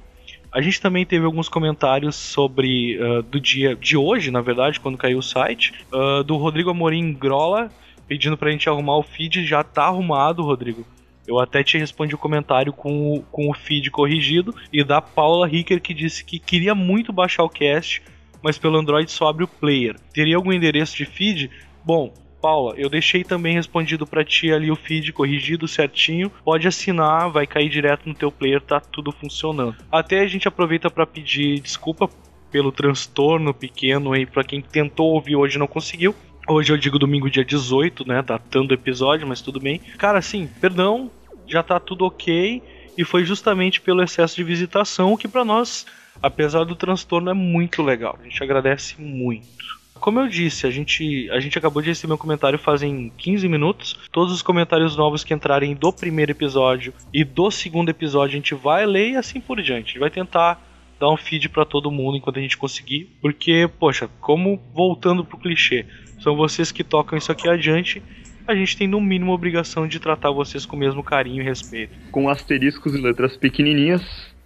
A 0.52 0.62
gente 0.62 0.80
também 0.80 1.06
teve 1.06 1.26
alguns 1.26 1.50
comentários 1.50 2.16
sobre 2.16 2.98
ah, 3.02 3.22
do 3.22 3.40
dia 3.40 3.76
de 3.76 3.98
hoje, 3.98 4.32
na 4.32 4.42
verdade, 4.42 4.80
quando 4.80 4.98
caiu 4.98 5.20
o 5.20 5.24
site, 5.24 5.74
ah, 5.92 6.24
do 6.24 6.38
Rodrigo 6.38 6.70
Amorim 6.70 7.14
Grola, 7.14 7.70
pedindo 8.08 8.38
pra 8.38 8.52
gente 8.52 8.70
arrumar 8.70 8.98
o 8.98 9.04
feed. 9.04 9.46
Já 9.46 9.64
tá 9.64 9.84
arrumado, 9.84 10.44
Rodrigo. 10.44 10.86
Eu 11.28 11.40
até 11.40 11.64
te 11.64 11.78
respondi 11.78 12.14
o 12.14 12.20
comentário 12.20 12.72
com 12.72 13.16
o, 13.16 13.22
com 13.24 13.50
o 13.50 13.54
feed 13.54 13.90
corrigido 13.90 14.54
e 14.72 14.84
da 14.84 15.02
Paula 15.02 15.48
Ricker 15.48 15.82
que 15.82 15.94
disse 15.94 16.24
que 16.24 16.38
queria 16.38 16.76
muito 16.76 17.12
baixar 17.12 17.44
o 17.44 17.50
cast, 17.50 18.02
mas 18.44 18.58
pelo 18.58 18.78
Android 18.78 19.12
só 19.12 19.28
abre 19.28 19.44
o 19.44 19.48
player. 19.48 20.00
Teria 20.14 20.36
algum 20.36 20.54
endereço 20.54 20.96
de 20.96 21.06
feed? 21.06 21.50
Bom, 21.84 22.14
Paula, 22.42 22.76
eu 22.78 22.90
deixei 22.90 23.24
também 23.24 23.56
respondido 23.56 24.06
para 24.06 24.24
ti 24.24 24.52
ali 24.52 24.70
o 24.70 24.76
feed 24.76 25.12
corrigido 25.12 25.68
certinho. 25.68 26.32
Pode 26.44 26.68
assinar, 26.68 27.30
vai 27.30 27.48
cair 27.48 27.70
direto 27.70 28.08
no 28.08 28.16
teu 28.16 28.32
player, 28.32 28.62
tá 28.62 28.80
tudo 28.80 29.12
funcionando. 29.12 29.76
Até 29.92 30.20
a 30.20 30.28
gente 30.28 30.48
aproveita 30.48 30.90
para 30.90 31.06
pedir 31.06 31.60
desculpa 31.60 32.10
pelo 32.52 32.72
transtorno 32.72 33.54
pequeno 33.54 34.14
aí 34.14 34.26
para 34.26 34.44
quem 34.44 34.62
tentou 34.62 35.14
ouvir 35.14 35.36
hoje 35.36 35.58
não 35.58 35.68
conseguiu. 35.68 36.16
Hoje 36.48 36.72
eu 36.72 36.78
digo 36.78 37.00
domingo 37.00 37.30
dia 37.30 37.44
18, 37.44 38.08
né, 38.08 38.22
datando 38.22 38.72
o 38.72 38.76
episódio, 38.76 39.28
mas 39.28 39.42
tudo 39.42 39.60
bem. 39.60 39.80
Cara, 39.98 40.20
assim, 40.20 40.48
perdão, 40.62 41.10
já 41.48 41.64
tá 41.64 41.80
tudo 41.80 42.06
OK 42.06 42.62
e 42.98 43.04
foi 43.04 43.26
justamente 43.26 43.82
pelo 43.82 44.04
excesso 44.04 44.36
de 44.36 44.44
visitação 44.44 45.18
que 45.18 45.28
para 45.28 45.44
nós, 45.44 45.86
apesar 46.22 46.64
do 46.64 46.76
transtorno, 46.76 47.30
é 47.30 47.34
muito 47.34 47.82
legal. 47.82 48.18
A 48.22 48.24
gente 48.24 48.42
agradece 48.44 49.02
muito. 49.02 49.85
Como 50.00 50.20
eu 50.20 50.28
disse, 50.28 50.68
a 50.68 50.72
gente, 50.72 51.30
a 51.32 51.40
gente 51.40 51.58
acabou 51.58 51.82
de 51.82 51.90
receber 51.90 52.14
um 52.14 52.18
comentário 52.18 52.60
fazem 52.60 53.12
15 53.18 53.48
minutos. 53.48 54.00
Todos 54.12 54.34
os 54.34 54.42
comentários 54.42 54.96
novos 54.96 55.24
que 55.24 55.34
entrarem 55.34 55.74
do 55.74 55.92
primeiro 55.92 56.32
episódio 56.32 56.94
e 57.14 57.24
do 57.24 57.50
segundo 57.50 57.90
episódio 57.90 58.34
a 58.34 58.38
gente 58.38 58.54
vai 58.54 58.86
ler 58.86 59.12
e 59.12 59.16
assim 59.16 59.40
por 59.42 59.62
diante. 59.62 59.86
A 59.86 59.92
gente 59.92 60.00
vai 60.00 60.10
tentar 60.10 60.62
dar 61.00 61.10
um 61.12 61.18
feed 61.18 61.50
para 61.50 61.66
todo 61.66 61.92
mundo 61.92 62.18
enquanto 62.18 62.38
a 62.38 62.42
gente 62.42 62.58
conseguir, 62.58 63.10
porque, 63.22 63.70
poxa, 63.80 64.10
como 64.22 64.62
voltando 64.74 65.26
pro 65.26 65.38
clichê, 65.38 65.86
são 66.20 66.36
vocês 66.36 66.72
que 66.72 66.84
tocam 66.84 67.18
isso 67.18 67.32
aqui 67.32 67.50
adiante 67.50 68.02
a 68.48 68.54
gente 68.54 68.78
tem 68.78 68.88
no 68.88 69.02
mínimo 69.02 69.32
a 69.32 69.36
obrigação 69.36 69.88
de 69.88 70.00
tratar 70.00 70.30
vocês 70.30 70.66
com 70.66 70.76
o 70.76 70.80
mesmo 70.80 71.04
carinho 71.04 71.42
e 71.42 71.44
respeito. 71.44 71.94
Com 72.12 72.30
asteriscos 72.30 72.94
e 72.94 73.02
letras 73.02 73.36
pequenininhas, 73.36 74.04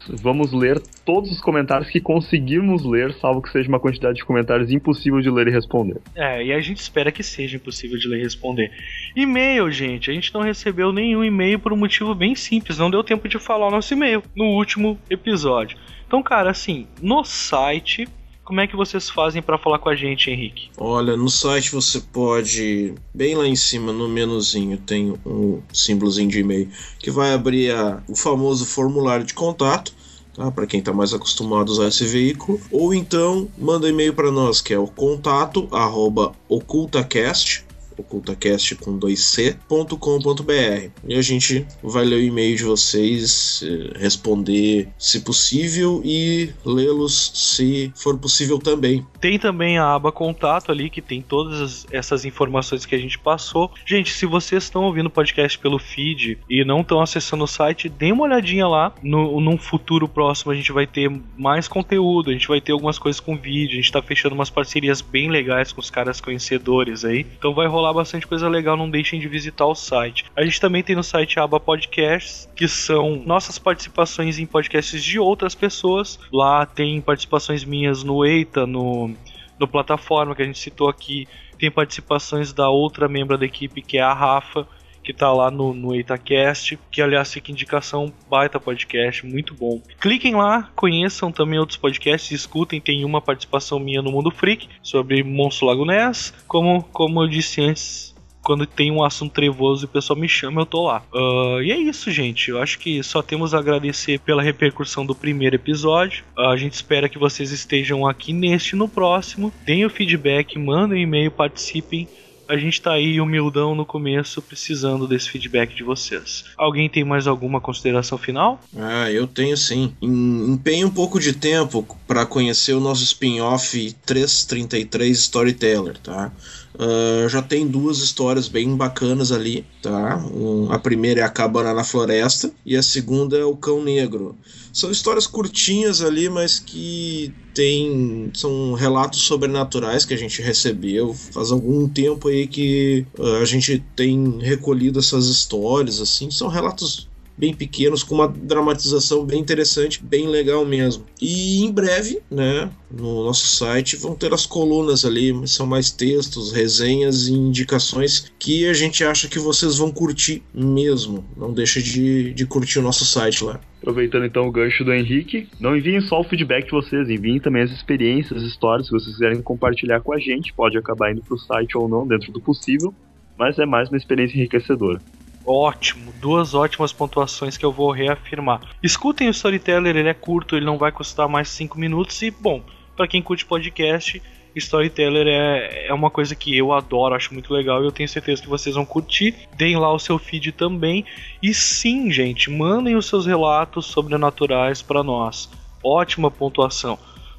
vamos 0.07 0.53
ler 0.53 0.81
todos 1.05 1.31
os 1.31 1.41
comentários 1.41 1.89
que 1.89 1.99
conseguirmos 1.99 2.85
ler, 2.85 3.13
salvo 3.13 3.41
que 3.41 3.49
seja 3.49 3.67
uma 3.67 3.79
quantidade 3.79 4.17
de 4.17 4.25
comentários 4.25 4.71
impossível 4.71 5.19
de 5.21 5.29
ler 5.29 5.47
e 5.47 5.51
responder. 5.51 5.97
É, 6.15 6.43
e 6.43 6.53
a 6.53 6.61
gente 6.61 6.77
espera 6.77 7.11
que 7.11 7.23
seja 7.23 7.57
impossível 7.57 7.97
de 7.97 8.07
ler 8.07 8.19
e 8.19 8.23
responder. 8.23 8.71
E-mail, 9.15 9.71
gente, 9.71 10.09
a 10.09 10.13
gente 10.13 10.33
não 10.33 10.41
recebeu 10.41 10.91
nenhum 10.91 11.23
e-mail 11.23 11.59
por 11.59 11.73
um 11.73 11.77
motivo 11.77 12.15
bem 12.15 12.35
simples, 12.35 12.77
não 12.77 12.89
deu 12.89 13.03
tempo 13.03 13.27
de 13.27 13.39
falar 13.39 13.67
o 13.67 13.71
nosso 13.71 13.93
e-mail 13.93 14.23
no 14.35 14.45
último 14.45 14.99
episódio. 15.09 15.77
Então, 16.07 16.23
cara, 16.23 16.49
assim, 16.49 16.87
no 17.01 17.23
site 17.23 18.07
como 18.49 18.61
é 18.61 18.65
que 18.65 18.75
vocês 18.75 19.07
fazem 19.07 19.43
para 19.43 19.59
falar 19.59 19.77
com 19.77 19.89
a 19.89 19.95
gente, 19.95 20.31
Henrique? 20.31 20.71
Olha, 20.75 21.15
no 21.15 21.29
site 21.29 21.71
você 21.71 21.99
pode, 21.99 22.95
bem 23.13 23.35
lá 23.35 23.45
em 23.45 23.55
cima 23.55 23.93
no 23.93 24.09
menuzinho, 24.09 24.75
tem 24.75 25.13
um 25.23 25.61
símbolozinho 25.71 26.31
de 26.31 26.39
e-mail 26.39 26.67
que 26.97 27.11
vai 27.11 27.31
abrir 27.31 27.69
a, 27.69 28.01
o 28.07 28.15
famoso 28.15 28.65
formulário 28.65 29.23
de 29.23 29.35
contato. 29.35 29.93
Tá, 30.33 30.49
para 30.49 30.65
quem 30.65 30.79
está 30.79 30.91
mais 30.91 31.13
acostumado 31.13 31.69
a 31.69 31.73
usar 31.73 31.87
esse 31.89 32.05
veículo, 32.05 32.59
ou 32.71 32.93
então 32.93 33.47
manda 33.57 33.89
e-mail 33.89 34.13
para 34.13 34.31
nós 34.31 34.61
que 34.61 34.73
é 34.73 34.79
o 34.79 34.87
contato 34.87 35.67
arroba 35.71 36.31
ocultacast 36.47 37.65
ocultacast 37.99 38.75
com 38.75 38.97
2c.com.br. 38.99 40.89
E 41.07 41.15
a 41.15 41.21
gente 41.21 41.65
vai 41.83 42.05
ler 42.05 42.15
o 42.15 42.23
e-mail 42.23 42.55
de 42.55 42.63
vocês, 42.63 43.63
eh, 43.63 43.99
responder 43.99 44.89
se 44.97 45.21
possível 45.21 46.01
e 46.03 46.49
lê-los 46.65 47.31
se 47.33 47.91
for 47.95 48.17
possível 48.17 48.59
também. 48.59 49.05
Tem 49.19 49.37
também 49.37 49.77
a 49.77 49.93
aba 49.93 50.11
contato 50.11 50.71
ali 50.71 50.89
que 50.89 51.01
tem 51.01 51.21
todas 51.21 51.85
essas 51.91 52.25
informações 52.25 52.85
que 52.85 52.95
a 52.95 52.99
gente 52.99 53.17
passou. 53.19 53.71
Gente, 53.85 54.11
se 54.11 54.25
vocês 54.25 54.63
estão 54.63 54.83
ouvindo 54.83 55.07
o 55.07 55.11
podcast 55.11 55.57
pelo 55.59 55.79
feed 55.79 56.37
e 56.49 56.63
não 56.63 56.81
estão 56.81 57.01
acessando 57.01 57.43
o 57.43 57.47
site, 57.47 57.89
dê 57.89 58.11
uma 58.11 58.23
olhadinha 58.23 58.67
lá. 58.67 58.93
No, 59.03 59.39
num 59.39 59.57
futuro 59.57 60.07
próximo 60.07 60.51
a 60.51 60.55
gente 60.55 60.71
vai 60.71 60.87
ter 60.87 61.11
mais 61.37 61.67
conteúdo, 61.67 62.29
a 62.29 62.33
gente 62.33 62.47
vai 62.47 62.61
ter 62.61 62.71
algumas 62.71 62.97
coisas 62.97 63.19
com 63.19 63.37
vídeo, 63.37 63.73
a 63.73 63.75
gente 63.75 63.85
está 63.85 64.01
fechando 64.01 64.35
umas 64.35 64.49
parcerias 64.49 65.01
bem 65.01 65.29
legais 65.29 65.71
com 65.71 65.81
os 65.81 65.89
caras 65.89 66.21
conhecedores 66.21 67.03
aí. 67.05 67.25
Então 67.37 67.53
vai 67.53 67.67
rolar 67.67 67.88
bastante 67.93 68.27
coisa 68.27 68.47
legal, 68.47 68.77
não 68.77 68.89
deixem 68.89 69.19
de 69.19 69.27
visitar 69.27 69.65
o 69.65 69.75
site. 69.75 70.25
A 70.35 70.43
gente 70.43 70.59
também 70.59 70.83
tem 70.83 70.95
no 70.95 71.03
site 71.03 71.39
aba 71.39 71.59
podcasts, 71.59 72.49
que 72.55 72.67
são 72.67 73.17
nossas 73.25 73.57
participações 73.57 74.39
em 74.39 74.45
podcasts 74.45 75.03
de 75.03 75.19
outras 75.19 75.55
pessoas. 75.55 76.19
Lá 76.31 76.65
tem 76.65 77.01
participações 77.01 77.63
minhas 77.63 78.03
no 78.03 78.25
Eita, 78.25 78.65
no, 78.65 79.11
no 79.59 79.67
plataforma 79.67 80.35
que 80.35 80.41
a 80.41 80.45
gente 80.45 80.59
citou 80.59 80.89
aqui. 80.89 81.27
Tem 81.57 81.69
participações 81.69 82.53
da 82.53 82.69
outra 82.69 83.07
membro 83.07 83.37
da 83.37 83.45
equipe, 83.45 83.81
que 83.81 83.97
é 83.97 84.01
a 84.01 84.13
Rafa 84.13 84.67
que 85.09 85.13
tá 85.13 85.33
lá 85.33 85.49
no, 85.49 85.73
no 85.73 85.95
EitaCast, 85.95 86.77
que 86.91 87.01
aliás 87.01 87.33
fica 87.33 87.51
indicação, 87.51 88.13
baita 88.29 88.59
podcast, 88.59 89.25
muito 89.25 89.55
bom. 89.55 89.81
Cliquem 89.99 90.35
lá, 90.35 90.69
conheçam 90.75 91.31
também 91.31 91.57
outros 91.57 91.79
podcasts, 91.79 92.29
escutem, 92.29 92.79
tem 92.79 93.03
uma 93.03 93.19
participação 93.19 93.79
minha 93.79 94.03
no 94.03 94.11
Mundo 94.11 94.29
Freak 94.29 94.69
sobre 94.83 95.23
Monstro 95.23 95.65
Lago 95.65 95.83
Ness, 95.83 96.31
como, 96.47 96.83
como 96.83 97.23
eu 97.23 97.27
disse 97.27 97.59
antes, 97.59 98.15
quando 98.43 98.67
tem 98.67 98.91
um 98.91 99.03
assunto 99.03 99.33
trevoso 99.33 99.83
e 99.83 99.87
o 99.87 99.89
pessoal 99.89 100.19
me 100.19 100.29
chama, 100.29 100.61
eu 100.61 100.65
tô 100.67 100.85
lá. 100.85 101.01
Uh, 101.11 101.63
e 101.63 101.71
é 101.71 101.77
isso, 101.77 102.11
gente. 102.11 102.51
Eu 102.51 102.61
acho 102.61 102.77
que 102.77 103.01
só 103.01 103.23
temos 103.23 103.55
a 103.55 103.57
agradecer 103.57 104.19
pela 104.19 104.43
repercussão 104.43 105.03
do 105.03 105.15
primeiro 105.15 105.55
episódio. 105.55 106.23
Uh, 106.37 106.49
a 106.49 106.57
gente 106.57 106.73
espera 106.73 107.09
que 107.09 107.17
vocês 107.17 107.51
estejam 107.51 108.07
aqui 108.07 108.31
neste 108.31 108.75
e 108.75 108.75
no 108.77 108.87
próximo. 108.87 109.51
Deem 109.65 109.85
o 109.85 109.89
feedback, 109.89 110.57
mandem 110.59 111.01
e-mail, 111.01 111.31
participem 111.31 112.07
a 112.49 112.57
gente 112.57 112.81
tá 112.81 112.93
aí 112.93 113.21
humildão 113.21 113.75
no 113.75 113.85
começo, 113.85 114.41
precisando 114.41 115.07
desse 115.07 115.29
feedback 115.29 115.75
de 115.75 115.83
vocês. 115.83 116.45
Alguém 116.57 116.89
tem 116.89 117.03
mais 117.03 117.27
alguma 117.27 117.61
consideração 117.61 118.17
final? 118.17 118.59
Ah, 118.75 119.09
eu 119.11 119.27
tenho 119.27 119.55
sim. 119.55 119.93
Empenhe 120.01 120.83
um 120.83 120.89
pouco 120.89 121.19
de 121.19 121.31
tempo 121.31 121.85
para 122.07 122.25
conhecer 122.25 122.73
o 122.73 122.79
nosso 122.79 123.03
spin-off 123.03 123.95
333 124.03 125.19
Storyteller, 125.19 125.99
tá? 125.99 126.31
Uh, 126.75 127.27
já 127.27 127.41
tem 127.41 127.67
duas 127.67 127.97
histórias 127.97 128.47
bem 128.47 128.75
bacanas 128.75 129.31
ali, 129.31 129.65
tá? 129.81 130.17
Um, 130.31 130.71
a 130.71 130.77
primeira 130.77 131.21
é 131.21 131.23
a 131.23 131.29
Cabana 131.29 131.73
na 131.73 131.83
Floresta 131.83 132.51
e 132.65 132.77
a 132.77 132.83
segunda 132.83 133.37
é 133.37 133.43
o 133.43 133.55
Cão 133.55 133.83
Negro. 133.83 134.37
São 134.71 134.91
histórias 134.91 135.25
curtinhas 135.25 136.01
ali, 136.01 136.29
mas 136.29 136.59
que 136.59 137.33
tem 137.53 138.31
são 138.33 138.73
relatos 138.73 139.21
sobrenaturais 139.21 140.05
que 140.05 140.13
a 140.13 140.17
gente 140.17 140.41
recebeu 140.41 141.13
faz 141.13 141.51
algum 141.51 141.89
tempo 141.89 142.29
aí 142.29 142.47
que 142.47 143.05
uh, 143.17 143.41
a 143.41 143.45
gente 143.45 143.83
tem 143.95 144.37
recolhido 144.39 144.99
essas 144.99 145.25
histórias 145.25 145.99
assim 145.99 146.31
são 146.31 146.47
relatos 146.47 147.08
bem 147.39 147.53
pequenos, 147.53 148.03
com 148.03 148.15
uma 148.15 148.27
dramatização 148.27 149.25
bem 149.25 149.39
interessante, 149.39 150.03
bem 150.03 150.27
legal 150.27 150.65
mesmo. 150.65 151.05
E 151.21 151.63
em 151.63 151.71
breve, 151.71 152.19
né, 152.29 152.69
no 152.91 153.23
nosso 153.23 153.47
site 153.47 153.95
vão 153.95 154.13
ter 154.13 154.33
as 154.33 154.45
colunas 154.45 155.05
ali, 155.05 155.33
são 155.47 155.65
mais 155.65 155.89
textos, 155.89 156.51
resenhas 156.51 157.27
e 157.27 157.33
indicações 157.33 158.29
que 158.37 158.67
a 158.67 158.73
gente 158.73 159.05
acha 159.05 159.29
que 159.29 159.39
vocês 159.39 159.77
vão 159.77 159.89
curtir 159.89 160.43
mesmo. 160.53 161.23
Não 161.37 161.53
deixa 161.53 161.81
de, 161.81 162.33
de 162.33 162.45
curtir 162.45 162.79
o 162.79 162.81
nosso 162.81 163.05
site 163.05 163.43
lá. 163.43 163.59
Aproveitando 163.81 164.25
então 164.25 164.45
o 164.45 164.51
gancho 164.51 164.83
do 164.83 164.93
Henrique, 164.93 165.47
não 165.57 165.77
enviem 165.77 166.01
só 166.01 166.19
o 166.19 166.23
feedback 166.25 166.65
de 166.65 166.71
vocês, 166.71 167.09
enviem 167.09 167.39
também 167.39 167.61
as 167.61 167.71
experiências, 167.71 168.43
as 168.43 168.49
histórias 168.49 168.89
que 168.89 168.93
vocês 168.93 169.13
quiserem 169.15 169.41
compartilhar 169.41 170.01
com 170.01 170.13
a 170.13 170.19
gente. 170.19 170.53
Pode 170.53 170.77
acabar 170.77 171.13
indo 171.13 171.21
para 171.21 171.35
o 171.35 171.39
site 171.39 171.77
ou 171.77 171.87
não, 171.87 172.05
dentro 172.05 172.29
do 172.33 172.41
possível, 172.41 172.93
mas 173.37 173.57
é 173.57 173.65
mais 173.65 173.87
uma 173.87 173.97
experiência 173.97 174.35
enriquecedora 174.35 174.99
ótimo, 175.45 176.13
duas 176.19 176.53
ótimas 176.53 176.93
pontuações 176.93 177.57
que 177.57 177.65
eu 177.65 177.71
vou 177.71 177.91
reafirmar. 177.91 178.61
Escutem 178.83 179.27
o 179.27 179.31
Storyteller, 179.31 179.95
ele 179.95 180.09
é 180.09 180.13
curto, 180.13 180.55
ele 180.55 180.65
não 180.65 180.77
vai 180.77 180.91
custar 180.91 181.27
mais 181.27 181.49
5 181.49 181.79
minutos 181.79 182.21
e, 182.21 182.31
bom, 182.31 182.61
para 182.95 183.07
quem 183.07 183.21
curte 183.21 183.45
podcast, 183.45 184.21
Storyteller 184.55 185.27
é, 185.27 185.87
é 185.87 185.93
uma 185.93 186.09
coisa 186.09 186.35
que 186.35 186.55
eu 186.55 186.73
adoro, 186.73 187.15
acho 187.15 187.33
muito 187.33 187.53
legal 187.53 187.81
e 187.81 187.85
eu 187.85 187.91
tenho 187.91 188.09
certeza 188.09 188.41
que 188.41 188.47
vocês 188.47 188.75
vão 188.75 188.85
curtir. 188.85 189.35
Deem 189.55 189.77
lá 189.77 189.91
o 189.93 189.99
seu 189.99 190.17
feed 190.17 190.51
também. 190.51 191.05
E 191.41 191.53
sim, 191.53 192.11
gente, 192.11 192.49
mandem 192.49 192.95
os 192.95 193.07
seus 193.07 193.25
relatos 193.25 193.85
sobrenaturais 193.85 194.81
para 194.81 195.03
nós. 195.03 195.49
Ótima 195.83 196.29
pontuação. 196.29 196.97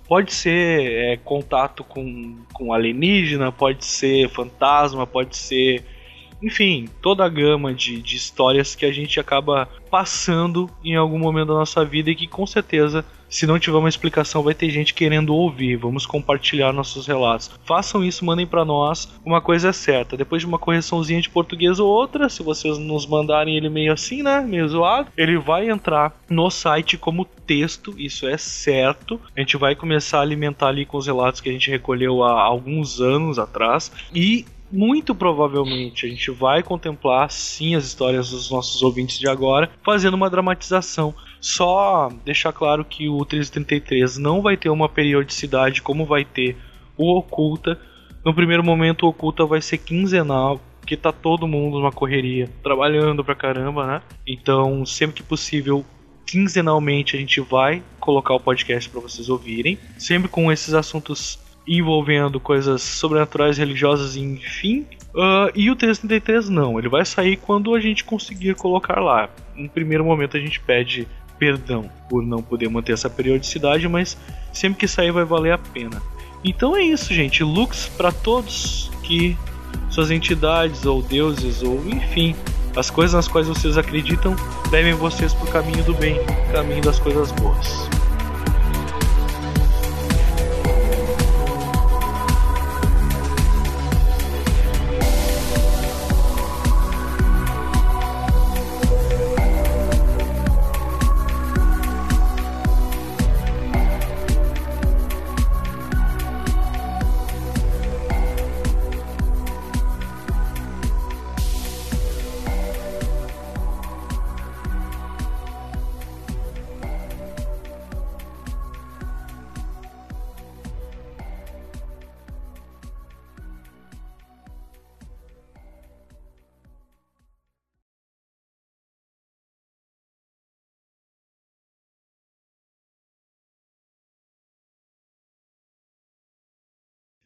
Pode 0.09 0.33
ser 0.33 0.93
é, 0.93 1.17
contato 1.19 1.85
com, 1.85 2.37
com 2.53 2.73
alienígena, 2.73 3.53
pode 3.53 3.85
ser 3.85 4.29
fantasma, 4.29 5.07
pode 5.07 5.37
ser 5.37 5.85
enfim, 6.43 6.89
toda 7.03 7.25
a 7.25 7.29
gama 7.29 7.75
de, 7.75 8.01
de 8.01 8.17
histórias 8.17 8.75
que 8.75 8.85
a 8.85 8.93
gente 8.93 9.21
acaba 9.21 9.69
passando 9.91 10.71
em 10.85 10.95
algum 10.95 11.19
momento 11.19 11.49
da 11.49 11.55
nossa 11.55 11.85
vida 11.85 12.11
e 12.11 12.15
que 12.15 12.27
com 12.27 12.47
certeza, 12.47 13.05
se 13.29 13.47
não 13.47 13.59
tiver 13.59 13.77
uma 13.77 13.89
explicação, 13.89 14.43
vai 14.43 14.55
ter 14.55 14.71
gente 14.71 14.95
querendo 14.95 15.35
ouvir. 15.35 15.77
Vamos 15.77 16.07
compartilhar 16.07 16.73
nossos 16.73 17.07
relatos. 17.07 17.51
Façam 17.65 18.05
isso, 18.05 18.25
mandem 18.25 18.47
para 18.47 18.65
nós. 18.65 19.13
Uma 19.25 19.41
coisa 19.41 19.69
é 19.69 19.73
certa, 19.73 20.17
depois 20.17 20.43
de 20.43 20.47
uma 20.47 20.59
correçãozinha 20.59 21.21
de 21.21 21.29
português 21.29 21.79
ou 21.79 21.89
outra, 21.89 22.29
se 22.29 22.43
vocês 22.43 22.79
nos 22.79 23.07
mandarem 23.07 23.57
ele 23.57 23.69
meio 23.69 23.93
assim, 23.93 24.23
né, 24.23 24.41
meio 24.41 24.69
zoado, 24.69 25.11
ele 25.17 25.37
vai 25.39 25.69
entrar 25.69 26.17
no 26.29 26.51
site 26.51 26.97
como 26.97 27.25
texto, 27.25 27.95
isso 27.99 28.27
é 28.29 28.39
certo. 28.39 29.21
A 29.37 29.41
gente 29.41 29.57
vai 29.57 29.75
começar 29.75 30.19
a 30.19 30.23
alimentar 30.23 30.69
ali 30.69 30.87
com 30.87 30.97
os 30.97 31.07
relatos 31.07 31.41
que 31.41 31.49
a 31.49 31.53
gente 31.53 31.71
recolheu 31.71 32.23
há 32.23 32.41
alguns 32.41 33.01
anos 33.01 33.39
atrás 33.39 33.91
e 34.15 34.45
muito 34.71 35.15
provavelmente 35.15 36.07
a 36.07 36.09
gente 36.09 36.31
vai 36.31 36.63
contemplar 36.63 37.31
sim 37.31 37.75
as 37.75 37.85
histórias 37.85 38.31
dos 38.31 38.51
nossos 38.51 38.83
ouvintes 38.83 39.19
de 39.19 39.29
agora, 39.29 39.71
fazendo 39.83 40.15
uma 40.15 40.31
dramatização. 40.31 41.15
Só 41.41 42.11
deixar 42.25 42.53
claro 42.53 42.85
que 42.85 43.09
o 43.09 43.17
1333 43.19 44.19
não 44.19 44.43
vai 44.43 44.57
ter 44.57 44.69
uma 44.69 44.89
periodicidade 44.89 45.83
como 45.83 46.05
vai 46.05 46.25
ter 46.25 46.57
o 46.97 47.17
Oculta. 47.17 47.81
No 48.25 48.35
primeiro 48.35 48.63
momento, 48.63 49.05
o 49.05 49.09
Oculta 49.09 49.47
vai 49.47 49.63
ser 49.63 49.79
quinzenal, 49.79 50.61
porque 50.81 50.97
tá 50.97 51.11
todo 51.11 51.49
mundo 51.49 51.79
numa 51.79 51.93
correria, 51.93 52.51
trabalhando 52.63 53.25
pra 53.25 53.35
caramba, 53.35 53.87
né? 53.87 54.03
Então, 54.27 54.85
sempre 54.85 55.17
que 55.17 55.23
possível, 55.23 55.85
quinzenalmente 56.27 57.17
a 57.17 57.19
gente 57.19 57.41
vai 57.41 57.83
colocar 57.99 58.35
o 58.35 58.41
podcast 58.41 58.89
para 58.91 59.01
vocês 59.01 59.31
ouvirem, 59.31 59.79
sempre 59.99 60.29
com 60.29 60.53
esses 60.53 60.75
assuntos 60.75 61.39
envolvendo 61.79 62.41
coisas 62.41 62.83
sobrenaturais, 62.83 63.57
religiosas, 63.57 64.17
enfim. 64.17 64.87
Uh, 65.15 65.51
e 65.55 65.71
o 65.71 65.77
333 65.77 66.49
não, 66.49 66.79
ele 66.79 66.89
vai 66.89 67.05
sair 67.05 67.37
quando 67.37 67.75
a 67.75 67.81
gente 67.81 68.03
conseguir 68.03 68.57
colocar 68.57 69.01
lá. 69.01 69.29
No 69.55 69.69
primeiro 69.69 70.05
momento 70.05 70.37
a 70.37 70.41
gente 70.41 70.59
pede 70.59 71.07
perdão 71.39 71.89
por 72.09 72.25
não 72.25 72.43
poder 72.43 72.69
manter 72.69 72.93
essa 72.93 73.09
periodicidade, 73.09 73.89
mas 73.89 74.19
sempre 74.53 74.81
que 74.81 74.89
sair 74.89 75.13
vai 75.13 75.25
valer 75.25 75.53
a 75.53 75.59
pena. 75.59 76.03
Então 76.45 76.77
é 76.77 76.83
isso, 76.83 77.15
gente. 77.15 77.45
Lux 77.45 77.89
para 77.97 78.11
todos 78.11 78.91
que 79.05 79.37
suas 79.91 80.11
entidades 80.11 80.85
ou 80.85 81.01
deuses 81.01 81.63
ou 81.63 81.77
enfim, 81.87 82.35
as 82.75 82.91
coisas 82.91 83.15
nas 83.15 83.29
quais 83.29 83.47
vocês 83.47 83.79
acreditam 83.79 84.35
levem 84.73 84.95
vocês 84.95 85.33
para 85.33 85.45
o 85.45 85.51
caminho 85.51 85.85
do 85.85 85.95
bem, 85.95 86.17
caminho 86.53 86.83
das 86.83 86.99
coisas 86.99 87.31
boas. 87.33 87.89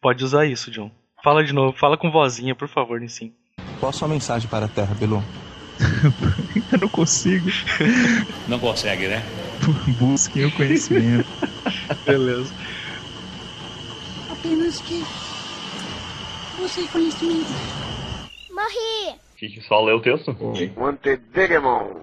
Pode 0.04 0.22
usar 0.22 0.44
isso, 0.44 0.70
John. 0.70 0.90
Fala 1.22 1.42
de 1.42 1.54
novo, 1.54 1.74
fala 1.78 1.96
com 1.96 2.10
vozinha, 2.10 2.54
por 2.54 2.68
favor, 2.68 3.00
Nissim. 3.00 3.32
Qual 3.80 3.88
a 3.88 3.92
sua 3.92 4.06
mensagem 4.06 4.46
para 4.50 4.66
a 4.66 4.68
Terra, 4.68 4.94
Belu? 4.94 5.24
Eu 6.70 6.78
não 6.78 6.88
consigo. 6.90 7.48
Não 8.46 8.58
consegue, 8.58 9.08
né? 9.08 9.22
Busquem 9.98 10.44
o 10.44 10.52
conhecimento. 10.52 11.26
Beleza. 12.04 12.52
Apenas 14.30 14.78
que. 14.82 15.02
Você 16.58 16.86
conhecimento. 16.88 17.48
Morri! 18.50 19.16
Que 19.38 19.58
só 19.62 19.82
lê 19.82 19.92
o 19.94 20.02
texto? 20.02 20.36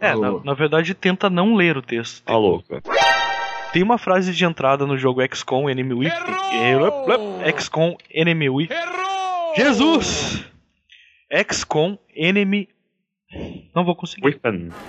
É, 0.02 0.16
na, 0.16 0.44
na 0.44 0.54
verdade 0.56 0.96
tenta 0.96 1.30
não 1.30 1.54
ler 1.54 1.78
o 1.78 1.84
texto. 1.84 2.24
Tá 2.24 2.36
louco. 2.36 2.66
Tem 3.74 3.82
uma 3.82 3.98
frase 3.98 4.34
de 4.34 4.44
entrada 4.44 4.86
no 4.86 4.98
jogo 4.98 5.22
XCOM 5.34 5.70
Enemy 5.70 5.94
Week. 5.94 6.16
XCOM 7.58 7.96
Enemy 8.10 8.50
Week. 8.50 8.74
Jesus! 9.56 10.44
XCOM 11.32 11.98
Enemy. 12.14 12.68
Não 13.74 13.86
vou 13.86 13.96
conseguir. 13.96 14.42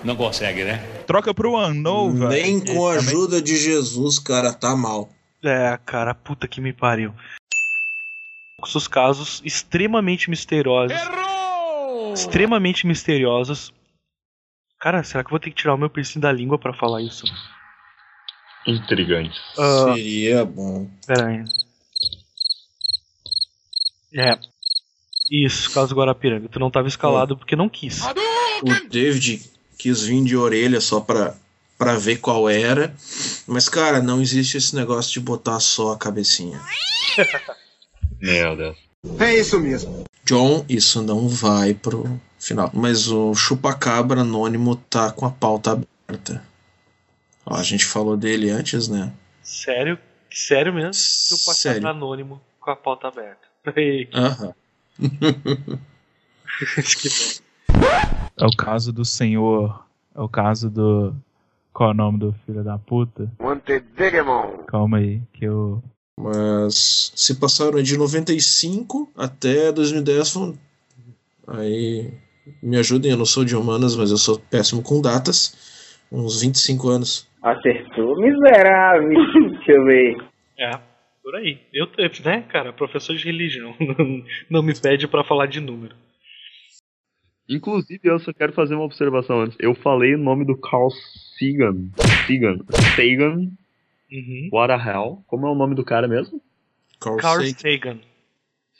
Não 0.03 0.17
consegue, 0.17 0.65
né? 0.65 0.79
Troca 1.07 1.33
pro 1.33 1.57
Unknown, 1.57 2.11
velho. 2.11 2.29
Nem 2.29 2.59
com 2.59 2.85
a 2.85 2.95
ajuda 2.95 3.41
de 3.41 3.55
Jesus, 3.55 4.19
cara, 4.19 4.53
tá 4.53 4.75
mal. 4.75 5.09
É, 5.41 5.79
cara, 5.85 6.13
puta 6.13 6.45
que 6.45 6.59
me 6.59 6.73
pariu. 6.73 7.13
Os 8.61 8.87
casos 8.87 9.41
extremamente 9.45 10.29
misteriosos. 10.29 10.97
Extremamente 12.13 12.85
misteriosos. 12.85 13.73
Cara, 14.79 15.03
será 15.03 15.23
que 15.23 15.27
eu 15.27 15.31
vou 15.31 15.39
ter 15.39 15.51
que 15.51 15.55
tirar 15.55 15.73
o 15.73 15.77
meu 15.77 15.89
piercing 15.89 16.19
da 16.19 16.31
língua 16.33 16.59
pra 16.59 16.73
falar 16.73 17.01
isso? 17.01 17.25
Intrigantes. 18.67 19.39
Ah. 19.57 19.93
Seria 19.93 20.45
bom. 20.45 20.87
Pera 21.05 21.27
aí. 21.27 21.43
É. 24.15 24.37
Isso, 25.31 25.71
caso 25.71 25.95
Guarapiranga. 25.95 26.47
Tu 26.49 26.59
não 26.59 26.69
tava 26.69 26.87
escalado 26.87 27.37
porque 27.37 27.55
não 27.55 27.69
quis. 27.69 28.01
O 28.61 28.89
David 28.89 29.41
quis 29.77 30.03
vir 30.03 30.23
de 30.23 30.37
orelha 30.37 30.79
só 30.79 30.99
pra, 30.99 31.35
pra 31.77 31.95
ver 31.95 32.17
qual 32.17 32.49
era. 32.49 32.93
Mas, 33.47 33.67
cara, 33.67 34.01
não 34.01 34.21
existe 34.21 34.57
esse 34.57 34.75
negócio 34.75 35.11
de 35.11 35.19
botar 35.19 35.59
só 35.59 35.93
a 35.93 35.97
cabecinha. 35.97 36.61
Meu 38.21 38.55
Deus. 38.55 38.77
É 39.19 39.35
isso 39.35 39.59
mesmo. 39.59 40.05
John, 40.23 40.65
isso 40.69 41.01
não 41.01 41.27
vai 41.27 41.73
pro 41.73 42.19
final. 42.39 42.71
Mas 42.73 43.09
o 43.09 43.33
chupacabra 43.35 44.21
anônimo 44.21 44.75
tá 44.75 45.11
com 45.11 45.25
a 45.25 45.29
pauta 45.29 45.71
aberta. 45.71 46.52
Ó, 47.45 47.55
a 47.55 47.63
gente 47.63 47.85
falou 47.85 48.15
dele 48.17 48.49
antes, 48.49 48.87
né? 48.87 49.13
Sério? 49.41 49.97
Sério 50.31 50.73
mesmo? 50.73 50.89
Eu 50.89 51.37
posso 51.45 51.53
Sério. 51.61 51.87
anônimo 51.87 52.41
com 52.59 52.71
a 52.71 52.75
pauta 52.75 53.07
aberta. 53.07 53.47
Aham. 54.13 54.53
Que 57.01 57.09
bom. 57.79 57.85
É 58.37 58.45
o 58.45 58.51
caso 58.55 58.91
do 58.91 59.03
senhor. 59.05 59.85
É 60.15 60.21
o 60.21 60.29
caso 60.29 60.69
do. 60.69 61.15
Qual 61.71 61.89
é 61.89 61.93
o 61.93 61.95
nome 61.95 62.19
do 62.19 62.35
filho 62.45 62.63
da 62.63 62.77
puta? 62.77 63.31
Calma 64.67 64.97
aí, 64.97 65.21
que 65.33 65.45
eu. 65.45 65.83
Mas 66.19 67.11
se 67.15 67.35
passaram 67.35 67.81
de 67.81 67.97
95 67.97 69.11
até 69.17 69.71
2010, 69.71 70.29
foram- 70.29 70.57
aí 71.47 72.13
me 72.61 72.77
ajudem, 72.77 73.11
eu 73.11 73.17
não 73.17 73.25
sou 73.25 73.43
de 73.43 73.55
humanas, 73.55 73.95
mas 73.95 74.11
eu 74.11 74.17
sou 74.17 74.37
péssimo 74.37 74.83
com 74.83 75.01
datas. 75.01 75.72
Uns 76.13 76.43
25 76.43 76.89
anos. 76.89 77.27
Acertou, 77.41 78.15
miserável. 78.21 79.09
Deixa 79.49 79.71
eu 79.71 79.85
ver. 79.85 80.15
É, 80.59 80.71
por 81.23 81.35
aí. 81.35 81.59
Eu, 81.73 81.87
né, 82.23 82.43
cara, 82.43 82.71
professor 82.71 83.15
de 83.15 83.25
religião. 83.25 83.75
Não, 84.47 84.61
me 84.61 84.79
pede 84.79 85.07
pra 85.07 85.23
falar 85.23 85.47
de 85.47 85.59
número. 85.59 85.95
Inclusive, 87.49 87.99
eu 88.03 88.19
só 88.19 88.31
quero 88.31 88.53
fazer 88.53 88.75
uma 88.75 88.85
observação 88.85 89.41
antes. 89.41 89.57
Eu 89.59 89.73
falei 89.73 90.13
o 90.13 90.19
nome 90.19 90.45
do 90.45 90.55
Carl 90.55 90.89
Sagan. 91.39 91.89
Sagan. 92.27 92.59
Sagan. 92.95 93.51
Uhum. 94.11 94.49
What 94.53 94.71
the 94.71 94.89
hell? 94.89 95.23
Como 95.25 95.47
é 95.47 95.49
o 95.49 95.55
nome 95.55 95.73
do 95.73 95.83
cara 95.83 96.07
mesmo? 96.07 96.39
Carl, 97.01 97.17
Carl 97.17 97.41
Sagan. 97.41 97.99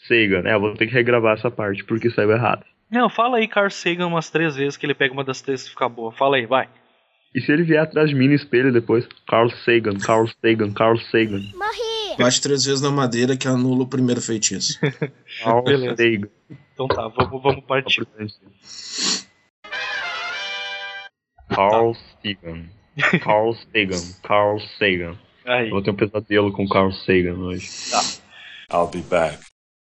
Sagan. 0.08 0.48
É, 0.48 0.54
eu 0.54 0.60
vou 0.60 0.76
ter 0.76 0.86
que 0.86 0.94
regravar 0.94 1.36
essa 1.36 1.50
parte 1.50 1.84
porque 1.84 2.12
saiu 2.12 2.32
errado. 2.32 2.64
Não, 2.92 3.10
fala 3.10 3.38
aí 3.38 3.48
Carl 3.48 3.72
Sagan 3.72 4.06
umas 4.06 4.30
três 4.30 4.56
vezes 4.56 4.78
que 4.78 4.86
ele 4.86 4.94
pega 4.94 5.14
uma 5.14 5.24
das 5.24 5.42
três 5.42 5.66
e 5.66 5.70
fica 5.72 5.90
boa. 5.90 6.12
Fala 6.12 6.38
aí, 6.38 6.46
vai. 6.46 6.70
E 7.36 7.42
se 7.42 7.52
ele 7.52 7.64
vier 7.64 7.82
atrás 7.82 8.10
de 8.10 8.16
mim 8.16 8.28
no 8.28 8.34
espelho 8.34 8.72
depois? 8.72 9.08
Carl 9.28 9.50
Sagan, 9.66 9.98
Carl 9.98 10.28
Sagan, 10.42 10.72
Carl 10.72 10.98
Sagan. 11.12 11.42
Bate 12.18 12.42
três 12.42 12.64
vezes 12.64 12.82
na 12.82 12.92
madeira 12.92 13.36
que 13.36 13.48
anula 13.48 13.84
o 13.84 13.88
primeiro 13.88 14.22
feitiço. 14.22 14.80
Carl 15.44 15.64
Beleza. 15.64 15.96
Sagan. 15.96 16.30
Então 16.74 16.88
tá, 16.88 17.08
vamos, 17.08 17.42
vamos 17.42 17.66
partir. 17.66 18.08
Carl 21.50 21.96
Sagan. 22.22 22.70
Carl 23.24 23.56
Sagan. 23.56 24.14
Carl 24.22 24.60
Sagan. 24.78 25.18
Aí. 25.46 25.66
Eu 25.66 25.72
vou 25.72 25.82
ter 25.82 25.90
um 25.90 25.96
pesadelo 25.96 26.52
com 26.52 26.68
Carl 26.68 26.92
Sagan 26.92 27.36
hoje. 27.40 27.68
Tá. 27.90 28.04
I'll 28.72 28.88
be 28.88 29.02
back. 29.02 29.40